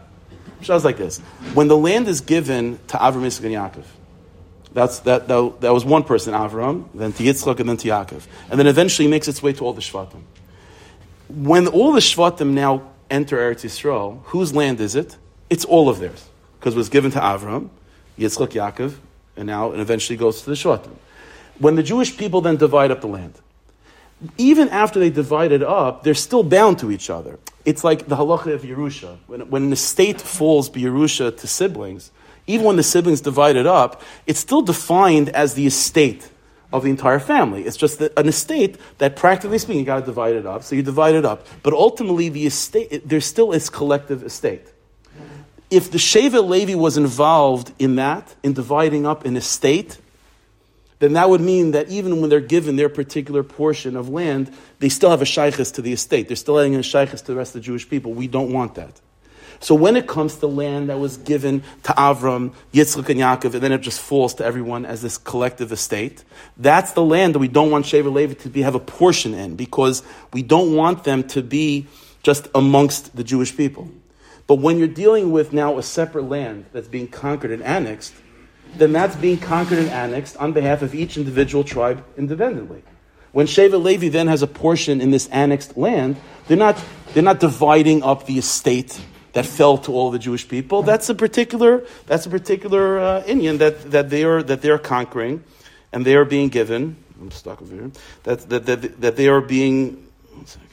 is 0.61 0.85
like 0.85 0.97
this. 0.97 1.19
When 1.53 1.67
the 1.67 1.77
land 1.77 2.07
is 2.07 2.21
given 2.21 2.79
to 2.87 2.97
Avram, 2.97 3.23
Yitzchak, 3.23 3.43
and 3.43 3.53
Yaakov, 3.53 3.85
that's, 4.75 4.99
that, 4.99 5.29
that, 5.29 5.61
that 5.61 5.73
was 5.73 5.85
one 5.85 6.03
person, 6.03 6.33
Avram, 6.33 6.89
then 6.93 7.13
to 7.13 7.23
Yitzchak, 7.23 7.61
and 7.61 7.69
then 7.69 7.77
to 7.77 7.87
Yaakov. 7.87 8.27
And 8.49 8.59
then 8.59 8.67
eventually 8.67 9.07
makes 9.07 9.29
its 9.29 9.41
way 9.41 9.53
to 9.53 9.63
all 9.63 9.71
the 9.71 9.81
Shvatim. 9.81 10.21
When 11.29 11.67
all 11.67 11.93
the 11.93 12.01
Shvatim 12.01 12.49
now 12.51 12.91
enter 13.09 13.37
Eretz 13.37 13.63
Yisrael, 13.63 14.21
whose 14.25 14.53
land 14.53 14.81
is 14.81 14.95
it? 14.95 15.15
It's 15.49 15.63
all 15.63 15.87
of 15.87 15.99
theirs. 15.99 16.27
Because 16.59 16.73
it 16.73 16.77
was 16.77 16.89
given 16.89 17.09
to 17.11 17.19
Avram, 17.19 17.69
Yitzchak, 18.19 18.49
Yaakov, 18.49 18.95
and 19.37 19.47
now 19.47 19.71
and 19.71 19.79
eventually 19.79 20.17
goes 20.17 20.41
to 20.41 20.49
the 20.49 20.57
Shvatim. 20.57 20.91
When 21.57 21.75
the 21.75 21.83
Jewish 21.83 22.17
people 22.17 22.41
then 22.41 22.57
divide 22.57 22.91
up 22.91 22.99
the 22.99 23.07
land, 23.07 23.35
even 24.37 24.67
after 24.69 24.99
they 24.99 25.09
divide 25.09 25.53
it 25.53 25.63
up, 25.63 26.03
they're 26.03 26.13
still 26.13 26.43
bound 26.43 26.79
to 26.79 26.91
each 26.91 27.09
other. 27.09 27.39
It's 27.63 27.85
like 27.85 28.07
the 28.07 28.17
halacha 28.17 28.53
of 28.53 28.63
Yerusha. 28.63 29.19
When, 29.27 29.49
when 29.49 29.63
an 29.63 29.73
estate 29.73 30.19
falls 30.19 30.67
by 30.67 30.81
Yerusha 30.81 31.37
to 31.37 31.47
siblings, 31.47 32.11
even 32.47 32.65
when 32.65 32.75
the 32.75 32.83
siblings 32.83 33.21
divide 33.21 33.55
it 33.55 33.65
up, 33.65 34.01
it's 34.27 34.39
still 34.39 34.61
defined 34.61 35.29
as 35.29 35.55
the 35.55 35.65
estate 35.65 36.29
of 36.71 36.83
the 36.83 36.89
entire 36.89 37.19
family. 37.19 37.63
It's 37.63 37.77
just 37.77 38.01
an 38.01 38.27
estate 38.27 38.77
that, 38.97 39.15
practically 39.15 39.57
speaking, 39.57 39.79
you 39.79 39.85
got 39.85 40.01
to 40.01 40.05
divide 40.05 40.35
it 40.35 40.45
up. 40.45 40.63
So 40.63 40.75
you 40.75 40.83
divide 40.83 41.15
it 41.15 41.25
up, 41.25 41.45
but 41.63 41.73
ultimately, 41.73 42.29
the 42.29 42.45
estate 42.45 43.07
there 43.07 43.21
still 43.21 43.51
is 43.51 43.69
collective 43.69 44.23
estate. 44.23 44.67
If 45.71 45.89
the 45.89 45.97
Sheva 45.97 46.47
Levi 46.47 46.75
was 46.75 46.97
involved 46.97 47.71
in 47.79 47.95
that, 47.95 48.35
in 48.43 48.53
dividing 48.53 49.05
up 49.07 49.25
an 49.25 49.35
estate, 49.35 49.97
then 50.99 51.13
that 51.13 51.29
would 51.29 51.41
mean 51.41 51.71
that 51.71 51.89
even 51.89 52.21
when 52.21 52.29
they're 52.29 52.39
given 52.39 52.75
their 52.75 52.89
particular 52.89 53.43
portion 53.43 53.95
of 53.95 54.07
land, 54.09 54.53
they 54.79 54.89
still 54.89 55.09
have 55.09 55.21
a 55.21 55.25
shaykhis 55.25 55.73
to 55.73 55.81
the 55.81 55.91
estate. 55.91 56.27
They're 56.27 56.37
still 56.37 56.57
having 56.57 56.75
a 56.75 56.79
shaykhis 56.79 57.19
to 57.19 57.25
the 57.25 57.35
rest 57.35 57.55
of 57.55 57.61
the 57.61 57.65
Jewish 57.65 57.89
people. 57.89 58.13
We 58.13 58.27
don't 58.27 58.53
want 58.53 58.75
that. 58.75 59.01
So 59.59 59.75
when 59.75 59.95
it 59.95 60.07
comes 60.07 60.37
to 60.37 60.47
land 60.47 60.89
that 60.89 60.99
was 60.99 61.17
given 61.17 61.63
to 61.83 61.91
Avram, 61.93 62.53
Yitzchak, 62.73 63.09
and 63.09 63.19
Yaakov, 63.19 63.53
and 63.53 63.63
then 63.63 63.71
it 63.71 63.81
just 63.81 63.99
falls 63.99 64.33
to 64.35 64.45
everyone 64.45 64.85
as 64.85 65.01
this 65.01 65.17
collective 65.17 65.71
estate, 65.71 66.23
that's 66.57 66.91
the 66.93 67.03
land 67.03 67.35
that 67.35 67.39
we 67.39 67.47
don't 67.47 67.71
want 67.71 67.85
Sheva 67.85 68.11
Levi 68.11 68.33
to 68.35 68.49
be, 68.49 68.61
have 68.61 68.75
a 68.75 68.79
portion 68.79 69.33
in 69.33 69.55
because 69.55 70.03
we 70.33 70.41
don't 70.41 70.75
want 70.75 71.03
them 71.03 71.23
to 71.29 71.41
be 71.41 71.87
just 72.23 72.47
amongst 72.55 73.15
the 73.15 73.23
Jewish 73.23 73.55
people. 73.55 73.89
But 74.47 74.55
when 74.55 74.77
you're 74.77 74.87
dealing 74.87 75.31
with 75.31 75.53
now 75.53 75.77
a 75.77 75.83
separate 75.83 76.29
land 76.29 76.65
that's 76.71 76.87
being 76.87 77.07
conquered 77.07 77.51
and 77.51 77.63
annexed, 77.63 78.13
then 78.75 78.91
that's 78.91 79.15
being 79.15 79.37
conquered 79.37 79.79
and 79.79 79.89
annexed 79.89 80.37
on 80.37 80.51
behalf 80.51 80.81
of 80.81 80.93
each 80.93 81.17
individual 81.17 81.63
tribe 81.63 82.03
independently. 82.17 82.83
When 83.31 83.47
Sheva 83.47 83.81
Levi 83.81 84.09
then 84.09 84.27
has 84.27 84.41
a 84.41 84.47
portion 84.47 85.01
in 85.01 85.11
this 85.11 85.27
annexed 85.27 85.77
land, 85.77 86.17
they're 86.47 86.57
not, 86.57 86.81
they're 87.13 87.23
not 87.23 87.39
dividing 87.39 88.03
up 88.03 88.25
the 88.25 88.37
estate 88.37 88.99
that 89.35 89.45
fell 89.45 89.77
to 89.77 89.91
all 89.91 90.11
the 90.11 90.17
Jewish 90.17 90.47
people. 90.47 90.81
That's 90.81 91.09
a 91.09 91.13
particular, 91.13 91.83
that's 92.07 92.25
a 92.25 92.29
particular 92.29 92.99
uh, 92.99 93.23
Inyan 93.23 93.57
that, 93.57 93.91
that, 93.91 94.09
they 94.09 94.23
are, 94.23 94.41
that 94.41 94.61
they 94.61 94.69
are 94.69 94.77
conquering 94.79 95.43
and 95.91 96.05
they 96.05 96.15
are 96.15 96.23
being 96.23 96.47
given. 96.47 96.95
I'm 97.19 97.31
stuck 97.31 97.61
over 97.61 97.75
here. 97.75 97.91
That, 98.23 98.49
that, 98.49 98.65
that, 98.65 99.01
that 99.01 99.15
they 99.17 99.27
are 99.27 99.41
being 99.41 100.07
One 100.31 100.45
second. 100.45 100.69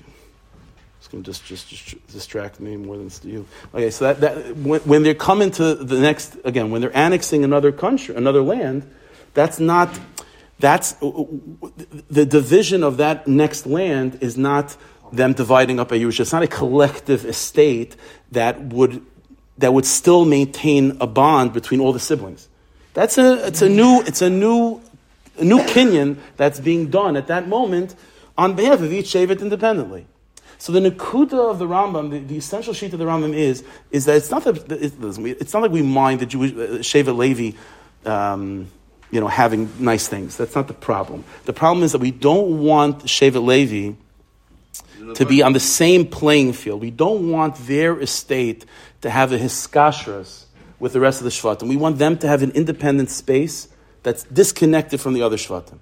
It's 0.99 1.09
going 1.09 1.25
to 1.25 1.31
just, 1.33 1.45
just, 1.45 1.69
just 1.69 2.07
distract 2.07 2.61
me 2.61 2.77
more 2.77 2.97
than 2.97 3.11
you. 3.25 3.47
Okay, 3.75 3.91
so 3.91 4.05
that, 4.05 4.21
that 4.21 4.57
when, 4.57 4.81
when 4.83 5.03
they're 5.03 5.15
coming 5.15 5.51
to 5.53 5.75
the 5.75 5.99
next 5.99 6.37
again, 6.45 6.71
when 6.71 6.81
they're 6.81 6.97
annexing 6.97 7.43
another 7.43 7.73
country, 7.73 8.15
another 8.15 8.43
land, 8.43 8.89
that's 9.35 9.59
not 9.59 9.99
that's 10.61 10.93
the 10.93 12.25
division 12.25 12.85
of 12.85 12.99
that 12.99 13.27
next 13.27 13.67
land 13.67 14.19
is 14.21 14.39
not 14.39 14.77
them 15.13 15.35
dividing 15.35 15.79
up 15.79 15.93
a 15.93 15.95
Yerusha. 15.95 16.21
It's 16.21 16.33
not 16.33 16.43
a 16.43 16.49
collective 16.49 17.25
estate 17.25 17.97
that 18.33 18.61
would 18.61 19.05
that 19.59 19.73
would 19.73 19.85
still 19.85 20.25
maintain 20.25 20.97
a 21.01 21.07
bond 21.07 21.53
between 21.53 21.81
all 21.81 21.93
the 21.93 22.01
siblings. 22.01 22.49
That's 22.95 23.19
a 23.19 23.47
it's 23.47 23.63
a 23.63 23.69
new 23.69 24.03
it's 24.07 24.23
a 24.23 24.31
new 24.31 24.81
a 25.39 25.45
new 25.45 25.59
kinyan 25.61 26.19
that's 26.37 26.61
being 26.61 26.91
done 26.91 27.17
at 27.17 27.27
that 27.29 27.49
moment 27.49 27.95
on 28.37 28.55
behalf 28.57 28.81
of 28.81 28.93
each 28.93 29.07
Shevet 29.07 29.41
independently. 29.41 30.07
So 30.59 30.73
the 30.73 30.79
Nakuda 30.79 31.51
of 31.51 31.59
the 31.59 31.67
Rambam, 31.67 32.11
the, 32.11 32.21
the, 32.21 32.37
essential 32.37 32.73
sheet 32.73 32.93
of 32.93 33.01
the 33.01 33.05
Rambam 33.05 33.35
is, 33.35 33.65
is 33.91 34.05
that 34.05 34.17
it's 34.17 34.31
not 34.31 34.45
that 34.45 34.71
it's 34.71 35.53
not 35.53 35.63
like 35.63 35.73
we 35.73 35.83
mind 35.83 36.21
the 36.21 36.27
Jewish 36.27 36.53
uh, 36.53 36.79
Sheva 36.79 37.17
Levi, 37.17 37.57
um, 38.09 38.69
you 39.11 39.21
know, 39.21 39.27
having 39.27 39.69
nice 39.81 40.07
things. 40.07 40.37
That's 40.37 40.55
not 40.55 40.69
the 40.69 40.75
problem. 40.75 41.25
The 41.47 41.53
problem 41.53 41.83
is 41.83 41.93
that 41.93 42.01
we 42.01 42.13
don't 42.13 42.61
want 42.61 43.05
Sheva 43.05 43.45
Levi 43.45 43.97
to 45.15 45.27
be 45.27 45.43
on 45.43 45.53
the 45.53 45.61
same 45.61 46.07
playing 46.07 46.53
field. 46.53 46.81
We 46.81 46.91
don't 46.91 47.31
want 47.31 47.57
their 47.67 47.99
estate 48.01 48.65
to 49.01 49.11
have 49.11 49.33
a 49.33 49.39
hiskashrus 49.39 50.45
with 50.79 50.93
the 50.93 51.01
rest 51.01 51.21
of 51.21 51.25
the 51.25 51.31
Shvatim. 51.31 51.69
We 51.69 51.77
want 51.77 51.99
them 51.99 52.19
to 52.19 52.29
have 52.29 52.43
an 52.43 52.51
independent 52.53 53.11
space 53.11 53.69
that's 54.03 54.25
disconnected 54.25 55.01
from 55.01 55.15
the 55.15 55.23
other 55.23 55.37
Shvatim. 55.37 55.79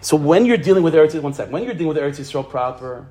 So 0.00 0.16
when 0.16 0.46
you're 0.46 0.56
dealing 0.56 0.82
with 0.82 0.94
Eretz, 0.94 1.20
one 1.20 1.34
second, 1.34 1.52
when 1.52 1.64
you're 1.64 1.74
dealing 1.74 1.88
with 1.88 1.96
Eretz 1.96 2.20
Yisrael 2.20 2.48
proper, 2.48 3.06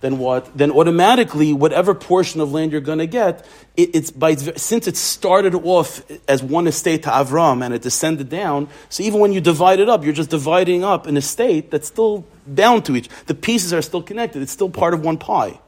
then 0.00 0.18
what? 0.18 0.56
Then 0.56 0.70
automatically, 0.70 1.52
whatever 1.52 1.94
portion 1.94 2.40
of 2.40 2.52
land 2.52 2.72
you're 2.72 2.82
going 2.82 2.98
to 2.98 3.06
get, 3.06 3.46
it, 3.76 3.94
it's 3.94 4.10
by 4.10 4.34
since 4.34 4.86
it 4.86 4.96
started 4.96 5.54
off 5.54 6.02
as 6.28 6.42
one 6.42 6.66
estate 6.66 7.04
to 7.04 7.08
Avram 7.08 7.64
and 7.64 7.72
it 7.72 7.82
descended 7.82 8.28
down. 8.28 8.68
So 8.90 9.02
even 9.02 9.20
when 9.20 9.32
you 9.32 9.40
divide 9.40 9.80
it 9.80 9.88
up, 9.88 10.04
you're 10.04 10.12
just 10.12 10.30
dividing 10.30 10.84
up 10.84 11.06
an 11.06 11.16
estate 11.16 11.70
that's 11.70 11.88
still 11.88 12.26
bound 12.46 12.84
to 12.86 12.96
each. 12.96 13.08
The 13.26 13.34
pieces 13.34 13.72
are 13.72 13.82
still 13.82 14.02
connected. 14.02 14.42
It's 14.42 14.52
still 14.52 14.70
part 14.70 14.92
of 14.92 15.00
one 15.00 15.16
pie. 15.16 15.58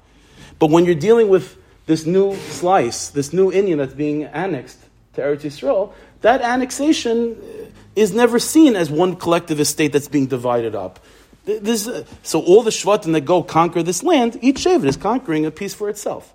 But 0.58 0.70
when 0.70 0.84
you're 0.84 0.94
dealing 0.94 1.28
with 1.28 1.56
this 1.86 2.04
new 2.04 2.36
slice, 2.36 3.08
this 3.08 3.32
new 3.32 3.50
Inyan 3.50 3.78
that's 3.78 3.94
being 3.94 4.24
annexed 4.24 4.78
to 5.14 5.22
Eretz 5.22 5.40
Yisrael, 5.40 5.92
that 6.20 6.42
annexation 6.42 7.36
is 7.96 8.12
never 8.12 8.38
seen 8.38 8.76
as 8.76 8.90
one 8.90 9.16
collective 9.16 9.58
estate 9.58 9.92
that's 9.92 10.08
being 10.08 10.26
divided 10.26 10.74
up. 10.74 11.00
This, 11.48 11.88
uh, 11.88 12.04
so 12.22 12.42
all 12.42 12.62
the 12.62 12.70
Shvatim 12.70 13.12
that 13.14 13.22
go 13.22 13.42
conquer 13.42 13.82
this 13.82 14.02
land, 14.02 14.38
each 14.42 14.64
Shevet 14.64 14.87
is 14.87 14.98
conquering 14.98 15.46
a 15.46 15.50
piece 15.50 15.72
for 15.72 15.88
itself. 15.88 16.34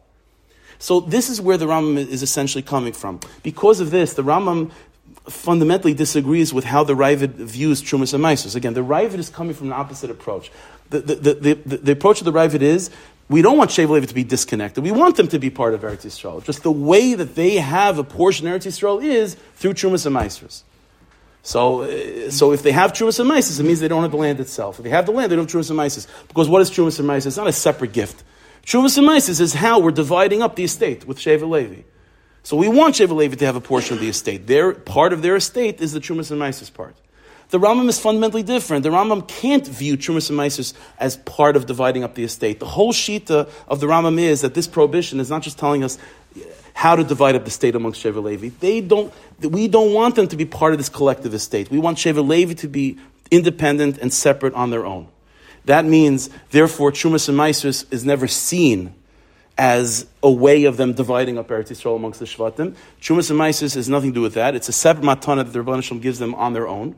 So 0.80 1.00
this 1.00 1.30
is 1.30 1.40
where 1.40 1.56
the 1.56 1.66
Rambam 1.66 1.98
is 1.98 2.24
essentially 2.24 2.64
coming 2.64 2.94
from. 2.94 3.20
Because 3.44 3.80
of 3.80 3.92
this, 3.92 4.16
the 4.16 4.24
Rambam 4.24 4.72
fundamentally 5.30 5.94
disagrees 5.94 6.52
with 6.52 6.66
how 6.66 6.84
the 6.84 6.96
Ravid 6.96 7.36
views 7.36 7.82
Trumas 7.82 8.14
and 8.16 8.24
Maisos. 8.24 8.56
Again, 8.56 8.74
the 8.74 8.84
Ravid 8.84 9.20
is 9.20 9.30
coming 9.30 9.54
from 9.54 9.68
an 9.68 9.74
opposite 9.74 10.10
approach. 10.10 10.52
The, 10.90 11.00
the, 11.00 11.16
the, 11.16 11.54
the, 11.54 11.78
the 11.78 11.92
approach 11.92 12.20
of 12.20 12.26
the 12.26 12.34
Ravid 12.34 12.62
is 12.62 12.90
we 13.30 13.44
don't 13.44 13.58
want 13.58 13.70
Shev 13.70 14.08
to 14.08 14.14
be 14.14 14.24
disconnected. 14.24 14.84
We 14.84 14.92
want 14.92 15.16
them 15.16 15.28
to 15.30 15.40
be 15.40 15.52
part 15.52 15.76
of 15.76 15.82
Eretz 15.82 16.06
Yisrael. 16.06 16.44
Just 16.44 16.64
the 16.64 16.72
way 16.72 17.14
that 17.14 17.36
they 17.36 17.58
have 17.58 18.00
a 18.00 18.04
portion 18.04 18.48
of 18.48 18.54
Eretz 18.54 18.66
Yisrael 18.66 19.02
is 19.04 19.36
through 19.56 19.76
Trumas 19.76 20.06
and 20.08 20.16
Maestros. 20.16 20.64
So, 21.46 21.82
uh, 21.82 22.32
so 22.32 22.54
if 22.54 22.64
they 22.64 22.72
have 22.72 22.94
Trumas 22.94 23.20
and 23.20 23.28
Mises, 23.28 23.60
it 23.60 23.64
means 23.64 23.82
they 23.82 23.90
don't 23.90 24.02
have 24.02 24.12
the 24.12 24.18
land 24.18 24.40
itself. 24.40 24.80
If 24.80 24.84
they 24.86 24.90
have 24.90 25.06
the 25.06 25.12
land, 25.12 25.30
they 25.30 25.36
don't 25.36 25.52
have 25.52 25.62
Trumas 25.62 25.70
and 25.70 25.78
Mises. 25.78 26.08
Because 26.30 26.48
what 26.48 26.62
is 26.62 26.72
Trumas 26.72 26.98
and 27.00 27.08
Mises? 27.08 27.28
It's 27.28 27.38
not 27.38 27.48
a 27.48 27.52
separate 27.52 27.92
gift. 27.92 28.24
Trumas 28.66 28.98
and 28.98 29.06
Mises 29.06 29.42
is 29.42 29.54
how 29.54 29.80
we're 29.80 29.92
dividing 29.92 30.42
up 30.42 30.56
the 30.56 30.64
estate 30.64 31.06
with 31.06 31.20
Sheva 31.20 31.48
Levi. 31.48 31.82
So 32.44 32.56
we 32.56 32.70
want 32.70 32.96
Sheva 32.96 33.14
Levi 33.14 33.36
to 33.36 33.46
have 33.46 33.58
a 33.58 33.62
portion 33.62 33.96
of 33.96 34.00
the 34.00 34.08
estate. 34.08 34.48
Their, 34.48 34.74
part 34.74 35.12
of 35.12 35.22
their 35.22 35.36
estate 35.36 35.82
is 35.82 35.92
the 35.92 36.00
Trumas 36.00 36.32
and 36.32 36.40
Mises 36.40 36.70
part. 36.70 36.96
The 37.50 37.60
Rambam 37.60 37.88
is 37.90 38.00
fundamentally 38.00 38.42
different. 38.42 38.84
The 38.84 38.90
Rambam 38.90 39.28
can't 39.28 39.68
view 39.68 39.98
Trumas 39.98 40.30
and 40.30 40.38
Mises 40.38 40.74
as 40.98 41.18
part 41.18 41.58
of 41.58 41.66
dividing 41.66 42.06
up 42.06 42.16
the 42.16 42.24
estate. 42.24 42.60
The 42.60 42.66
whole 42.66 42.94
shita 42.94 43.50
of 43.68 43.80
the 43.82 43.88
Rambam 43.88 44.18
is 44.18 44.42
that 44.42 44.54
this 44.54 44.66
prohibition 44.66 45.20
is 45.20 45.30
not 45.30 45.42
just 45.42 45.60
telling 45.60 45.84
us 45.84 46.00
how 46.74 46.96
to 46.96 47.04
divide 47.04 47.36
up 47.36 47.46
the 47.46 47.52
state 47.52 47.76
amongst 47.76 48.04
Sheva 48.04 48.22
Levi. 48.22 48.50
They 48.60 48.82
don't, 48.82 49.14
we 49.40 49.68
don't 49.68 49.94
want 49.94 50.16
them 50.16 50.28
to 50.28 50.36
be 50.36 50.46
part 50.46 50.74
of 50.74 50.80
this 50.80 50.90
collective 50.90 51.34
estate. 51.34 51.70
We 51.72 51.80
want 51.80 51.98
Sheva 51.98 52.28
Levi 52.28 52.54
to 52.56 52.68
be 52.68 52.98
independent 53.32 53.98
and 54.00 54.12
separate 54.12 54.54
on 54.54 54.70
their 54.70 54.86
own. 54.86 55.08
That 55.66 55.86
means, 55.86 56.30
therefore, 56.52 56.92
Trumas 56.92 57.30
and 57.30 57.38
Maisers 57.38 57.86
is 57.92 58.04
never 58.04 58.28
seen 58.28 58.94
as 59.58 60.08
a 60.22 60.32
way 60.32 60.66
of 60.66 60.78
them 60.78 60.94
dividing 60.94 61.38
up 61.38 61.48
Eretz 61.48 61.70
Yisrael 61.70 61.96
amongst 61.96 62.20
the 62.20 62.26
Shvatim. 62.26 62.76
Trumas 63.00 63.30
and 63.30 63.40
Maisers 63.40 63.76
has 63.76 63.88
nothing 63.88 64.10
to 64.12 64.16
do 64.16 64.22
with 64.22 64.34
that. 64.34 64.56
It's 64.56 64.68
a 64.68 64.74
separate 64.74 65.06
matana 65.06 65.38
that 65.38 65.54
the 65.54 65.62
Rebbe 65.62 65.82
Shalom 65.82 66.02
gives 66.02 66.20
them 66.20 66.34
on 66.36 66.54
their 66.54 66.68
own. 66.68 66.96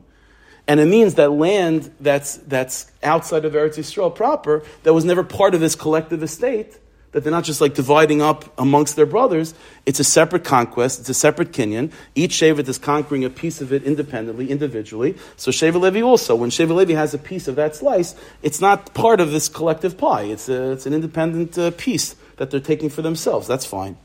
And 0.66 0.80
it 0.80 0.86
means 0.86 1.14
that 1.14 1.30
land 1.30 1.92
that's, 2.00 2.36
that's 2.38 2.90
outside 3.02 3.44
of 3.44 3.52
Eretz 3.52 3.76
Yisrael 3.76 4.12
proper, 4.14 4.64
that 4.82 4.92
was 4.92 5.04
never 5.04 5.22
part 5.22 5.54
of 5.54 5.60
this 5.60 5.76
collective 5.76 6.22
estate, 6.22 6.76
That 7.12 7.22
they're 7.22 7.32
not 7.32 7.44
just 7.44 7.60
like 7.60 7.74
dividing 7.74 8.20
up 8.20 8.52
amongst 8.58 8.96
their 8.96 9.06
brothers. 9.06 9.54
It's 9.86 10.00
a 10.00 10.04
separate 10.04 10.44
conquest. 10.44 11.00
It's 11.00 11.08
a 11.08 11.14
separate 11.14 11.52
kinyan. 11.52 11.92
Each 12.14 12.32
Shevet 12.32 12.68
is 12.68 12.78
conquering 12.78 13.24
a 13.24 13.30
piece 13.30 13.60
of 13.60 13.72
it 13.72 13.84
independently, 13.84 14.50
individually. 14.50 15.16
So 15.36 15.50
Shevet 15.50 15.80
Levi 15.80 16.02
also, 16.02 16.34
when 16.34 16.50
Shevet 16.50 16.74
Levi 16.74 16.92
has 16.92 17.14
a 17.14 17.18
piece 17.18 17.48
of 17.48 17.56
that 17.56 17.74
slice, 17.74 18.14
it's 18.42 18.60
not 18.60 18.92
part 18.92 19.20
of 19.20 19.30
this 19.30 19.48
collective 19.48 19.96
pie. 19.96 20.24
It's, 20.24 20.48
a, 20.48 20.72
it's 20.72 20.84
an 20.84 20.92
independent 20.92 21.56
uh, 21.56 21.70
piece 21.72 22.16
that 22.36 22.50
they're 22.50 22.60
taking 22.60 22.90
for 22.90 23.02
themselves. 23.02 23.46
That's 23.46 23.64
fine. 23.64 23.96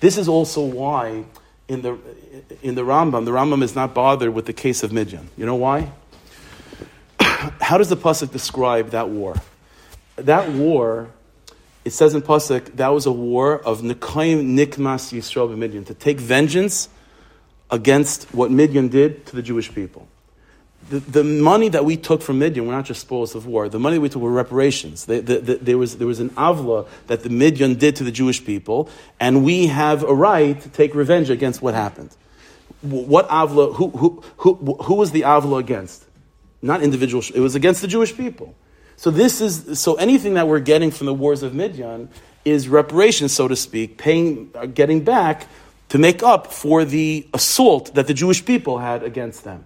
This 0.00 0.18
is 0.18 0.28
also 0.28 0.64
why 0.64 1.24
in 1.68 1.82
the, 1.82 1.98
in 2.62 2.74
the 2.74 2.82
Rambam, 2.82 3.24
the 3.24 3.30
Rambam 3.30 3.62
is 3.62 3.74
not 3.74 3.94
bothered 3.94 4.32
with 4.32 4.46
the 4.46 4.52
case 4.52 4.82
of 4.82 4.92
Midian. 4.92 5.28
You 5.36 5.46
know 5.46 5.56
why? 5.56 5.92
How 7.20 7.78
does 7.78 7.88
the 7.88 7.96
Pasuk 7.96 8.32
describe 8.32 8.90
that 8.90 9.08
war? 9.08 9.36
That 10.16 10.50
war, 10.50 11.10
it 11.84 11.92
says 11.92 12.14
in 12.14 12.22
Pasuk, 12.22 12.76
that 12.76 12.88
was 12.88 13.06
a 13.06 13.12
war 13.12 13.58
of 13.58 13.80
Nikayim 13.80 14.56
Nikmas 14.56 15.12
Yisrael 15.12 15.56
Midian, 15.56 15.84
to 15.84 15.94
take 15.94 16.18
vengeance 16.20 16.88
against 17.70 18.24
what 18.34 18.50
Midian 18.50 18.88
did 18.88 19.26
to 19.26 19.36
the 19.36 19.42
Jewish 19.42 19.72
people 19.74 20.08
the, 20.88 21.00
the 21.00 21.24
money 21.24 21.68
that 21.68 21.84
we 21.84 21.96
took 21.96 22.22
from 22.22 22.38
Midian 22.38 22.66
were 22.66 22.72
not 22.72 22.86
just 22.86 23.00
spoils 23.00 23.34
of 23.34 23.46
war. 23.46 23.68
The 23.68 23.78
money 23.78 23.98
we 23.98 24.08
took 24.08 24.22
were 24.22 24.30
reparations. 24.30 25.04
The, 25.04 25.20
the, 25.20 25.38
there, 25.56 25.76
was, 25.76 25.98
there 25.98 26.06
was 26.06 26.20
an 26.20 26.30
avla 26.30 26.86
that 27.08 27.22
the 27.22 27.28
Midian 27.28 27.74
did 27.74 27.96
to 27.96 28.04
the 28.04 28.12
Jewish 28.12 28.44
people, 28.44 28.88
and 29.20 29.44
we 29.44 29.66
have 29.66 30.02
a 30.02 30.14
right 30.14 30.58
to 30.60 30.68
take 30.70 30.94
revenge 30.94 31.30
against 31.30 31.60
what 31.60 31.74
happened. 31.74 32.16
What 32.80 33.28
avla, 33.28 33.74
who, 33.74 33.90
who, 33.90 34.22
who, 34.38 34.54
who 34.54 34.94
was 34.94 35.10
the 35.10 35.22
avla 35.22 35.58
against? 35.58 36.04
Not 36.62 36.82
individual, 36.82 37.22
it 37.34 37.40
was 37.40 37.54
against 37.54 37.82
the 37.82 37.88
Jewish 37.88 38.16
people. 38.16 38.54
So 38.98 39.12
this 39.12 39.40
is, 39.40 39.78
so 39.78 39.94
anything 39.94 40.34
that 40.34 40.48
we're 40.48 40.58
getting 40.58 40.90
from 40.90 41.06
the 41.06 41.14
wars 41.14 41.44
of 41.44 41.54
Midian 41.54 42.08
is 42.44 42.68
reparation, 42.68 43.28
so 43.28 43.46
to 43.46 43.54
speak, 43.54 43.96
paying, 43.96 44.50
uh, 44.56 44.66
getting 44.66 45.04
back 45.04 45.46
to 45.90 45.98
make 45.98 46.24
up 46.24 46.52
for 46.52 46.84
the 46.84 47.24
assault 47.32 47.94
that 47.94 48.08
the 48.08 48.12
Jewish 48.12 48.44
people 48.44 48.78
had 48.78 49.04
against 49.04 49.44
them. 49.44 49.64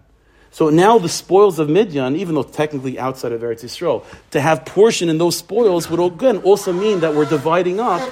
So 0.50 0.68
now 0.68 0.98
the 0.98 1.08
spoils 1.08 1.58
of 1.58 1.70
Midian, 1.70 2.14
even 2.14 2.34
though 2.34 2.42
technically 2.42 2.98
outside 2.98 3.32
of 3.32 3.40
Eretz 3.40 3.64
Yisrael, 3.64 4.04
to 4.32 4.40
have 4.40 4.66
portion 4.66 5.08
in 5.08 5.16
those 5.16 5.38
spoils 5.38 5.88
would 5.88 5.98
again 5.98 6.36
also 6.38 6.70
mean 6.74 7.00
that 7.00 7.14
we're 7.14 7.24
dividing 7.24 7.80
up 7.80 8.06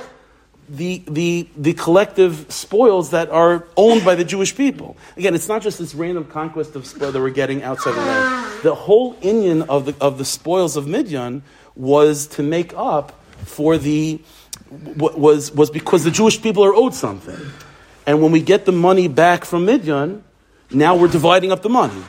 the, 0.71 1.03
the, 1.07 1.47
the 1.55 1.75
collective 1.75 2.47
spoils 2.49 3.11
that 3.11 3.29
are 3.29 3.67
owned 3.77 4.07
by 4.07 4.15
the 4.15 4.25
Jewish 4.25 4.57
people. 4.57 4.97
Again, 5.19 5.35
it's 5.35 5.49
not 5.49 5.61
just 5.61 5.79
this 5.79 5.95
random 5.95 6.25
conquest 6.25 6.75
of 6.77 6.87
spoil 6.87 7.13
that 7.13 7.21
we're 7.21 7.29
getting 7.29 7.63
outside 7.63 7.91
of 7.91 7.99
land. 7.99 8.40
The 8.63 8.75
whole 8.75 9.15
Inyan 9.17 9.67
of 9.69 9.87
the, 9.87 9.95
of 10.01 10.19
the 10.19 10.25
spoils 10.25 10.77
of 10.77 10.87
Midian 10.87 11.43
was 11.75 12.27
to 12.29 12.43
make 12.43 12.73
up 12.75 13.19
for 13.39 13.79
the, 13.79 14.21
was, 14.71 15.53
was 15.53 15.71
because 15.71 16.05
the 16.05 16.11
Jewish 16.11 16.41
people 16.43 16.65
are 16.65 16.75
owed 16.75 16.95
something. 16.95 17.39
And 18.07 18.23
when 18.23 18.33
we 18.33 18.41
get 18.41 18.65
the 18.65 18.73
money 18.73 19.09
back 19.09 19.45
from 19.45 19.65
Midian, 19.65 20.25
now 20.71 20.97
we're 20.97 21.09
dividing 21.09 21.53
up 21.53 21.63
the 21.63 21.69
money. 21.69 22.03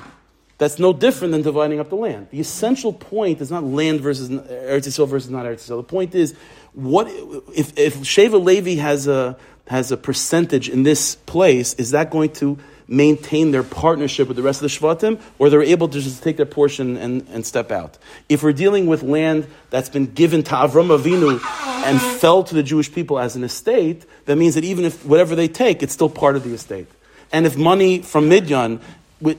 That's 0.57 0.77
no 0.77 0.93
different 0.93 1.31
than 1.31 1.41
dividing 1.41 1.79
up 1.79 1.89
the 1.89 1.95
land. 1.95 2.27
The 2.29 2.39
essential 2.39 2.93
point 2.93 3.41
is 3.41 3.49
not 3.49 3.63
land 3.63 3.99
versus 4.01 4.29
Eretz 4.29 4.87
Yisrael 4.87 5.07
versus 5.07 5.31
not 5.31 5.45
Eretz 5.45 5.67
Yisrael. 5.67 5.77
The 5.77 5.83
point 5.83 6.13
is, 6.13 6.35
what 6.73 7.07
if, 7.55 7.75
if 7.79 7.95
Sheva 8.01 8.39
Levi 8.43 8.79
has 8.79 9.07
a 9.07 9.37
has 9.67 9.91
a 9.91 9.97
percentage 9.97 10.69
in 10.69 10.83
this 10.83 11.15
place? 11.15 11.73
Is 11.75 11.91
that 11.91 12.11
going 12.11 12.31
to 12.33 12.59
maintain 12.91 13.51
their 13.51 13.63
partnership 13.63 14.27
with 14.27 14.37
the 14.37 14.43
rest 14.43 14.61
of 14.61 14.69
the 14.69 14.77
Shvatim, 14.77 15.19
or 15.39 15.49
they're 15.49 15.63
able 15.63 15.87
to 15.87 15.99
just 15.99 16.21
take 16.21 16.37
their 16.37 16.45
portion 16.45 16.97
and, 16.97 17.25
and 17.31 17.45
step 17.45 17.71
out? 17.71 17.97
If 18.29 18.43
we're 18.43 18.53
dealing 18.53 18.85
with 18.85 19.01
land 19.01 19.47
that's 19.71 19.89
been 19.89 20.07
given 20.07 20.43
to 20.43 20.51
Avram 20.51 20.95
Avinu 20.95 21.39
and 21.85 21.99
fell 21.99 22.43
to 22.43 22.53
the 22.53 22.61
Jewish 22.61 22.93
people 22.93 23.17
as 23.17 23.35
an 23.35 23.43
estate, 23.43 24.05
that 24.25 24.35
means 24.35 24.55
that 24.55 24.63
even 24.63 24.85
if 24.85 25.03
whatever 25.05 25.35
they 25.35 25.47
take, 25.47 25.81
it's 25.81 25.93
still 25.93 26.09
part 26.09 26.35
of 26.35 26.43
the 26.43 26.53
estate. 26.53 26.87
And 27.31 27.45
if 27.45 27.57
money 27.57 28.01
from 28.01 28.27
Midian 28.29 28.81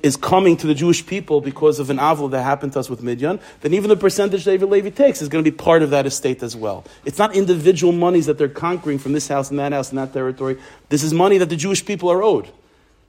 is 0.02 0.16
coming 0.16 0.56
to 0.56 0.66
the 0.66 0.74
Jewish 0.74 1.04
people 1.04 1.40
because 1.40 1.78
of 1.78 1.90
an 1.90 1.98
avil 1.98 2.28
that 2.28 2.42
happened 2.42 2.72
to 2.74 2.78
us 2.78 2.88
with 2.88 3.02
Midian, 3.02 3.40
then 3.60 3.74
even 3.74 3.88
the 3.88 3.96
percentage 3.96 4.44
David 4.44 4.68
Levi 4.68 4.90
takes 4.90 5.20
is 5.20 5.28
going 5.28 5.44
to 5.44 5.50
be 5.50 5.54
part 5.54 5.82
of 5.82 5.90
that 5.90 6.06
estate 6.06 6.42
as 6.42 6.54
well. 6.54 6.84
It's 7.04 7.18
not 7.18 7.34
individual 7.34 7.92
monies 7.92 8.26
that 8.26 8.38
they're 8.38 8.48
conquering 8.48 8.98
from 8.98 9.12
this 9.12 9.28
house 9.28 9.50
and 9.50 9.58
that 9.58 9.72
house 9.72 9.90
and 9.90 9.98
that 9.98 10.12
territory. 10.12 10.58
This 10.88 11.02
is 11.02 11.12
money 11.12 11.38
that 11.38 11.48
the 11.48 11.56
Jewish 11.56 11.84
people 11.84 12.10
are 12.10 12.22
owed. 12.22 12.48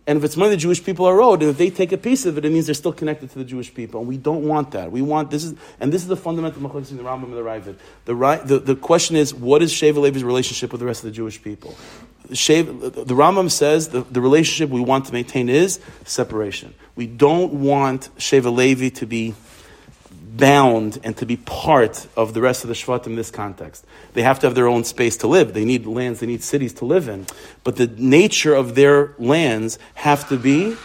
And 0.06 0.18
if 0.18 0.24
it's 0.24 0.36
money 0.36 0.51
the 0.51 0.58
Jewish 0.58 0.84
people 0.84 1.06
are 1.06 1.22
owed, 1.22 1.41
and 1.41 1.51
if 1.51 1.58
they 1.58 1.70
take 1.70 1.93
a 1.93 1.97
piece 1.97 2.26
of 2.26 2.38
it, 2.38 2.43
it 2.43 2.51
means 2.51 2.66
they're 2.66 2.76
still 2.76 2.91
connected 2.91 3.30
to 3.32 3.39
the 3.39 3.45
Jewish 3.45 3.74
people. 3.74 4.01
And 4.01 4.10
we 4.10 4.18
don't 4.18 4.45
want 4.45 4.72
that. 4.72 4.91
We 4.91 5.01
want 5.01 5.32
this 5.32 5.45
is 5.45 5.56
and 5.80 5.93
this 5.93 6.01
is 6.01 6.10
the 6.10 6.18
fundamental 6.18 6.62
machlokes 6.62 6.91
in 6.91 6.97
the 6.97 7.04
Rambam 7.04 7.26
and 7.26 7.34
the 7.34 7.41
Ravid. 7.41 7.78
The, 8.06 8.43
the, 8.45 8.60
the 8.60 8.76
question 8.76 9.16
is, 9.16 9.34
what 9.34 9.62
is 9.62 9.74
Sheva 9.74 9.97
Levi's 9.97 10.24
relationship 10.24 10.74
with 10.74 10.82
the 10.82 10.86
rest 10.86 11.04
of 11.04 11.06
the 11.06 11.16
Jewish 11.16 11.41
people? 11.41 11.76
The 12.28 12.36
Rambam 12.36 13.49
says 13.49 13.89
the, 13.89 14.01
the 14.01 14.22
relationship 14.22 14.70
we 14.70 14.82
want 14.82 15.06
to 15.06 15.14
maintain 15.14 15.47
is 15.47 15.80
separation. 16.04 16.74
We 16.95 17.08
don't 17.08 17.54
want 17.54 18.10
Sheva 18.18 18.54
Levi 18.54 18.89
to 18.89 19.06
be 19.06 19.36
bound 20.36 21.00
and 21.04 21.16
to 21.18 21.26
be 21.26 21.38
part 21.38 22.08
of 22.18 22.34
the 22.34 22.42
rest 22.42 22.64
of 22.64 22.68
the 22.68 22.74
Shvat 22.74 23.06
in 23.06 23.16
this 23.16 23.30
context. 23.30 23.86
They 24.14 24.24
have 24.24 24.40
to 24.40 24.48
have 24.48 24.56
their 24.56 24.68
own 24.68 24.84
space 24.84 25.18
to 25.18 25.28
live. 25.28 25.54
They 25.54 25.66
need 25.66 25.86
lands, 25.86 26.20
they 26.20 26.28
need 26.28 26.44
cities 26.44 26.74
to 26.76 26.86
live 26.86 27.08
in. 27.08 27.28
But 27.64 27.76
the 27.76 27.88
nature 27.88 28.56
of 28.56 28.76
their 28.76 29.14
lands 29.20 29.78
have 29.94 30.28
to 30.30 30.38
be 30.38 30.76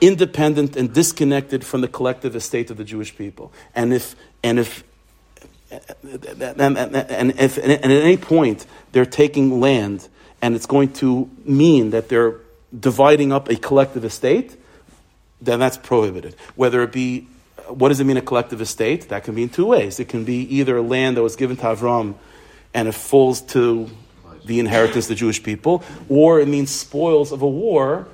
independent 0.00 0.76
and 0.76 0.92
disconnected 0.94 1.64
from 1.64 1.82
the 1.82 1.88
collective 1.88 2.34
estate 2.34 2.70
of 2.70 2.78
the 2.78 2.84
Jewish 2.84 3.14
people. 3.14 3.52
And 3.74 3.92
if, 3.92 4.16
and 4.42 4.58
if, 4.58 4.82
and, 5.70 5.84
if 7.38 7.58
and 7.58 7.72
at 7.72 7.84
any 7.84 8.16
point 8.16 8.66
they're 8.92 9.04
taking 9.04 9.60
land 9.60 10.08
and 10.40 10.56
it's 10.56 10.66
going 10.66 10.94
to 10.94 11.30
mean 11.44 11.90
that 11.90 12.08
they're 12.08 12.36
dividing 12.78 13.30
up 13.30 13.50
a 13.50 13.56
collective 13.56 14.04
estate, 14.04 14.56
then 15.42 15.58
that's 15.58 15.76
prohibited. 15.76 16.34
Whether 16.56 16.82
it 16.82 16.92
be 16.92 17.26
what 17.68 17.88
does 17.88 18.00
it 18.00 18.04
mean 18.04 18.16
a 18.16 18.22
collective 18.22 18.60
estate? 18.60 19.08
That 19.08 19.24
can 19.24 19.34
be 19.34 19.42
in 19.42 19.48
two 19.48 19.66
ways. 19.66 20.00
It 20.00 20.08
can 20.08 20.24
be 20.24 20.42
either 20.56 20.80
land 20.80 21.16
that 21.16 21.22
was 21.22 21.36
given 21.36 21.56
to 21.58 21.62
Avram 21.62 22.14
and 22.74 22.88
it 22.88 22.92
falls 22.92 23.40
to 23.42 23.90
the 24.44 24.58
inheritance 24.58 25.06
of 25.06 25.10
the 25.10 25.14
Jewish 25.14 25.42
people, 25.42 25.82
or 26.08 26.40
it 26.40 26.48
means 26.48 26.70
spoils 26.70 27.32
of 27.32 27.42
a 27.42 27.48
war 27.48 28.08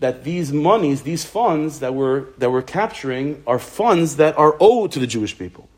that 0.00 0.24
these 0.24 0.52
monies, 0.52 1.02
these 1.02 1.24
funds 1.24 1.80
that 1.80 1.94
we're, 1.94 2.26
that 2.38 2.50
we're 2.50 2.62
capturing 2.62 3.42
are 3.46 3.58
funds 3.58 4.16
that 4.16 4.36
are 4.38 4.56
owed 4.60 4.92
to 4.92 4.98
the 4.98 5.06
Jewish 5.06 5.38
people. 5.38 5.68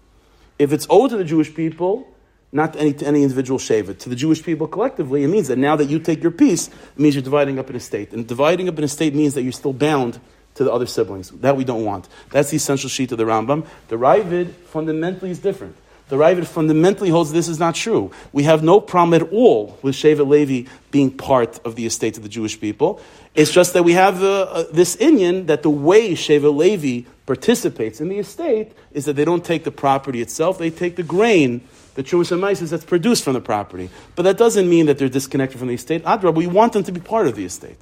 If 0.58 0.72
it's 0.72 0.86
owed 0.88 1.10
to 1.10 1.16
the 1.16 1.24
Jewish 1.24 1.54
people, 1.54 2.08
not 2.52 2.74
to 2.74 2.80
any, 2.80 2.92
to 2.92 3.06
any 3.06 3.22
individual 3.22 3.58
Shevet, 3.58 3.98
to 4.00 4.08
the 4.08 4.14
Jewish 4.14 4.42
people 4.42 4.68
collectively, 4.68 5.24
it 5.24 5.28
means 5.28 5.48
that 5.48 5.58
now 5.58 5.74
that 5.76 5.86
you 5.86 5.98
take 5.98 6.22
your 6.22 6.30
piece, 6.30 6.68
it 6.68 6.98
means 6.98 7.14
you're 7.14 7.22
dividing 7.22 7.58
up 7.58 7.68
an 7.70 7.76
estate. 7.76 8.12
And 8.12 8.26
dividing 8.26 8.68
up 8.68 8.78
an 8.78 8.84
estate 8.84 9.14
means 9.14 9.34
that 9.34 9.42
you're 9.42 9.52
still 9.52 9.72
bound 9.72 10.20
to 10.55 10.64
the 10.64 10.72
other 10.72 10.86
siblings. 10.86 11.30
That 11.30 11.57
we 11.57 11.64
don't 11.64 11.84
want. 11.84 12.09
That's 12.30 12.50
the 12.50 12.57
essential 12.57 12.88
sheet 12.88 13.12
of 13.12 13.18
the 13.18 13.24
Rambam. 13.24 13.66
The 13.88 13.96
Ravid 13.96 14.50
fundamentally 14.50 15.30
is 15.30 15.38
different. 15.38 15.76
The 16.12 16.18
Ravid 16.18 16.46
fundamentally 16.46 17.09
holds 17.09 17.32
this 17.32 17.48
is 17.48 17.59
not 17.59 17.74
true. 17.74 18.11
We 18.32 18.42
have 18.42 18.62
no 18.62 18.80
problem 18.80 19.14
at 19.22 19.32
all 19.32 19.78
with 19.80 19.94
Shevet 19.94 20.28
Levi 20.28 20.68
being 20.90 21.11
part 21.11 21.59
of 21.64 21.74
the 21.74 21.86
estate 21.86 22.18
of 22.18 22.22
the 22.22 22.28
Jewish 22.28 22.61
people. 22.61 23.00
It's 23.34 23.50
just 23.50 23.72
that 23.72 23.82
we 23.82 23.94
have 23.94 24.22
uh, 24.22 24.42
uh, 24.42 24.64
this 24.70 24.94
Inyan 24.96 25.46
that 25.46 25.62
the 25.62 25.70
way 25.70 26.12
Shevet 26.12 26.55
Levi 26.55 27.09
participates 27.24 27.98
in 27.98 28.11
the 28.11 28.18
estate 28.18 28.72
is 28.92 29.07
that 29.07 29.14
they 29.14 29.24
don't 29.24 29.42
take 29.42 29.64
the 29.64 29.70
property 29.70 30.20
itself, 30.20 30.59
they 30.59 30.68
take 30.68 30.96
the 30.96 31.03
grain, 31.03 31.66
the 31.94 32.03
Jewish 32.03 32.28
Amaisis 32.28 32.68
that's 32.68 32.84
produced 32.84 33.24
from 33.24 33.32
the 33.32 33.40
property. 33.40 33.88
But 34.14 34.24
that 34.24 34.36
doesn't 34.36 34.68
mean 34.68 34.86
that 34.86 34.98
they're 34.98 35.09
disconnected 35.09 35.59
from 35.59 35.68
the 35.68 35.74
estate. 35.74 36.05
Adra, 36.05 36.34
we 36.34 36.46
want 36.46 36.74
them 36.74 36.84
to 36.84 36.92
be 36.92 37.00
part 37.00 37.26
of 37.26 37.36
the 37.36 37.46
estate. 37.46 37.78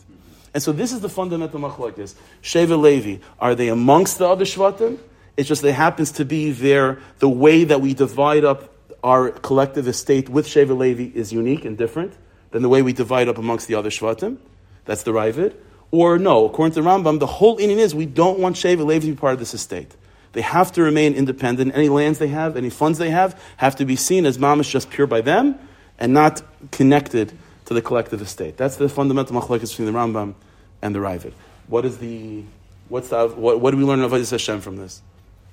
And 0.53 0.63
so 0.63 0.73
this 0.73 0.93
is 0.93 1.01
the 1.01 1.09
fundamental 1.09 1.61
machlokes. 1.61 2.15
Sheva 2.43 2.81
Levi, 2.81 3.23
are 3.39 3.55
they 3.55 3.69
amongst 3.69 4.19
the 4.19 4.29
other 4.29 4.45
Shvatim? 4.45 4.99
It's 5.37 5.49
just 5.49 5.65
it 5.65 5.73
happens 5.73 6.13
to 6.13 6.25
be 6.25 6.51
there, 6.51 6.99
the 7.19 7.29
way 7.29 7.65
that 7.65 7.81
we 7.81 7.95
divide 7.95 8.45
up 8.45 8.75
our 9.03 9.31
collective 9.31 9.89
estate 9.89 10.29
with 10.29 10.47
Sheva 10.47 10.77
Levi 10.77 11.17
is 11.17 11.33
unique 11.33 11.65
and 11.65 11.79
different 11.79 12.13
than 12.51 12.63
the 12.63 12.69
way 12.69 12.83
we 12.83 12.93
divide 12.93 13.29
up 13.29 13.39
amongst 13.39 13.69
the 13.69 13.75
other 13.75 13.91
Shvatim. 13.91 14.39
That's 14.85 15.05
the 15.05 15.13
Ravid. 15.13 15.55
Or 15.93 16.19
no, 16.19 16.47
according 16.47 16.75
to 16.75 16.81
Rambam, 16.83 17.19
the 17.19 17.27
whole 17.27 17.59
inyan 17.59 17.79
is 17.79 17.95
we 17.95 18.07
don't 18.07 18.39
want 18.39 18.57
Sheva 18.57 18.85
Levi 18.85 19.07
to 19.07 19.13
be 19.13 19.17
part 19.17 19.35
of 19.35 19.39
this 19.39 19.55
estate. 19.55 19.95
They 20.33 20.43
have 20.43 20.73
to 20.73 20.83
remain 20.83 21.15
independent. 21.15 21.75
Any 21.75 21.89
lands 21.89 22.19
they 22.19 22.29
have, 22.29 22.57
any 22.57 22.71
funds 22.71 22.99
they 22.99 23.11
have, 23.11 23.41
have 23.57 23.77
to 23.77 23.85
be 23.85 23.97
seen 23.97 24.27
as 24.27 24.39
mamish 24.39 24.71
just 24.71 24.91
pure 24.91 25.07
by 25.07 25.21
them 25.21 25.59
and 25.99 26.13
not 26.13 26.43
connected 26.71 27.33
to 27.71 27.75
the 27.75 27.81
collective 27.81 28.21
estate. 28.21 28.57
That's 28.57 28.75
the 28.75 28.89
fundamental 28.89 29.41
machlokes 29.41 29.71
between 29.71 29.87
the 29.87 29.97
Rambam 29.97 30.35
and 30.83 30.93
the 30.93 30.99
Ravid. 30.99 31.33
What 31.69 31.85
is 31.85 31.99
the 31.99 32.43
what's 32.89 33.11
the 33.11 33.29
what, 33.29 33.61
what 33.61 33.71
do 33.71 33.77
we 33.77 33.85
learn 33.85 34.01
of 34.01 34.11
Avodas 34.11 34.33
Hashem 34.33 34.61
from 34.61 34.77
this? 34.77 35.03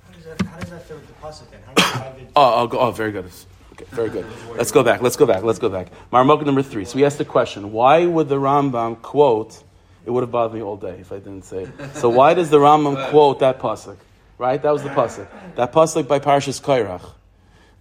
How 0.07 0.13
does 0.15 0.23
that, 0.25 0.41
how 0.41 0.57
does 0.57 0.69
that 0.71 0.83
fit 0.87 0.97
with 0.97 1.05
the 1.05 1.13
pasuk 1.13 1.51
then? 1.51 1.59
How 1.67 1.73
does 1.75 1.85
Ravid- 1.85 2.31
Oh, 2.35 2.55
I'll 2.55 2.67
go, 2.67 2.79
oh, 2.79 2.89
very 2.89 3.11
good. 3.11 3.25
Okay, 3.73 3.85
very 3.91 4.09
good. 4.09 4.25
Let's 4.55 4.71
go 4.71 4.81
back. 4.81 5.03
Let's 5.03 5.15
go 5.15 5.27
back. 5.27 5.43
Let's 5.43 5.59
go 5.59 5.69
back. 5.69 5.89
Marmok 6.11 6.43
number 6.43 6.63
three. 6.63 6.85
So 6.85 6.95
we 6.95 7.05
asked 7.05 7.19
the 7.19 7.25
question: 7.25 7.71
Why 7.71 8.07
would 8.07 8.29
the 8.29 8.37
Rambam 8.37 8.99
quote? 9.03 9.63
It 10.03 10.09
would 10.09 10.21
have 10.21 10.31
bothered 10.31 10.55
me 10.55 10.63
all 10.63 10.77
day 10.77 10.97
if 10.99 11.11
I 11.11 11.17
didn't 11.19 11.43
say 11.43 11.65
it. 11.65 11.95
So 11.97 12.09
why 12.09 12.33
does 12.33 12.49
the 12.49 12.57
Rambam 12.57 13.09
quote 13.11 13.41
that 13.41 13.59
pasuk? 13.59 13.97
Right, 14.39 14.59
that 14.59 14.71
was 14.73 14.81
the 14.81 14.89
pasuk. 14.89 15.27
That 15.53 15.71
pasuk 15.71 16.07
by 16.07 16.17
Parshas 16.17 16.59
Korach. 16.59 17.11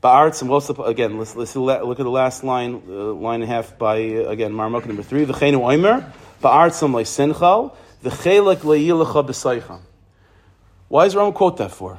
And 0.07 0.49
what's 0.49 0.69
the 0.69 0.81
again? 0.83 1.19
Let's 1.19 1.35
let's 1.35 1.57
look 1.57 1.99
at 1.99 2.05
the 2.05 2.11
last 2.11 2.45
line, 2.45 2.81
uh, 2.89 3.13
line 3.15 3.43
and 3.43 3.51
a 3.51 3.53
half 3.53 3.77
by 3.77 3.97
uh, 3.97 4.29
again 4.29 4.53
Marmuk 4.53 4.87
number 4.87 5.03
three. 5.03 5.27
V'cheinu 5.27 5.59
oimer 5.59 6.13
ba'artzam 6.41 6.93
leisinchal 6.93 7.75
v'chelek 8.05 8.59
leiyilecha 8.59 9.27
b'saycham. 9.27 9.81
Why 10.87 11.05
does 11.05 11.17
Rambam 11.17 11.35
quote 11.35 11.57
that 11.57 11.73
for? 11.73 11.99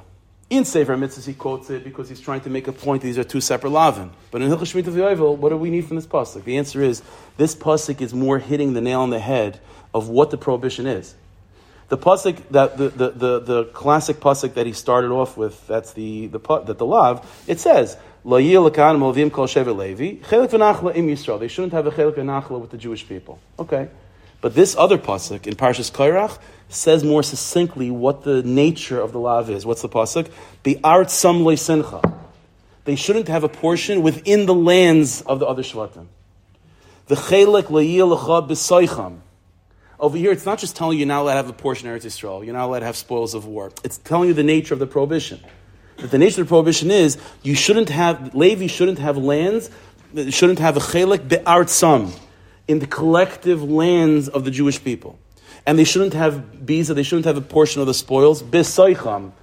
In 0.49 0.63
Sefer 0.63 0.95
Mitzvahs, 0.95 1.27
he 1.27 1.33
quotes 1.33 1.69
it 1.69 1.83
because 1.83 2.07
he's 2.07 2.21
trying 2.21 2.39
to 2.41 2.49
make 2.49 2.69
a 2.69 2.71
point 2.71 3.01
these 3.01 3.17
are 3.17 3.25
two 3.25 3.41
separate 3.41 3.71
lavin. 3.71 4.11
But 4.31 4.41
in 4.41 4.49
Hilchah 4.49 4.59
Shemitah 4.59 4.93
V'Yovel, 4.93 5.35
what 5.35 5.49
do 5.49 5.57
we 5.57 5.69
need 5.69 5.85
from 5.85 5.97
this 5.97 6.07
pasuk? 6.07 6.45
The 6.45 6.57
answer 6.57 6.81
is 6.81 7.03
this 7.35 7.53
pasuk 7.53 7.99
is 7.99 8.13
more 8.13 8.39
hitting 8.39 8.71
the 8.71 8.79
nail 8.79 9.01
on 9.01 9.09
the 9.09 9.19
head 9.19 9.59
of 9.93 10.07
what 10.07 10.31
the 10.31 10.37
prohibition 10.37 10.87
is. 10.87 11.15
The 11.89 11.97
pasuk 11.97 12.41
that 12.51 12.77
the, 12.77 12.89
the, 12.89 13.09
the, 13.11 13.39
the 13.39 13.63
classic 13.65 14.17
pasuk 14.17 14.55
that 14.55 14.65
he 14.65 14.73
started 14.73 15.11
off 15.11 15.38
with, 15.38 15.65
that's 15.67 15.93
the 15.93 16.27
the 16.27 16.39
that 16.39 16.77
the 16.77 16.85
lav. 16.85 17.25
It 17.47 17.61
says 17.61 17.95
chelik. 18.25 18.75
They 21.39 21.47
shouldn't 21.47 21.73
have 21.73 21.88
a 21.88 21.91
chelik 21.91 22.15
v'nachla 22.15 22.59
with 22.59 22.71
the 22.71 22.77
Jewish 22.77 23.07
people. 23.07 23.39
Okay, 23.57 23.88
but 24.41 24.53
this 24.53 24.75
other 24.75 24.97
pasuk 24.97 25.47
in 25.47 25.55
Parshas 25.55 25.89
Korach 25.89 26.38
says 26.67 27.05
more 27.05 27.23
succinctly 27.23 27.89
what 27.89 28.23
the 28.23 28.43
nature 28.43 28.99
of 28.99 29.13
the 29.13 29.19
lav 29.19 29.49
is. 29.49 29.65
What's 29.65 29.81
the 29.81 29.89
pasuk? 29.89 30.29
Be 30.63 30.79
art 30.83 31.09
some 31.09 31.55
simcha. 31.55 32.01
They 32.83 32.95
shouldn't 32.95 33.29
have 33.29 33.43
a 33.43 33.49
portion 33.49 34.01
within 34.01 34.45
the 34.45 34.53
lands 34.53 35.21
of 35.21 35.39
the 35.39 35.45
other 35.45 35.63
shvatim. 35.63 36.07
The 37.07 37.15
chelek 37.15 37.63
le'yilecha 37.63 38.47
b'soicham. 38.47 39.19
Over 39.99 40.17
here, 40.17 40.31
it's 40.31 40.45
not 40.45 40.59
just 40.59 40.75
telling 40.75 40.97
you 40.97 41.05
you're 41.05 41.07
not 41.07 41.21
allowed 41.21 41.33
to 41.33 41.37
have 41.37 41.49
a 41.49 41.53
portion 41.53 41.89
of 41.89 41.99
Eretz 41.99 42.05
Yisrael. 42.05 42.45
You're 42.45 42.53
not 42.53 42.65
allowed 42.65 42.79
to 42.79 42.85
have 42.85 42.95
spoils 42.95 43.33
of 43.33 43.45
war. 43.45 43.71
It's 43.83 43.97
telling 43.97 44.27
you 44.29 44.33
the 44.33 44.43
nature 44.43 44.73
of 44.73 44.79
the 44.79 44.87
prohibition. 44.87 45.39
That 45.97 46.11
the 46.11 46.19
nature 46.19 46.41
of 46.41 46.47
the 46.47 46.49
prohibition 46.49 46.91
is 46.91 47.17
you 47.41 47.55
shouldn't 47.55 47.89
have 47.89 48.35
Levi 48.35 48.67
shouldn't 48.67 48.99
have 48.99 49.17
lands, 49.17 49.71
shouldn't 50.29 50.59
have 50.59 50.77
a 50.77 50.79
chelek 50.79 51.27
be'artzam 51.27 52.11
in 52.67 52.79
the 52.79 52.87
collective 52.87 53.63
lands 53.63 54.27
of 54.27 54.45
the 54.45 54.51
Jewish 54.51 54.83
people 54.83 55.17
and 55.67 55.77
they 55.77 55.83
shouldn't 55.83 56.13
have 56.13 56.45
biza, 56.65 56.95
they 56.95 57.03
shouldn't 57.03 57.25
have 57.25 57.35
a 57.35 57.41
portion 57.41 57.81
of 57.81 57.87
the 57.87 57.93
spoils, 57.93 58.41
besaycham, 58.41 59.33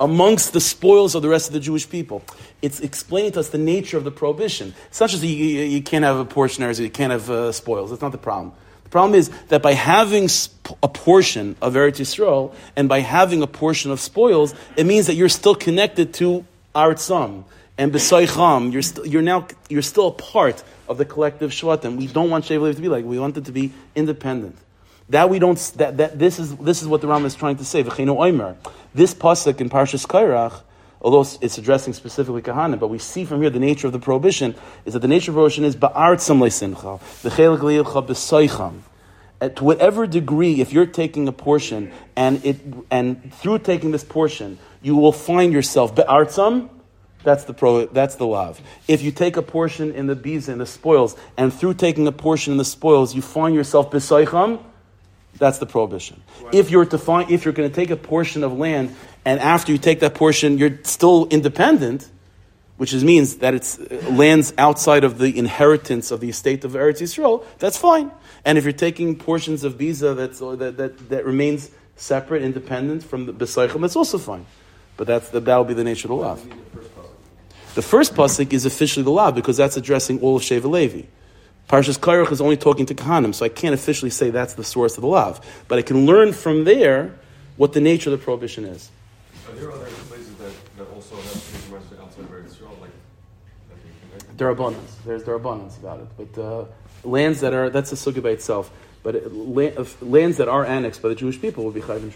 amongst 0.00 0.54
the 0.54 0.60
spoils 0.60 1.14
of 1.14 1.20
the 1.20 1.28
rest 1.28 1.48
of 1.48 1.52
the 1.52 1.60
Jewish 1.60 1.88
people. 1.88 2.24
It's 2.62 2.80
explaining 2.80 3.32
to 3.32 3.40
us 3.40 3.50
the 3.50 3.58
nature 3.58 3.98
of 3.98 4.04
the 4.04 4.10
prohibition. 4.10 4.74
It's 4.86 4.98
not 4.98 5.10
just 5.10 5.22
you, 5.22 5.28
you, 5.28 5.62
you 5.64 5.82
can't 5.82 6.02
have 6.02 6.16
a 6.16 6.24
portion 6.24 6.64
or 6.64 6.70
you 6.70 6.88
can't 6.88 7.12
have 7.12 7.30
uh, 7.30 7.52
spoils. 7.52 7.90
That's 7.90 8.00
not 8.00 8.12
the 8.12 8.18
problem. 8.18 8.54
Problem 8.94 9.18
is 9.18 9.28
that 9.48 9.60
by 9.60 9.72
having 9.72 10.28
a 10.80 10.86
portion 10.86 11.56
of 11.60 11.74
Eretz 11.74 11.98
Yisrael 11.98 12.54
and 12.76 12.88
by 12.88 13.00
having 13.00 13.42
a 13.42 13.46
portion 13.48 13.90
of 13.90 13.98
spoils, 13.98 14.54
it 14.76 14.86
means 14.86 15.08
that 15.08 15.14
you're 15.14 15.28
still 15.28 15.56
connected 15.56 16.14
to 16.14 16.44
Artsam 16.76 17.42
and 17.76 17.92
Besaycham. 17.92 18.72
You're, 18.72 18.82
st- 18.82 19.08
you're 19.08 19.20
now 19.20 19.48
you're 19.68 19.82
still 19.82 20.06
a 20.06 20.12
part 20.12 20.62
of 20.88 20.96
the 20.96 21.04
collective 21.04 21.50
Shvatim. 21.50 21.96
We 21.96 22.06
don't 22.06 22.30
want 22.30 22.44
Shev 22.44 22.76
to 22.76 22.80
be 22.80 22.88
like. 22.88 23.04
We 23.04 23.18
want 23.18 23.36
it 23.36 23.46
to 23.46 23.50
be 23.50 23.72
independent. 23.96 24.56
That 25.08 25.28
we 25.28 25.40
don't. 25.40 25.58
That, 25.78 25.96
that 25.96 26.16
this 26.16 26.38
is 26.38 26.54
this 26.58 26.80
is 26.80 26.86
what 26.86 27.00
the 27.00 27.08
Ram 27.08 27.24
is 27.24 27.34
trying 27.34 27.56
to 27.56 27.64
say. 27.64 27.82
This 27.82 27.92
pasuk 29.12 29.60
in 29.60 29.70
Parshas 29.70 30.06
Korach, 30.06 30.60
although 31.04 31.20
it's 31.42 31.58
addressing 31.58 31.92
specifically 31.92 32.40
Kahanim, 32.40 32.80
but 32.80 32.88
we 32.88 32.98
see 32.98 33.26
from 33.26 33.42
here 33.42 33.50
the 33.50 33.60
nature 33.60 33.86
of 33.86 33.92
the 33.92 33.98
prohibition 33.98 34.54
is 34.86 34.94
that 34.94 35.00
the 35.00 35.08
nature 35.08 35.30
of 35.30 35.34
prohibition 35.34 35.64
is 35.64 35.76
ba'artzam 35.76 36.40
le'simcha, 36.40 36.98
v'chelik 37.22 37.60
le'ilcha 37.60 38.06
b'soicham. 38.06 38.80
To 39.56 39.64
whatever 39.64 40.06
degree, 40.06 40.62
if 40.62 40.72
you're 40.72 40.86
taking 40.86 41.28
a 41.28 41.32
portion 41.32 41.92
and 42.16 42.42
it 42.46 42.58
and 42.90 43.34
through 43.34 43.58
taking 43.58 43.90
this 43.90 44.02
portion, 44.02 44.58
you 44.80 44.96
will 44.96 45.12
find 45.12 45.52
yourself 45.52 45.94
be'artzam. 45.94 46.70
That's 47.24 47.44
the 47.44 47.52
pro. 47.52 47.86
That's 47.86 48.14
the 48.14 48.26
lav. 48.26 48.60
If 48.88 49.02
you 49.02 49.10
take 49.10 49.36
a 49.36 49.42
portion 49.42 49.92
in 49.92 50.06
the 50.06 50.14
bees 50.14 50.48
and 50.48 50.58
the 50.60 50.66
spoils, 50.66 51.16
and 51.36 51.52
through 51.52 51.74
taking 51.74 52.06
a 52.06 52.12
portion 52.12 52.52
in 52.52 52.56
the 52.56 52.64
spoils, 52.64 53.14
you 53.14 53.20
find 53.20 53.54
yourself 53.54 53.90
b'soicham 53.90 54.62
that's 55.38 55.58
the 55.58 55.66
prohibition. 55.66 56.22
If 56.52 56.70
you're 56.70 56.86
to 56.86 56.98
find, 56.98 57.30
if 57.30 57.44
you're 57.44 57.54
going 57.54 57.68
to 57.68 57.74
take 57.74 57.90
a 57.90 57.96
portion 57.96 58.44
of 58.44 58.52
land, 58.56 58.94
and 59.24 59.40
after 59.40 59.72
you 59.72 59.78
take 59.78 60.00
that 60.00 60.14
portion, 60.14 60.58
you're 60.58 60.78
still 60.84 61.26
independent, 61.30 62.08
which 62.76 62.92
is, 62.92 63.04
means 63.04 63.36
that 63.36 63.54
it's 63.54 63.78
uh, 63.78 64.10
lands 64.10 64.52
outside 64.58 65.04
of 65.04 65.18
the 65.18 65.36
inheritance 65.36 66.10
of 66.10 66.20
the 66.20 66.28
estate 66.28 66.64
of 66.64 66.72
Eretz 66.72 67.00
Yisrael, 67.00 67.44
that's 67.58 67.76
fine. 67.76 68.10
And 68.44 68.58
if 68.58 68.64
you're 68.64 68.72
taking 68.72 69.16
portions 69.16 69.64
of 69.64 69.78
Biza 69.78 70.16
that's, 70.16 70.38
that, 70.40 70.76
that, 70.76 71.08
that 71.10 71.24
remains 71.24 71.70
separate, 71.96 72.42
independent 72.42 73.02
from 73.02 73.26
the 73.26 73.32
Besaychim, 73.32 73.80
that's 73.80 73.96
also 73.96 74.18
fine. 74.18 74.46
But 74.96 75.06
that's 75.06 75.30
the, 75.30 75.40
that'll 75.40 75.64
be 75.64 75.74
the 75.74 75.84
nature 75.84 76.06
of 76.06 76.10
the 76.10 76.16
law. 76.16 76.38
The 77.74 77.82
first 77.82 78.14
pasuk 78.14 78.52
is 78.52 78.64
officially 78.66 79.02
the 79.02 79.10
law 79.10 79.32
because 79.32 79.56
that's 79.56 79.76
addressing 79.76 80.20
all 80.20 80.36
of 80.36 80.42
Sheva 80.42 80.70
Levi. 80.70 81.06
Parshas 81.68 81.98
Korach 81.98 82.30
is 82.30 82.40
only 82.40 82.56
talking 82.56 82.86
to 82.86 82.94
Kahanim, 82.94 83.34
so 83.34 83.44
I 83.44 83.48
can't 83.48 83.74
officially 83.74 84.10
say 84.10 84.30
that's 84.30 84.54
the 84.54 84.64
source 84.64 84.96
of 84.96 85.00
the 85.00 85.06
lav. 85.08 85.44
But 85.66 85.78
I 85.78 85.82
can 85.82 86.04
learn 86.06 86.32
from 86.32 86.64
there 86.64 87.14
what 87.56 87.72
the 87.72 87.80
nature 87.80 88.12
of 88.12 88.18
the 88.18 88.24
prohibition 88.24 88.64
is. 88.64 88.90
Are 89.48 89.54
there 89.54 89.72
other 89.72 89.84
places 89.84 90.34
that, 90.36 90.52
that 90.76 90.88
also 90.94 91.16
have 91.16 91.52
compromised 91.52 92.00
outside 92.00 92.24
of 92.24 92.46
Israel, 92.46 92.76
like 92.80 92.90
there 94.36 94.48
are 94.48 94.52
abundance. 94.52 94.96
There's 95.06 95.24
there 95.24 95.34
are 95.34 95.38
abundance 95.38 95.76
about 95.78 96.00
it, 96.00 96.08
but 96.16 96.42
uh, 96.42 96.64
lands 97.04 97.40
that 97.40 97.54
are 97.54 97.70
that's 97.70 97.92
a 97.92 97.96
sugya 97.96 98.22
by 98.22 98.30
itself. 98.30 98.70
But 99.02 99.16
it, 99.16 99.26
uh, 99.26 99.84
lands 100.00 100.38
that 100.38 100.48
are 100.48 100.64
annexed 100.64 101.02
by 101.02 101.08
the 101.08 101.14
Jewish 101.14 101.40
people 101.40 101.64
will 101.64 101.70
be 101.70 101.80
chayv 101.80 102.02
and 102.02 102.12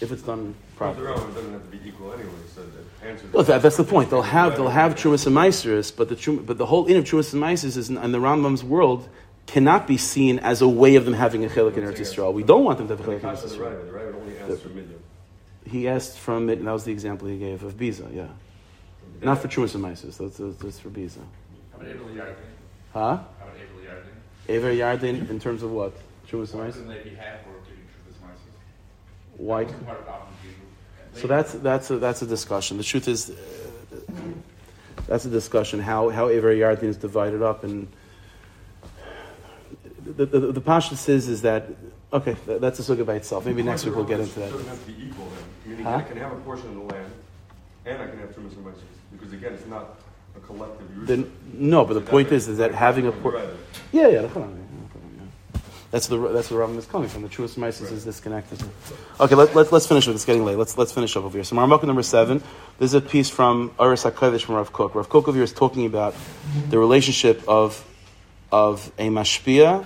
if 0.00 0.12
it's 0.12 0.22
done 0.22 0.54
properly. 0.76 1.06
Well, 1.06 1.28
it 1.28 1.34
doesn't 1.34 1.52
have 1.52 1.70
to 1.70 1.76
be 1.76 1.88
equal 1.88 2.12
anyway. 2.12 2.30
So 2.54 2.62
well, 3.32 3.44
that, 3.44 3.62
that's 3.62 3.76
the 3.76 3.84
point. 3.84 4.10
They'll 4.10 4.22
have 4.22 4.56
they'll 4.56 4.68
have 4.68 4.94
trumas 4.94 5.26
and 5.26 5.36
meiseris, 5.36 5.94
but 5.94 6.08
the 6.08 6.36
but 6.42 6.58
the 6.58 6.66
whole 6.66 6.86
in 6.86 6.96
of 6.96 7.04
trumas 7.04 7.32
and 7.32 7.42
meiseris 7.42 7.76
is 7.76 7.90
in, 7.90 7.98
in, 7.98 8.12
the 8.12 8.18
Rambam's 8.18 8.64
world 8.64 9.08
cannot 9.46 9.86
be 9.86 9.96
seen 9.96 10.38
as 10.38 10.62
a 10.62 10.68
way 10.68 10.96
of 10.96 11.04
them 11.04 11.14
having 11.14 11.44
a 11.44 11.48
chelik 11.48 11.76
in 11.76 11.84
Eretz 11.84 11.98
Yisrael. 11.98 12.32
We 12.32 12.42
don't 12.42 12.64
want 12.64 12.78
them 12.78 12.88
to 12.88 12.96
have 12.96 13.06
a 13.06 13.10
chelik 13.10 13.22
in 13.22 13.28
Eretz 13.28 14.58
Yisrael. 14.58 14.86
He 15.66 15.88
asked 15.88 16.18
from 16.18 16.48
it, 16.48 16.58
and 16.58 16.66
that 16.66 16.72
was 16.72 16.84
the 16.84 16.92
example 16.92 17.28
he 17.28 17.38
gave 17.38 17.62
of 17.62 17.74
Biza, 17.74 18.14
yeah. 18.14 18.28
Not 19.22 19.38
for 19.38 19.48
trumas 19.48 19.74
and 19.74 19.84
meiseris. 19.84 20.16
That's, 20.16 20.58
that's 20.58 20.78
for 20.78 20.88
Biza. 20.88 21.18
How 21.72 21.78
about 21.78 21.88
Aver 21.88 22.04
Yardin? 22.04 22.34
Huh? 22.92 23.18
Aver 24.48 24.72
Yardin 24.72 24.72
Aver 24.72 24.72
Yardin 24.72 25.30
in 25.30 25.38
terms 25.38 25.62
of 25.62 25.70
what? 25.70 25.92
Trumas 26.28 26.54
and 26.54 26.62
meiseris. 26.62 26.86
Why? 29.40 29.66
So 31.14 31.26
that's 31.26 31.52
that's 31.54 31.90
a, 31.90 31.98
that's 31.98 32.20
a 32.20 32.26
discussion. 32.26 32.76
The 32.76 32.84
truth 32.84 33.08
is, 33.08 33.30
uh, 33.30 33.34
that's 35.06 35.24
a 35.24 35.30
discussion 35.30 35.80
how 35.80 36.10
how 36.10 36.28
Aver 36.28 36.54
Yardin 36.54 36.84
is 36.84 36.98
divided 36.98 37.42
up, 37.42 37.64
and 37.64 37.88
the 40.04 40.26
the, 40.26 40.40
the, 40.52 40.60
the 40.60 40.80
says 40.80 41.26
is 41.26 41.42
that 41.42 41.68
okay, 42.12 42.36
that's 42.46 42.78
a 42.80 42.82
sugya 42.82 43.06
by 43.06 43.14
itself. 43.14 43.46
Maybe 43.46 43.62
next 43.62 43.86
week 43.86 43.96
we'll 43.96 44.04
get 44.04 44.20
into 44.20 44.40
that. 44.40 44.48
It 44.48 44.52
doesn't 44.52 44.68
have 44.68 44.86
to 44.86 44.92
be 44.92 45.06
equal. 45.06 45.26
Then. 45.26 45.70
Meaning 45.70 45.84
huh? 45.84 45.96
I 45.96 46.02
can 46.02 46.16
have 46.18 46.32
a 46.32 46.40
portion 46.40 46.68
of 46.68 46.74
the 46.74 46.94
land, 46.94 47.12
and 47.86 48.02
I 48.02 48.06
can 48.08 48.18
have 48.18 48.34
two 48.34 48.42
Mr. 48.42 48.74
because 49.12 49.32
again, 49.32 49.54
it's 49.54 49.66
not 49.66 50.00
a 50.36 50.40
collective. 50.40 51.06
Then, 51.06 51.32
no, 51.54 51.86
but 51.86 51.94
the 51.94 52.02
point 52.02 52.30
is, 52.30 52.46
is 52.46 52.58
that 52.58 52.74
having 52.74 53.06
a 53.06 53.12
portion. 53.12 53.56
Yeah, 53.90 54.08
yeah. 54.08 54.28
That's 55.90 56.06
the 56.06 56.18
that's 56.28 56.50
where 56.50 56.64
the 56.64 56.72
Rambam 56.72 56.78
is 56.78 56.86
coming 56.86 57.08
from. 57.08 57.22
The 57.22 57.28
truest 57.28 57.58
mice 57.58 57.80
right. 57.80 57.90
is 57.90 58.04
disconnected. 58.04 58.62
Okay, 59.18 59.34
let, 59.34 59.56
let, 59.56 59.72
let's 59.72 59.88
finish 59.88 60.06
with 60.06 60.14
It's 60.14 60.24
getting 60.24 60.44
late. 60.44 60.56
Let's 60.56 60.78
let's 60.78 60.92
finish 60.92 61.16
up 61.16 61.24
over 61.24 61.36
here. 61.36 61.44
So 61.44 61.56
Marmukah 61.56 61.84
number 61.84 62.04
seven. 62.04 62.38
This 62.78 62.90
is 62.90 62.94
a 62.94 63.00
piece 63.00 63.28
from 63.28 63.74
Oros 63.76 64.04
Hakodesh 64.04 64.42
from 64.42 64.54
Rav 64.54 64.72
Kook. 64.72 64.94
Rav 64.94 65.08
Kook 65.08 65.26
over 65.26 65.36
here 65.36 65.42
is 65.42 65.52
talking 65.52 65.86
about 65.86 66.14
the 66.68 66.78
relationship 66.78 67.42
of 67.48 67.84
of 68.52 68.92
a 68.98 69.08
mashpia 69.08 69.84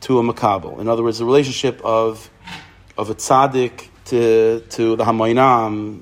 to 0.00 0.18
a 0.18 0.22
makabel. 0.22 0.80
In 0.80 0.88
other 0.88 1.04
words, 1.04 1.18
the 1.18 1.24
relationship 1.24 1.80
of 1.84 2.28
of 2.98 3.08
a 3.08 3.14
tzaddik 3.14 3.88
to 4.06 4.60
to 4.70 4.96
the 4.96 5.04
hamoinam, 5.04 6.00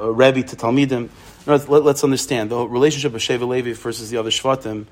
a 0.00 0.10
rebbe 0.10 0.42
to 0.42 0.56
talmidim. 0.56 1.08
Let, 1.46 1.68
us 1.68 2.04
understand 2.04 2.50
the 2.50 2.66
relationship 2.66 3.14
of 3.14 3.20
Sheva 3.20 3.46
Levi 3.46 3.72
versus 3.72 4.10
the 4.10 4.16
other 4.16 4.30
shvatim 4.30 4.86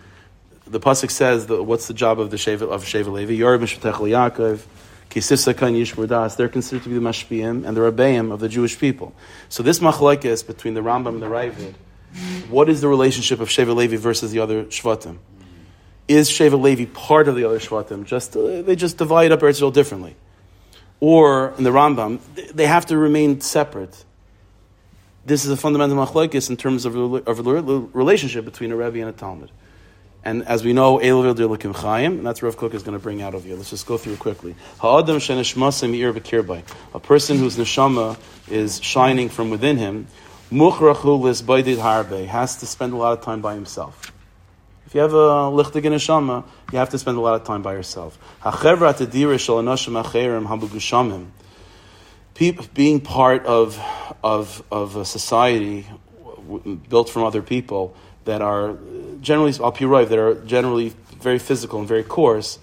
the 0.70 0.78
pasuk 0.80 1.10
says 1.10 1.46
that 1.46 1.64
what's 1.64 1.88
the 1.88 1.94
job 1.94 2.20
of 2.20 2.30
the 2.30 2.36
Sheva 2.36 2.62
of 2.62 2.84
Sheva 2.84 3.10
Levi? 3.12 3.32
Yorib 3.32 3.60
Mishpatech 3.60 3.94
Yaakov, 3.94 4.62
Kisisa 5.10 5.56
Kan 5.56 5.74
Yishmurdas. 5.74 6.36
They're 6.36 6.48
considered 6.48 6.84
to 6.84 6.88
be 6.88 6.94
the 6.94 7.00
Mashpiyim 7.00 7.66
and 7.66 7.76
the 7.76 7.80
Rabbeim 7.80 8.32
of 8.32 8.38
the 8.38 8.48
Jewish 8.48 8.78
people. 8.78 9.12
So 9.48 9.64
this 9.64 9.80
machlokes 9.80 10.46
between 10.46 10.74
the 10.74 10.80
Rambam 10.80 11.08
and 11.08 11.22
the 11.22 11.26
Ravid, 11.26 11.74
what 12.48 12.68
is 12.68 12.80
the 12.80 12.88
relationship 12.88 13.40
of 13.40 13.48
Sheva 13.48 13.74
Levi 13.74 13.96
versus 13.96 14.30
the 14.30 14.38
other 14.38 14.64
Shvatim? 14.66 15.18
Is 16.06 16.30
Sheva 16.30 16.60
Levi 16.60 16.86
part 16.86 17.26
of 17.26 17.34
the 17.34 17.44
other 17.44 17.58
Shvatim? 17.58 18.04
Just 18.04 18.36
uh, 18.36 18.62
they 18.62 18.76
just 18.76 18.96
divide 18.96 19.32
up 19.32 19.42
Israel 19.42 19.72
differently, 19.72 20.14
or 21.00 21.52
in 21.58 21.64
the 21.64 21.70
Rambam 21.70 22.20
they 22.54 22.66
have 22.66 22.86
to 22.86 22.96
remain 22.96 23.40
separate. 23.40 24.04
This 25.26 25.44
is 25.44 25.50
a 25.50 25.56
fundamental 25.56 25.96
machlokes 25.96 26.48
in 26.48 26.56
terms 26.56 26.84
of, 26.84 26.96
of 26.96 27.94
relationship 27.94 28.44
between 28.44 28.70
a 28.72 28.76
Rebbe 28.76 29.00
and 29.00 29.08
a 29.08 29.12
Talmud. 29.12 29.50
And 30.22 30.46
as 30.46 30.62
we 30.62 30.74
know, 30.74 30.98
Elovil 30.98 31.34
Dirlikim 31.34 31.74
Chaim, 31.74 32.18
and 32.18 32.26
that's 32.26 32.42
Rav 32.42 32.56
Kook 32.56 32.74
is 32.74 32.82
going 32.82 32.96
to 32.96 33.02
bring 33.02 33.22
out 33.22 33.34
of 33.34 33.46
you. 33.46 33.56
Let's 33.56 33.70
just 33.70 33.86
go 33.86 33.96
through 33.96 34.16
quickly. 34.16 34.54
Ha'adam 34.78 35.16
sheneshmasa 35.16 35.90
mi'ir 35.90 36.12
b'kirbay. 36.12 36.62
A 36.92 37.00
person 37.00 37.38
whose 37.38 37.56
neshama 37.56 38.18
is 38.48 38.82
shining 38.82 39.30
from 39.30 39.48
within 39.48 39.78
him, 39.78 40.08
Muchrachu 40.50 41.20
lisbaidid 41.20 41.78
harbe 41.78 42.26
has 42.26 42.56
to 42.56 42.66
spend 42.66 42.92
a 42.92 42.96
lot 42.96 43.16
of 43.16 43.24
time 43.24 43.40
by 43.40 43.54
himself. 43.54 44.12
If 44.86 44.94
you 44.94 45.00
have 45.00 45.14
a 45.14 45.16
lichtig 45.16 45.84
neshama, 45.84 46.44
you 46.72 46.78
have 46.78 46.90
to 46.90 46.98
spend 46.98 47.16
a 47.16 47.20
lot 47.20 47.40
of 47.40 47.46
time 47.46 47.62
by 47.62 47.72
yourself. 47.74 48.18
Hachevra 48.42 48.92
tedira 48.92 49.38
shel 49.38 49.62
acherim 49.62 50.46
habugushamim. 50.46 51.28
Being 52.74 53.00
part 53.00 53.46
of, 53.46 53.80
of, 54.22 54.62
of 54.70 54.96
a 54.96 55.04
society 55.04 55.86
built 56.88 57.08
from 57.08 57.22
other 57.22 57.42
people 57.42 57.94
that 58.24 58.42
are 58.42 58.76
generally, 59.20 59.52
al 59.52 59.72
pirov, 59.72 60.08
that 60.08 60.18
are 60.18 60.34
generally 60.46 60.92
very 61.20 61.38
physical 61.38 61.78
and 61.78 61.88
very 61.88 62.02
coarse, 62.02 62.58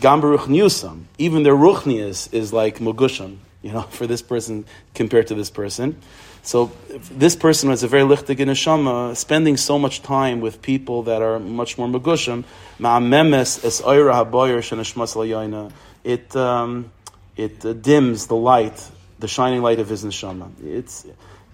gam 0.00 0.20
baruch 0.20 0.42
newsam, 0.42 1.04
even 1.18 1.42
their 1.42 1.54
ruchnias 1.54 2.32
is 2.32 2.52
like 2.52 2.78
mugusham, 2.78 3.38
you 3.62 3.72
know, 3.72 3.82
for 3.90 4.06
this 4.06 4.22
person 4.22 4.64
compared 4.94 5.26
to 5.28 5.34
this 5.34 5.50
person. 5.50 5.96
So 6.42 6.70
this 7.10 7.34
person 7.34 7.70
was 7.70 7.82
a 7.82 7.88
very 7.88 8.04
lichtig 8.04 8.36
neshama, 8.36 9.16
spending 9.16 9.56
so 9.56 9.80
much 9.80 10.02
time 10.02 10.40
with 10.40 10.62
people 10.62 11.02
that 11.04 11.20
are 11.20 11.40
much 11.40 11.76
more 11.76 11.88
magushim, 11.88 12.44
ma'amemes 12.78 13.64
es 13.64 13.80
oira 13.80 14.24
haboyer 14.24 14.58
sheneshmas 14.58 15.16
layayna. 15.16 15.72
It 16.04 16.36
um, 16.36 16.92
it 17.36 17.64
uh, 17.64 17.72
dims 17.72 18.28
the 18.28 18.36
light, 18.36 18.80
the 19.18 19.26
shining 19.26 19.60
light 19.60 19.80
of 19.80 19.88
his 19.88 20.04
neshama. 20.04 20.48
It's 20.64 21.04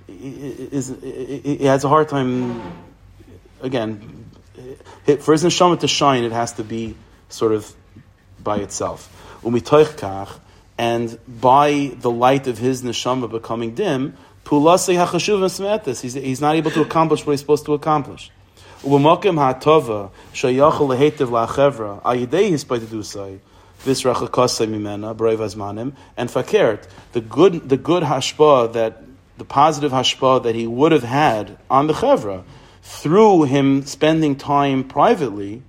it, 0.08 0.72
it, 0.72 1.02
it, 1.02 1.46
it 1.46 1.60
has 1.62 1.84
a 1.84 1.88
hard 1.88 2.10
time. 2.10 2.60
Again, 3.62 4.26
for 5.20 5.32
his 5.32 5.44
neshama 5.44 5.80
to 5.80 5.88
shine, 5.88 6.24
it 6.24 6.32
has 6.32 6.52
to 6.54 6.64
be 6.64 6.96
sort 7.28 7.52
of 7.52 7.72
by 8.42 8.58
itself. 8.58 9.08
And 10.78 11.18
by 11.28 11.92
the 12.00 12.10
light 12.10 12.46
of 12.48 12.58
his 12.58 12.82
neshama 12.82 13.30
becoming 13.30 13.74
dim. 13.74 14.16
He's 14.44 16.14
he's 16.14 16.40
not 16.40 16.56
able 16.56 16.70
to 16.72 16.80
accomplish 16.80 17.24
what 17.24 17.32
he's 17.32 17.40
supposed 17.40 17.64
to 17.66 17.74
accomplish. 17.74 18.30
Mimena 24.82 25.92
and 26.16 26.28
fakert 26.28 26.88
the 27.12 27.20
good 27.20 27.68
the 27.68 27.76
good 27.76 28.02
hashpa 28.02 28.72
that 28.72 29.02
the 29.38 29.44
positive 29.44 29.92
hashpa 29.92 30.42
that 30.42 30.56
he 30.56 30.66
would 30.66 30.90
have 30.90 31.04
had 31.04 31.56
on 31.70 31.86
the 31.86 31.92
chevra 31.92 32.42
through 32.82 33.44
him 33.44 33.82
spending 33.84 34.36
time 34.36 34.84
privately 34.84 35.62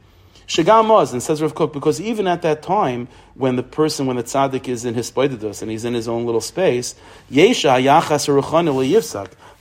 Shagam 0.47 0.89
was, 0.89 1.13
and 1.13 1.23
says 1.23 1.41
Rav 1.41 1.55
Kook, 1.55 1.73
because 1.73 2.01
even 2.01 2.27
at 2.27 2.41
that 2.41 2.61
time, 2.61 3.07
when 3.33 3.55
the 3.55 3.63
person, 3.63 4.05
when 4.05 4.17
the 4.17 4.23
tzaddik 4.23 4.67
is 4.67 4.85
in 4.85 4.93
his 4.93 5.09
spoididus 5.09 5.61
and 5.61 5.71
he's 5.71 5.85
in 5.85 5.93
his 5.93 6.07
own 6.07 6.25
little 6.25 6.41
space, 6.41 6.95
Yesha 7.31 7.81
Yachas 7.81 8.27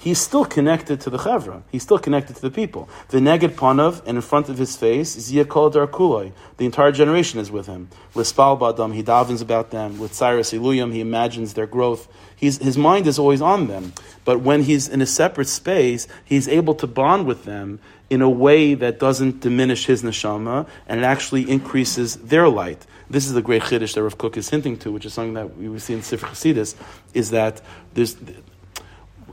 he's 0.03 0.21
still 0.21 0.45
connected 0.45 1.01
to 1.01 1.11
the 1.11 1.19
chevra. 1.19 1.63
He's 1.71 1.83
still 1.83 1.99
connected 1.99 2.35
to 2.37 2.43
the 2.43 2.51
people. 2.51 2.89
The 3.09 3.19
neged 3.19 3.55
panav, 3.55 4.01
and 4.05 4.17
in 4.17 4.23
front 4.23 4.49
of 4.49 4.59
his 4.59 4.77
face, 4.77 5.17
is 5.17 5.31
Dar 5.31 5.87
Kuloi. 5.87 6.33
The 6.57 6.65
entire 6.67 6.91
generation 6.91 7.39
is 7.39 7.51
with 7.51 7.67
him. 7.67 7.89
Lispal 8.15 8.59
Badam, 8.59 8.95
he 8.95 9.03
davens 9.03 9.41
about 9.41 9.71
them. 9.71 9.99
With 9.99 10.13
Cyrus 10.13 10.53
Iluyam, 10.53 10.93
he 10.93 11.01
imagines 11.01 11.55
their 11.55 11.69
growth. 11.69 12.09
He's, 12.35 12.59
his 12.59 12.77
mind 12.77 13.07
is 13.07 13.19
always 13.19 13.41
on 13.41 13.69
them. 13.69 13.93
But 14.25 14.41
when 14.41 14.65
he's 14.65 14.89
in 14.89 15.01
a 15.01 15.07
separate 15.07 15.49
space, 15.49 16.09
he's 16.25 16.49
able 16.49 16.75
to 16.77 16.87
bond 16.89 17.27
with 17.27 17.45
them 17.45 17.79
in 18.11 18.21
a 18.23 18.29
way 18.29 18.75
that 18.75 18.99
doesn't 18.99 19.41
diminish 19.41 19.87
his 19.87 20.03
neshama, 20.03 20.67
and 20.87 21.01
it 21.01 21.05
actually 21.05 21.49
increases 21.49 22.17
their 22.17 22.49
light. 22.49 22.85
This 23.09 23.27
is 23.27 23.35
the 23.35 23.43
great 23.43 23.63
chiddush 23.63 23.95
that 23.95 24.03
Rav 24.03 24.19
Kook 24.19 24.37
is 24.37 24.51
hinting 24.51 24.79
to, 24.79 24.91
which 24.91 25.07
is 25.07 25.15
something 25.15 25.35
that 25.35 25.57
we 25.57 25.79
see 25.79 25.95
in 25.95 26.01
Sifr 26.01 26.29
Chassidus, 26.29 26.75
is 27.15 27.31
that 27.31 27.63
there's 27.95 28.17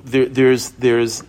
there, 0.05 0.25
there's 0.25 0.69
there's 0.71 1.23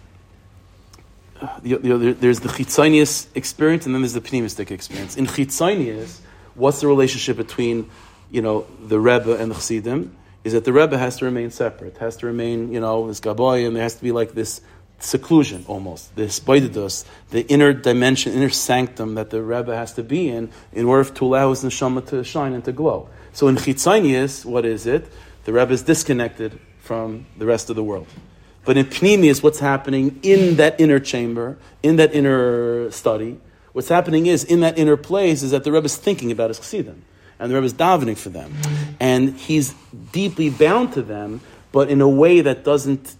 you 1.62 1.79
know, 1.79 1.99
there- 1.99 2.14
there's 2.14 2.41
the 2.41 2.49
chitzonius 2.49 3.27
experience 3.35 3.87
and 3.87 3.95
then 3.95 4.03
there's 4.03 4.12
the 4.12 4.21
pneumistic 4.21 4.71
experience. 4.71 5.16
In 5.16 5.27
chitzonius, 5.27 6.18
what's 6.55 6.81
the 6.81 6.87
relationship 6.87 7.37
between 7.37 7.89
you 8.31 8.43
know 8.43 8.66
the 8.87 9.01
Rebbe 9.01 9.37
and 9.37 9.51
the 9.51 9.55
Chassidim? 9.55 10.16
Is 10.43 10.53
that 10.55 10.64
the 10.64 10.73
Rebbe 10.73 10.97
has 10.97 11.18
to 11.18 11.27
remain 11.27 11.51
separate, 11.51 11.99
has 11.99 12.16
to 12.18 12.27
remain 12.27 12.73
you 12.73 12.81
know 12.81 13.07
this 13.09 13.21
gaboy, 13.21 13.66
and 13.66 13.75
there 13.75 13.83
has 13.83 13.97
to 13.97 14.03
be 14.03 14.12
like 14.12 14.33
this 14.33 14.61
seclusion 14.99 15.64
almost, 15.66 16.14
this 16.14 16.39
boididus, 16.41 17.07
the 17.31 17.47
inner 17.49 17.73
dimension, 17.73 18.35
inner 18.35 18.51
sanctum 18.51 19.14
that 19.14 19.31
the 19.31 19.43
Rebbe 19.43 19.75
has 19.75 19.95
to 19.95 20.03
be 20.03 20.29
in 20.29 20.51
in 20.73 20.85
order 20.85 21.09
to 21.09 21.25
allow 21.25 21.51
his 21.51 21.64
neshama 21.64 22.07
to 22.09 22.23
shine 22.23 22.53
and 22.53 22.64
to 22.64 22.73
glow. 22.73 23.09
So 23.33 23.49
in 23.49 23.57
chitzonius, 23.57 24.45
what 24.45 24.66
is 24.66 24.87
it? 24.87 25.07
The 25.45 25.53
Rebbe 25.55 25.73
is 25.73 25.83
disconnected 25.83 26.59
from 26.81 27.27
the 27.39 27.47
rest 27.47 27.71
of 27.71 27.77
the 27.77 27.85
world. 27.85 28.07
But 28.65 28.77
in 28.77 28.87
Pnimius, 28.87 29.43
what's 29.43 29.61
happening 29.61 30.21
in 30.23 30.57
that 30.57 30.81
inner 30.81 31.01
chamber, 31.01 31.59
in 31.83 31.97
that 31.97 32.15
inner 32.15 32.91
study, 32.91 33.41
what's 33.73 33.89
happening 33.89 34.27
is, 34.27 34.45
in 34.45 34.61
that 34.61 34.79
inner 34.79 34.97
place, 34.97 35.43
is 35.43 35.53
that 35.53 35.65
the 35.65 35.73
Rebbe 35.73 35.87
is 35.87 35.97
thinking 35.97 36.31
about 36.31 36.51
his 36.51 36.59
chassidim. 36.59 37.03
And 37.39 37.51
the 37.51 37.55
Rebbe 37.55 37.67
is 37.67 37.75
davening 37.75 38.19
for 38.19 38.29
them. 38.29 38.55
And 39.01 39.35
he's 39.37 39.75
deeply 40.13 40.51
bound 40.51 40.93
to 40.93 41.03
them, 41.03 41.41
but 41.73 41.89
in 41.89 42.01
a 42.03 42.09
way 42.09 42.43
that 42.43 42.65
doesn't, 42.65 43.17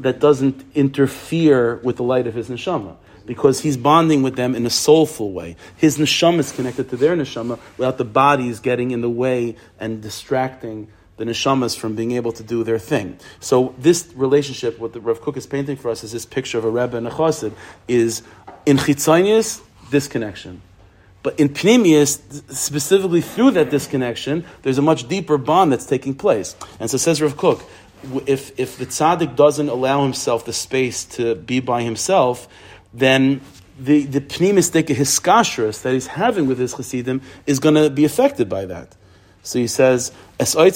that 0.00 0.20
doesn't 0.20 0.62
interfere 0.74 1.76
with 1.76 1.96
the 1.96 2.02
light 2.02 2.26
of 2.26 2.34
his 2.34 2.50
neshama. 2.50 2.96
Because 3.24 3.60
he's 3.60 3.78
bonding 3.78 4.22
with 4.22 4.36
them 4.36 4.54
in 4.54 4.66
a 4.66 4.70
soulful 4.70 5.32
way. 5.32 5.56
His 5.78 5.96
neshama 5.96 6.40
is 6.40 6.52
connected 6.52 6.90
to 6.90 6.98
their 6.98 7.16
neshama 7.16 7.58
without 7.78 7.96
the 7.96 8.04
bodies 8.04 8.60
getting 8.60 8.90
in 8.90 9.00
the 9.00 9.08
way 9.08 9.56
and 9.80 10.02
distracting 10.02 10.88
the 11.16 11.24
neshamas 11.24 11.78
from 11.78 11.94
being 11.94 12.12
able 12.12 12.32
to 12.32 12.42
do 12.42 12.64
their 12.64 12.78
thing. 12.78 13.18
So 13.40 13.74
this 13.78 14.12
relationship, 14.16 14.78
what 14.78 14.92
the 14.92 15.00
Rav 15.00 15.20
Kook 15.20 15.36
is 15.36 15.46
painting 15.46 15.76
for 15.76 15.90
us, 15.90 16.02
is 16.02 16.12
this 16.12 16.26
picture 16.26 16.58
of 16.58 16.64
a 16.64 16.70
Rebbe 16.70 16.96
and 16.96 17.06
a 17.06 17.10
Chassid, 17.10 17.52
is 17.86 18.22
in 18.66 18.78
Chitzonius, 18.78 19.62
disconnection. 19.90 20.62
But 21.22 21.40
in 21.40 21.48
Pnimius, 21.48 22.52
specifically 22.54 23.22
through 23.22 23.52
that 23.52 23.70
disconnection, 23.70 24.44
there's 24.62 24.76
a 24.76 24.82
much 24.82 25.08
deeper 25.08 25.38
bond 25.38 25.72
that's 25.72 25.86
taking 25.86 26.14
place. 26.14 26.54
And 26.78 26.90
so 26.90 26.98
says 26.98 27.22
Rav 27.22 27.36
Kook, 27.36 27.62
if, 28.26 28.58
if 28.60 28.76
the 28.76 28.84
tzaddik 28.84 29.34
doesn't 29.34 29.68
allow 29.68 30.02
himself 30.02 30.44
the 30.44 30.52
space 30.52 31.04
to 31.16 31.34
be 31.34 31.60
by 31.60 31.82
himself, 31.82 32.46
then 32.92 33.40
the, 33.78 34.04
the 34.04 34.20
pneumistic 34.20 34.84
hiskashrus 34.88 35.82
that 35.82 35.94
he's 35.94 36.08
having 36.08 36.46
with 36.46 36.58
his 36.58 36.74
chassidim 36.74 37.22
is 37.46 37.58
going 37.58 37.74
to 37.74 37.88
be 37.88 38.04
affected 38.04 38.48
by 38.48 38.66
that. 38.66 38.94
So 39.44 39.58
he 39.58 39.66
says, 39.66 40.10
Then 40.38 40.46
he's 40.46 40.70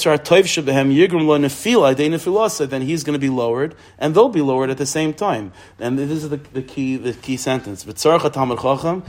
going 3.02 3.14
to 3.14 3.18
be 3.18 3.30
lowered, 3.30 3.74
and 3.98 4.14
they'll 4.14 4.28
be 4.28 4.42
lowered 4.42 4.68
at 4.68 4.76
the 4.76 4.84
same 4.84 5.14
time. 5.14 5.52
And 5.80 5.98
this 5.98 6.10
is 6.10 6.28
the, 6.28 6.36
the 6.36 6.60
key, 6.60 6.98
the 6.98 7.14
key 7.14 7.38
sentence. 7.38 7.82
The 7.84 7.94
talmud 7.94 8.58
chacham 8.58 9.02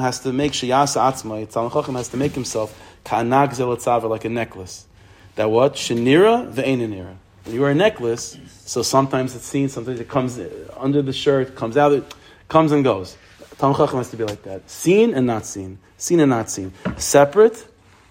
has 0.00 0.20
to 0.20 0.32
make 0.32 0.52
sheyasa 0.52 1.00
atzmai. 1.00 1.50
Talmud 1.50 1.72
chacham 1.72 1.96
has 1.96 2.08
to 2.10 2.16
make 2.16 2.32
himself 2.32 2.80
like 3.10 4.24
a 4.24 4.28
necklace. 4.28 4.86
That 5.34 5.50
what 5.50 5.74
shenira 5.74 6.52
ve'enanira. 6.52 7.16
When 7.44 7.54
you 7.54 7.62
wear 7.62 7.70
a 7.70 7.74
necklace, 7.74 8.38
so 8.66 8.82
sometimes 8.82 9.34
it's 9.34 9.46
seen, 9.46 9.68
sometimes 9.68 9.98
it 9.98 10.08
comes 10.08 10.38
under 10.76 11.02
the 11.02 11.12
shirt, 11.12 11.56
comes 11.56 11.76
out, 11.76 11.90
it 11.92 12.14
comes 12.46 12.70
and 12.70 12.84
goes. 12.84 13.16
Talmud 13.58 13.78
chacham 13.78 13.98
has 13.98 14.10
to 14.10 14.16
be 14.16 14.22
like 14.22 14.44
that: 14.44 14.70
seen 14.70 15.12
and 15.12 15.26
not 15.26 15.44
seen, 15.44 15.78
seen 15.96 16.20
and 16.20 16.30
not 16.30 16.48
seen, 16.50 16.72
separate 16.96 17.66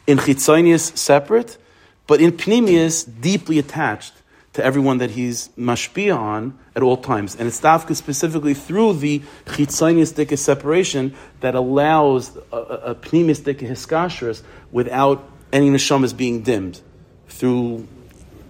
in 0.09 0.17
Chitzonius 0.17 0.97
separate, 0.97 1.59
but 2.07 2.19
in 2.19 2.31
Pnimius 2.31 3.07
deeply 3.21 3.59
attached 3.59 4.13
to 4.53 4.65
everyone 4.65 4.97
that 4.97 5.11
he's 5.11 5.49
mashpia 5.49 6.17
on 6.17 6.57
at 6.75 6.81
all 6.81 6.97
times. 6.97 7.35
And 7.35 7.47
it's 7.47 7.61
dafka 7.61 7.95
specifically 7.95 8.55
through 8.55 8.93
the 8.93 9.19
Chitzonius 9.45 10.11
dika 10.13 10.35
separation 10.35 11.13
that 11.41 11.53
allows 11.53 12.35
a, 12.51 12.57
a, 12.57 12.95
Pnimius 12.95 13.41
dika 13.41 13.69
hiskashrus 13.69 14.41
without 14.71 15.29
any 15.53 15.69
neshamas 15.69 16.17
being 16.17 16.41
dimmed 16.41 16.81
through 17.27 17.87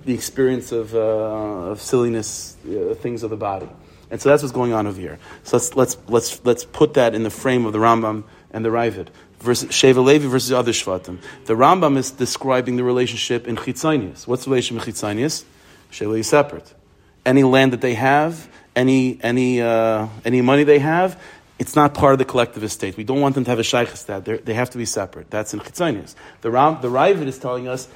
the 0.05 0.13
experience 0.13 0.71
of, 0.71 0.95
uh, 0.95 1.71
of 1.71 1.81
silliness, 1.81 2.55
uh, 2.65 2.93
things 2.93 3.21
of 3.21 3.31
the 3.31 3.37
body. 3.37 3.67
And 4.09 4.21
so 4.21 4.29
that's 4.29 4.41
what's 4.41 4.53
going 4.53 4.71
on 4.71 4.87
over 4.87 4.99
here. 4.99 5.19
So 5.43 5.57
let's, 5.57 5.75
let's, 5.75 5.97
let's, 6.07 6.45
let's 6.45 6.63
put 6.63 6.93
that 6.93 7.13
in 7.13 7.23
the 7.23 7.29
frame 7.29 7.65
of 7.65 7.73
the 7.73 7.79
Rambam 7.79 8.23
and 8.49 8.63
the 8.63 8.69
Ravid 8.69 9.09
versus 9.39 9.69
Sheva 9.69 10.03
Levi 10.03 10.27
versus 10.27 10.51
other 10.51 10.71
Shvatim. 10.71 11.19
The 11.45 11.53
Rambam 11.53 11.97
is 11.97 12.11
describing 12.11 12.75
the 12.75 12.83
relationship 12.83 13.47
in 13.47 13.55
Chitzonius. 13.55 14.27
What's 14.27 14.45
the 14.45 14.51
relationship 14.51 14.87
in 14.87 14.93
Chitzonius? 14.93 15.43
Sheva 15.91 16.19
is 16.19 16.27
separate. 16.27 16.73
Any 17.25 17.43
land 17.43 17.73
that 17.73 17.81
they 17.81 17.95
have, 17.95 18.47
any 18.75 19.19
any 19.21 19.61
uh, 19.61 20.07
any 20.23 20.41
money 20.41 20.63
they 20.63 20.79
have, 20.79 21.21
it's 21.57 21.75
not 21.75 21.93
part 21.93 22.13
of 22.13 22.19
the 22.19 22.25
collective 22.25 22.63
estate. 22.63 22.95
We 22.97 23.03
don't 23.03 23.19
want 23.19 23.35
them 23.35 23.43
to 23.45 23.49
have 23.49 23.59
a 23.59 23.63
shaykhs 23.63 24.03
that 24.05 24.25
They're- 24.25 24.37
they 24.37 24.53
have 24.53 24.69
to 24.71 24.77
be 24.77 24.85
separate. 24.85 25.29
That's 25.29 25.53
in 25.53 25.59
Chitzonius. 25.59 26.15
The 26.41 26.51
Ram, 26.51 26.79
the 26.81 26.87
Ravid 26.89 27.27
is 27.27 27.37
telling 27.37 27.67
us 27.67 27.87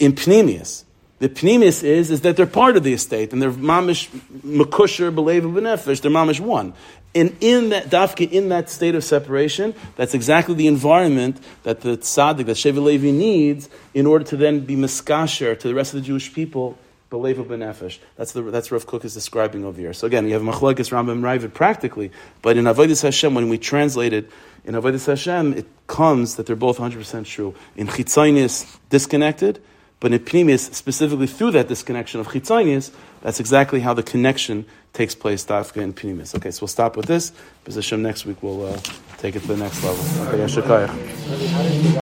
in 0.00 0.12
Pnimius. 0.14 0.84
The 1.18 1.28
Pnimius 1.28 1.84
is, 1.84 2.10
is 2.10 2.22
that 2.22 2.36
they're 2.36 2.46
part 2.46 2.76
of 2.76 2.82
the 2.82 2.92
estate, 2.94 3.32
and 3.32 3.40
they're 3.40 3.52
mamish 3.52 4.08
makusher, 4.44 5.14
belev, 5.14 5.42
benefesh, 5.42 6.00
they're 6.00 6.10
mamish 6.10 6.40
one. 6.40 6.74
And 7.14 7.36
in 7.40 7.68
that, 7.70 7.90
dafka, 7.90 8.30
in 8.30 8.48
that 8.48 8.70
state 8.70 8.94
of 8.94 9.04
separation, 9.04 9.74
that's 9.96 10.14
exactly 10.14 10.54
the 10.54 10.66
environment 10.66 11.38
that 11.62 11.82
the 11.82 11.98
tzaddik, 11.98 12.46
that 12.46 12.56
Sheva 12.56 12.82
Levi 12.82 13.10
needs 13.10 13.68
in 13.92 14.06
order 14.06 14.24
to 14.24 14.36
then 14.36 14.60
be 14.60 14.76
miskasher 14.76 15.58
to 15.58 15.68
the 15.68 15.74
rest 15.74 15.92
of 15.92 16.00
the 16.00 16.06
Jewish 16.06 16.32
people 16.32 16.78
belevu 17.12 17.44
benefesh. 17.44 17.98
That's 18.16 18.32
the 18.32 18.42
that's 18.42 18.72
Rav 18.72 18.86
Kook 18.86 19.04
is 19.04 19.12
describing 19.12 19.64
over 19.64 19.78
here. 19.78 19.92
So 19.92 20.06
again, 20.06 20.26
you 20.26 20.32
have 20.32 20.42
machlokes 20.42 20.90
Rambam 20.90 21.20
Ravid 21.20 21.52
practically, 21.52 22.10
but 22.40 22.56
in 22.56 22.64
Avodas 22.64 23.02
Hashem, 23.02 23.34
when 23.34 23.50
we 23.50 23.58
translate 23.58 24.14
it 24.14 24.30
in 24.64 24.74
Avodas 24.74 25.06
Hashem, 25.06 25.52
it 25.52 25.66
comes 25.86 26.36
that 26.36 26.46
they're 26.46 26.56
both 26.56 26.80
100 26.80 26.98
percent 26.98 27.26
true. 27.26 27.54
In 27.76 27.86
Chitzonius, 27.86 28.78
disconnected, 28.88 29.62
but 30.02 30.12
in 30.12 30.18
Pnimius, 30.18 30.74
specifically 30.74 31.28
through 31.28 31.52
that 31.52 31.68
disconnection 31.68 32.18
of 32.18 32.26
Chitzonius, 32.26 32.90
that's 33.20 33.38
exactly 33.38 33.78
how 33.78 33.94
the 33.94 34.02
connection 34.02 34.66
takes 34.92 35.14
place. 35.14 35.44
Dafka 35.44 35.80
and 35.80 35.94
Pnimius. 35.94 36.34
Okay, 36.34 36.50
so 36.50 36.62
we'll 36.62 36.68
stop 36.68 36.96
with 36.96 37.06
this. 37.06 37.30
Because 37.62 37.92
next 37.92 38.26
week 38.26 38.42
we'll 38.42 38.66
uh, 38.66 38.80
take 39.18 39.36
it 39.36 39.42
to 39.42 39.46
the 39.46 39.56
next 39.56 39.84
level. 39.84 40.04
Okay. 40.26 41.82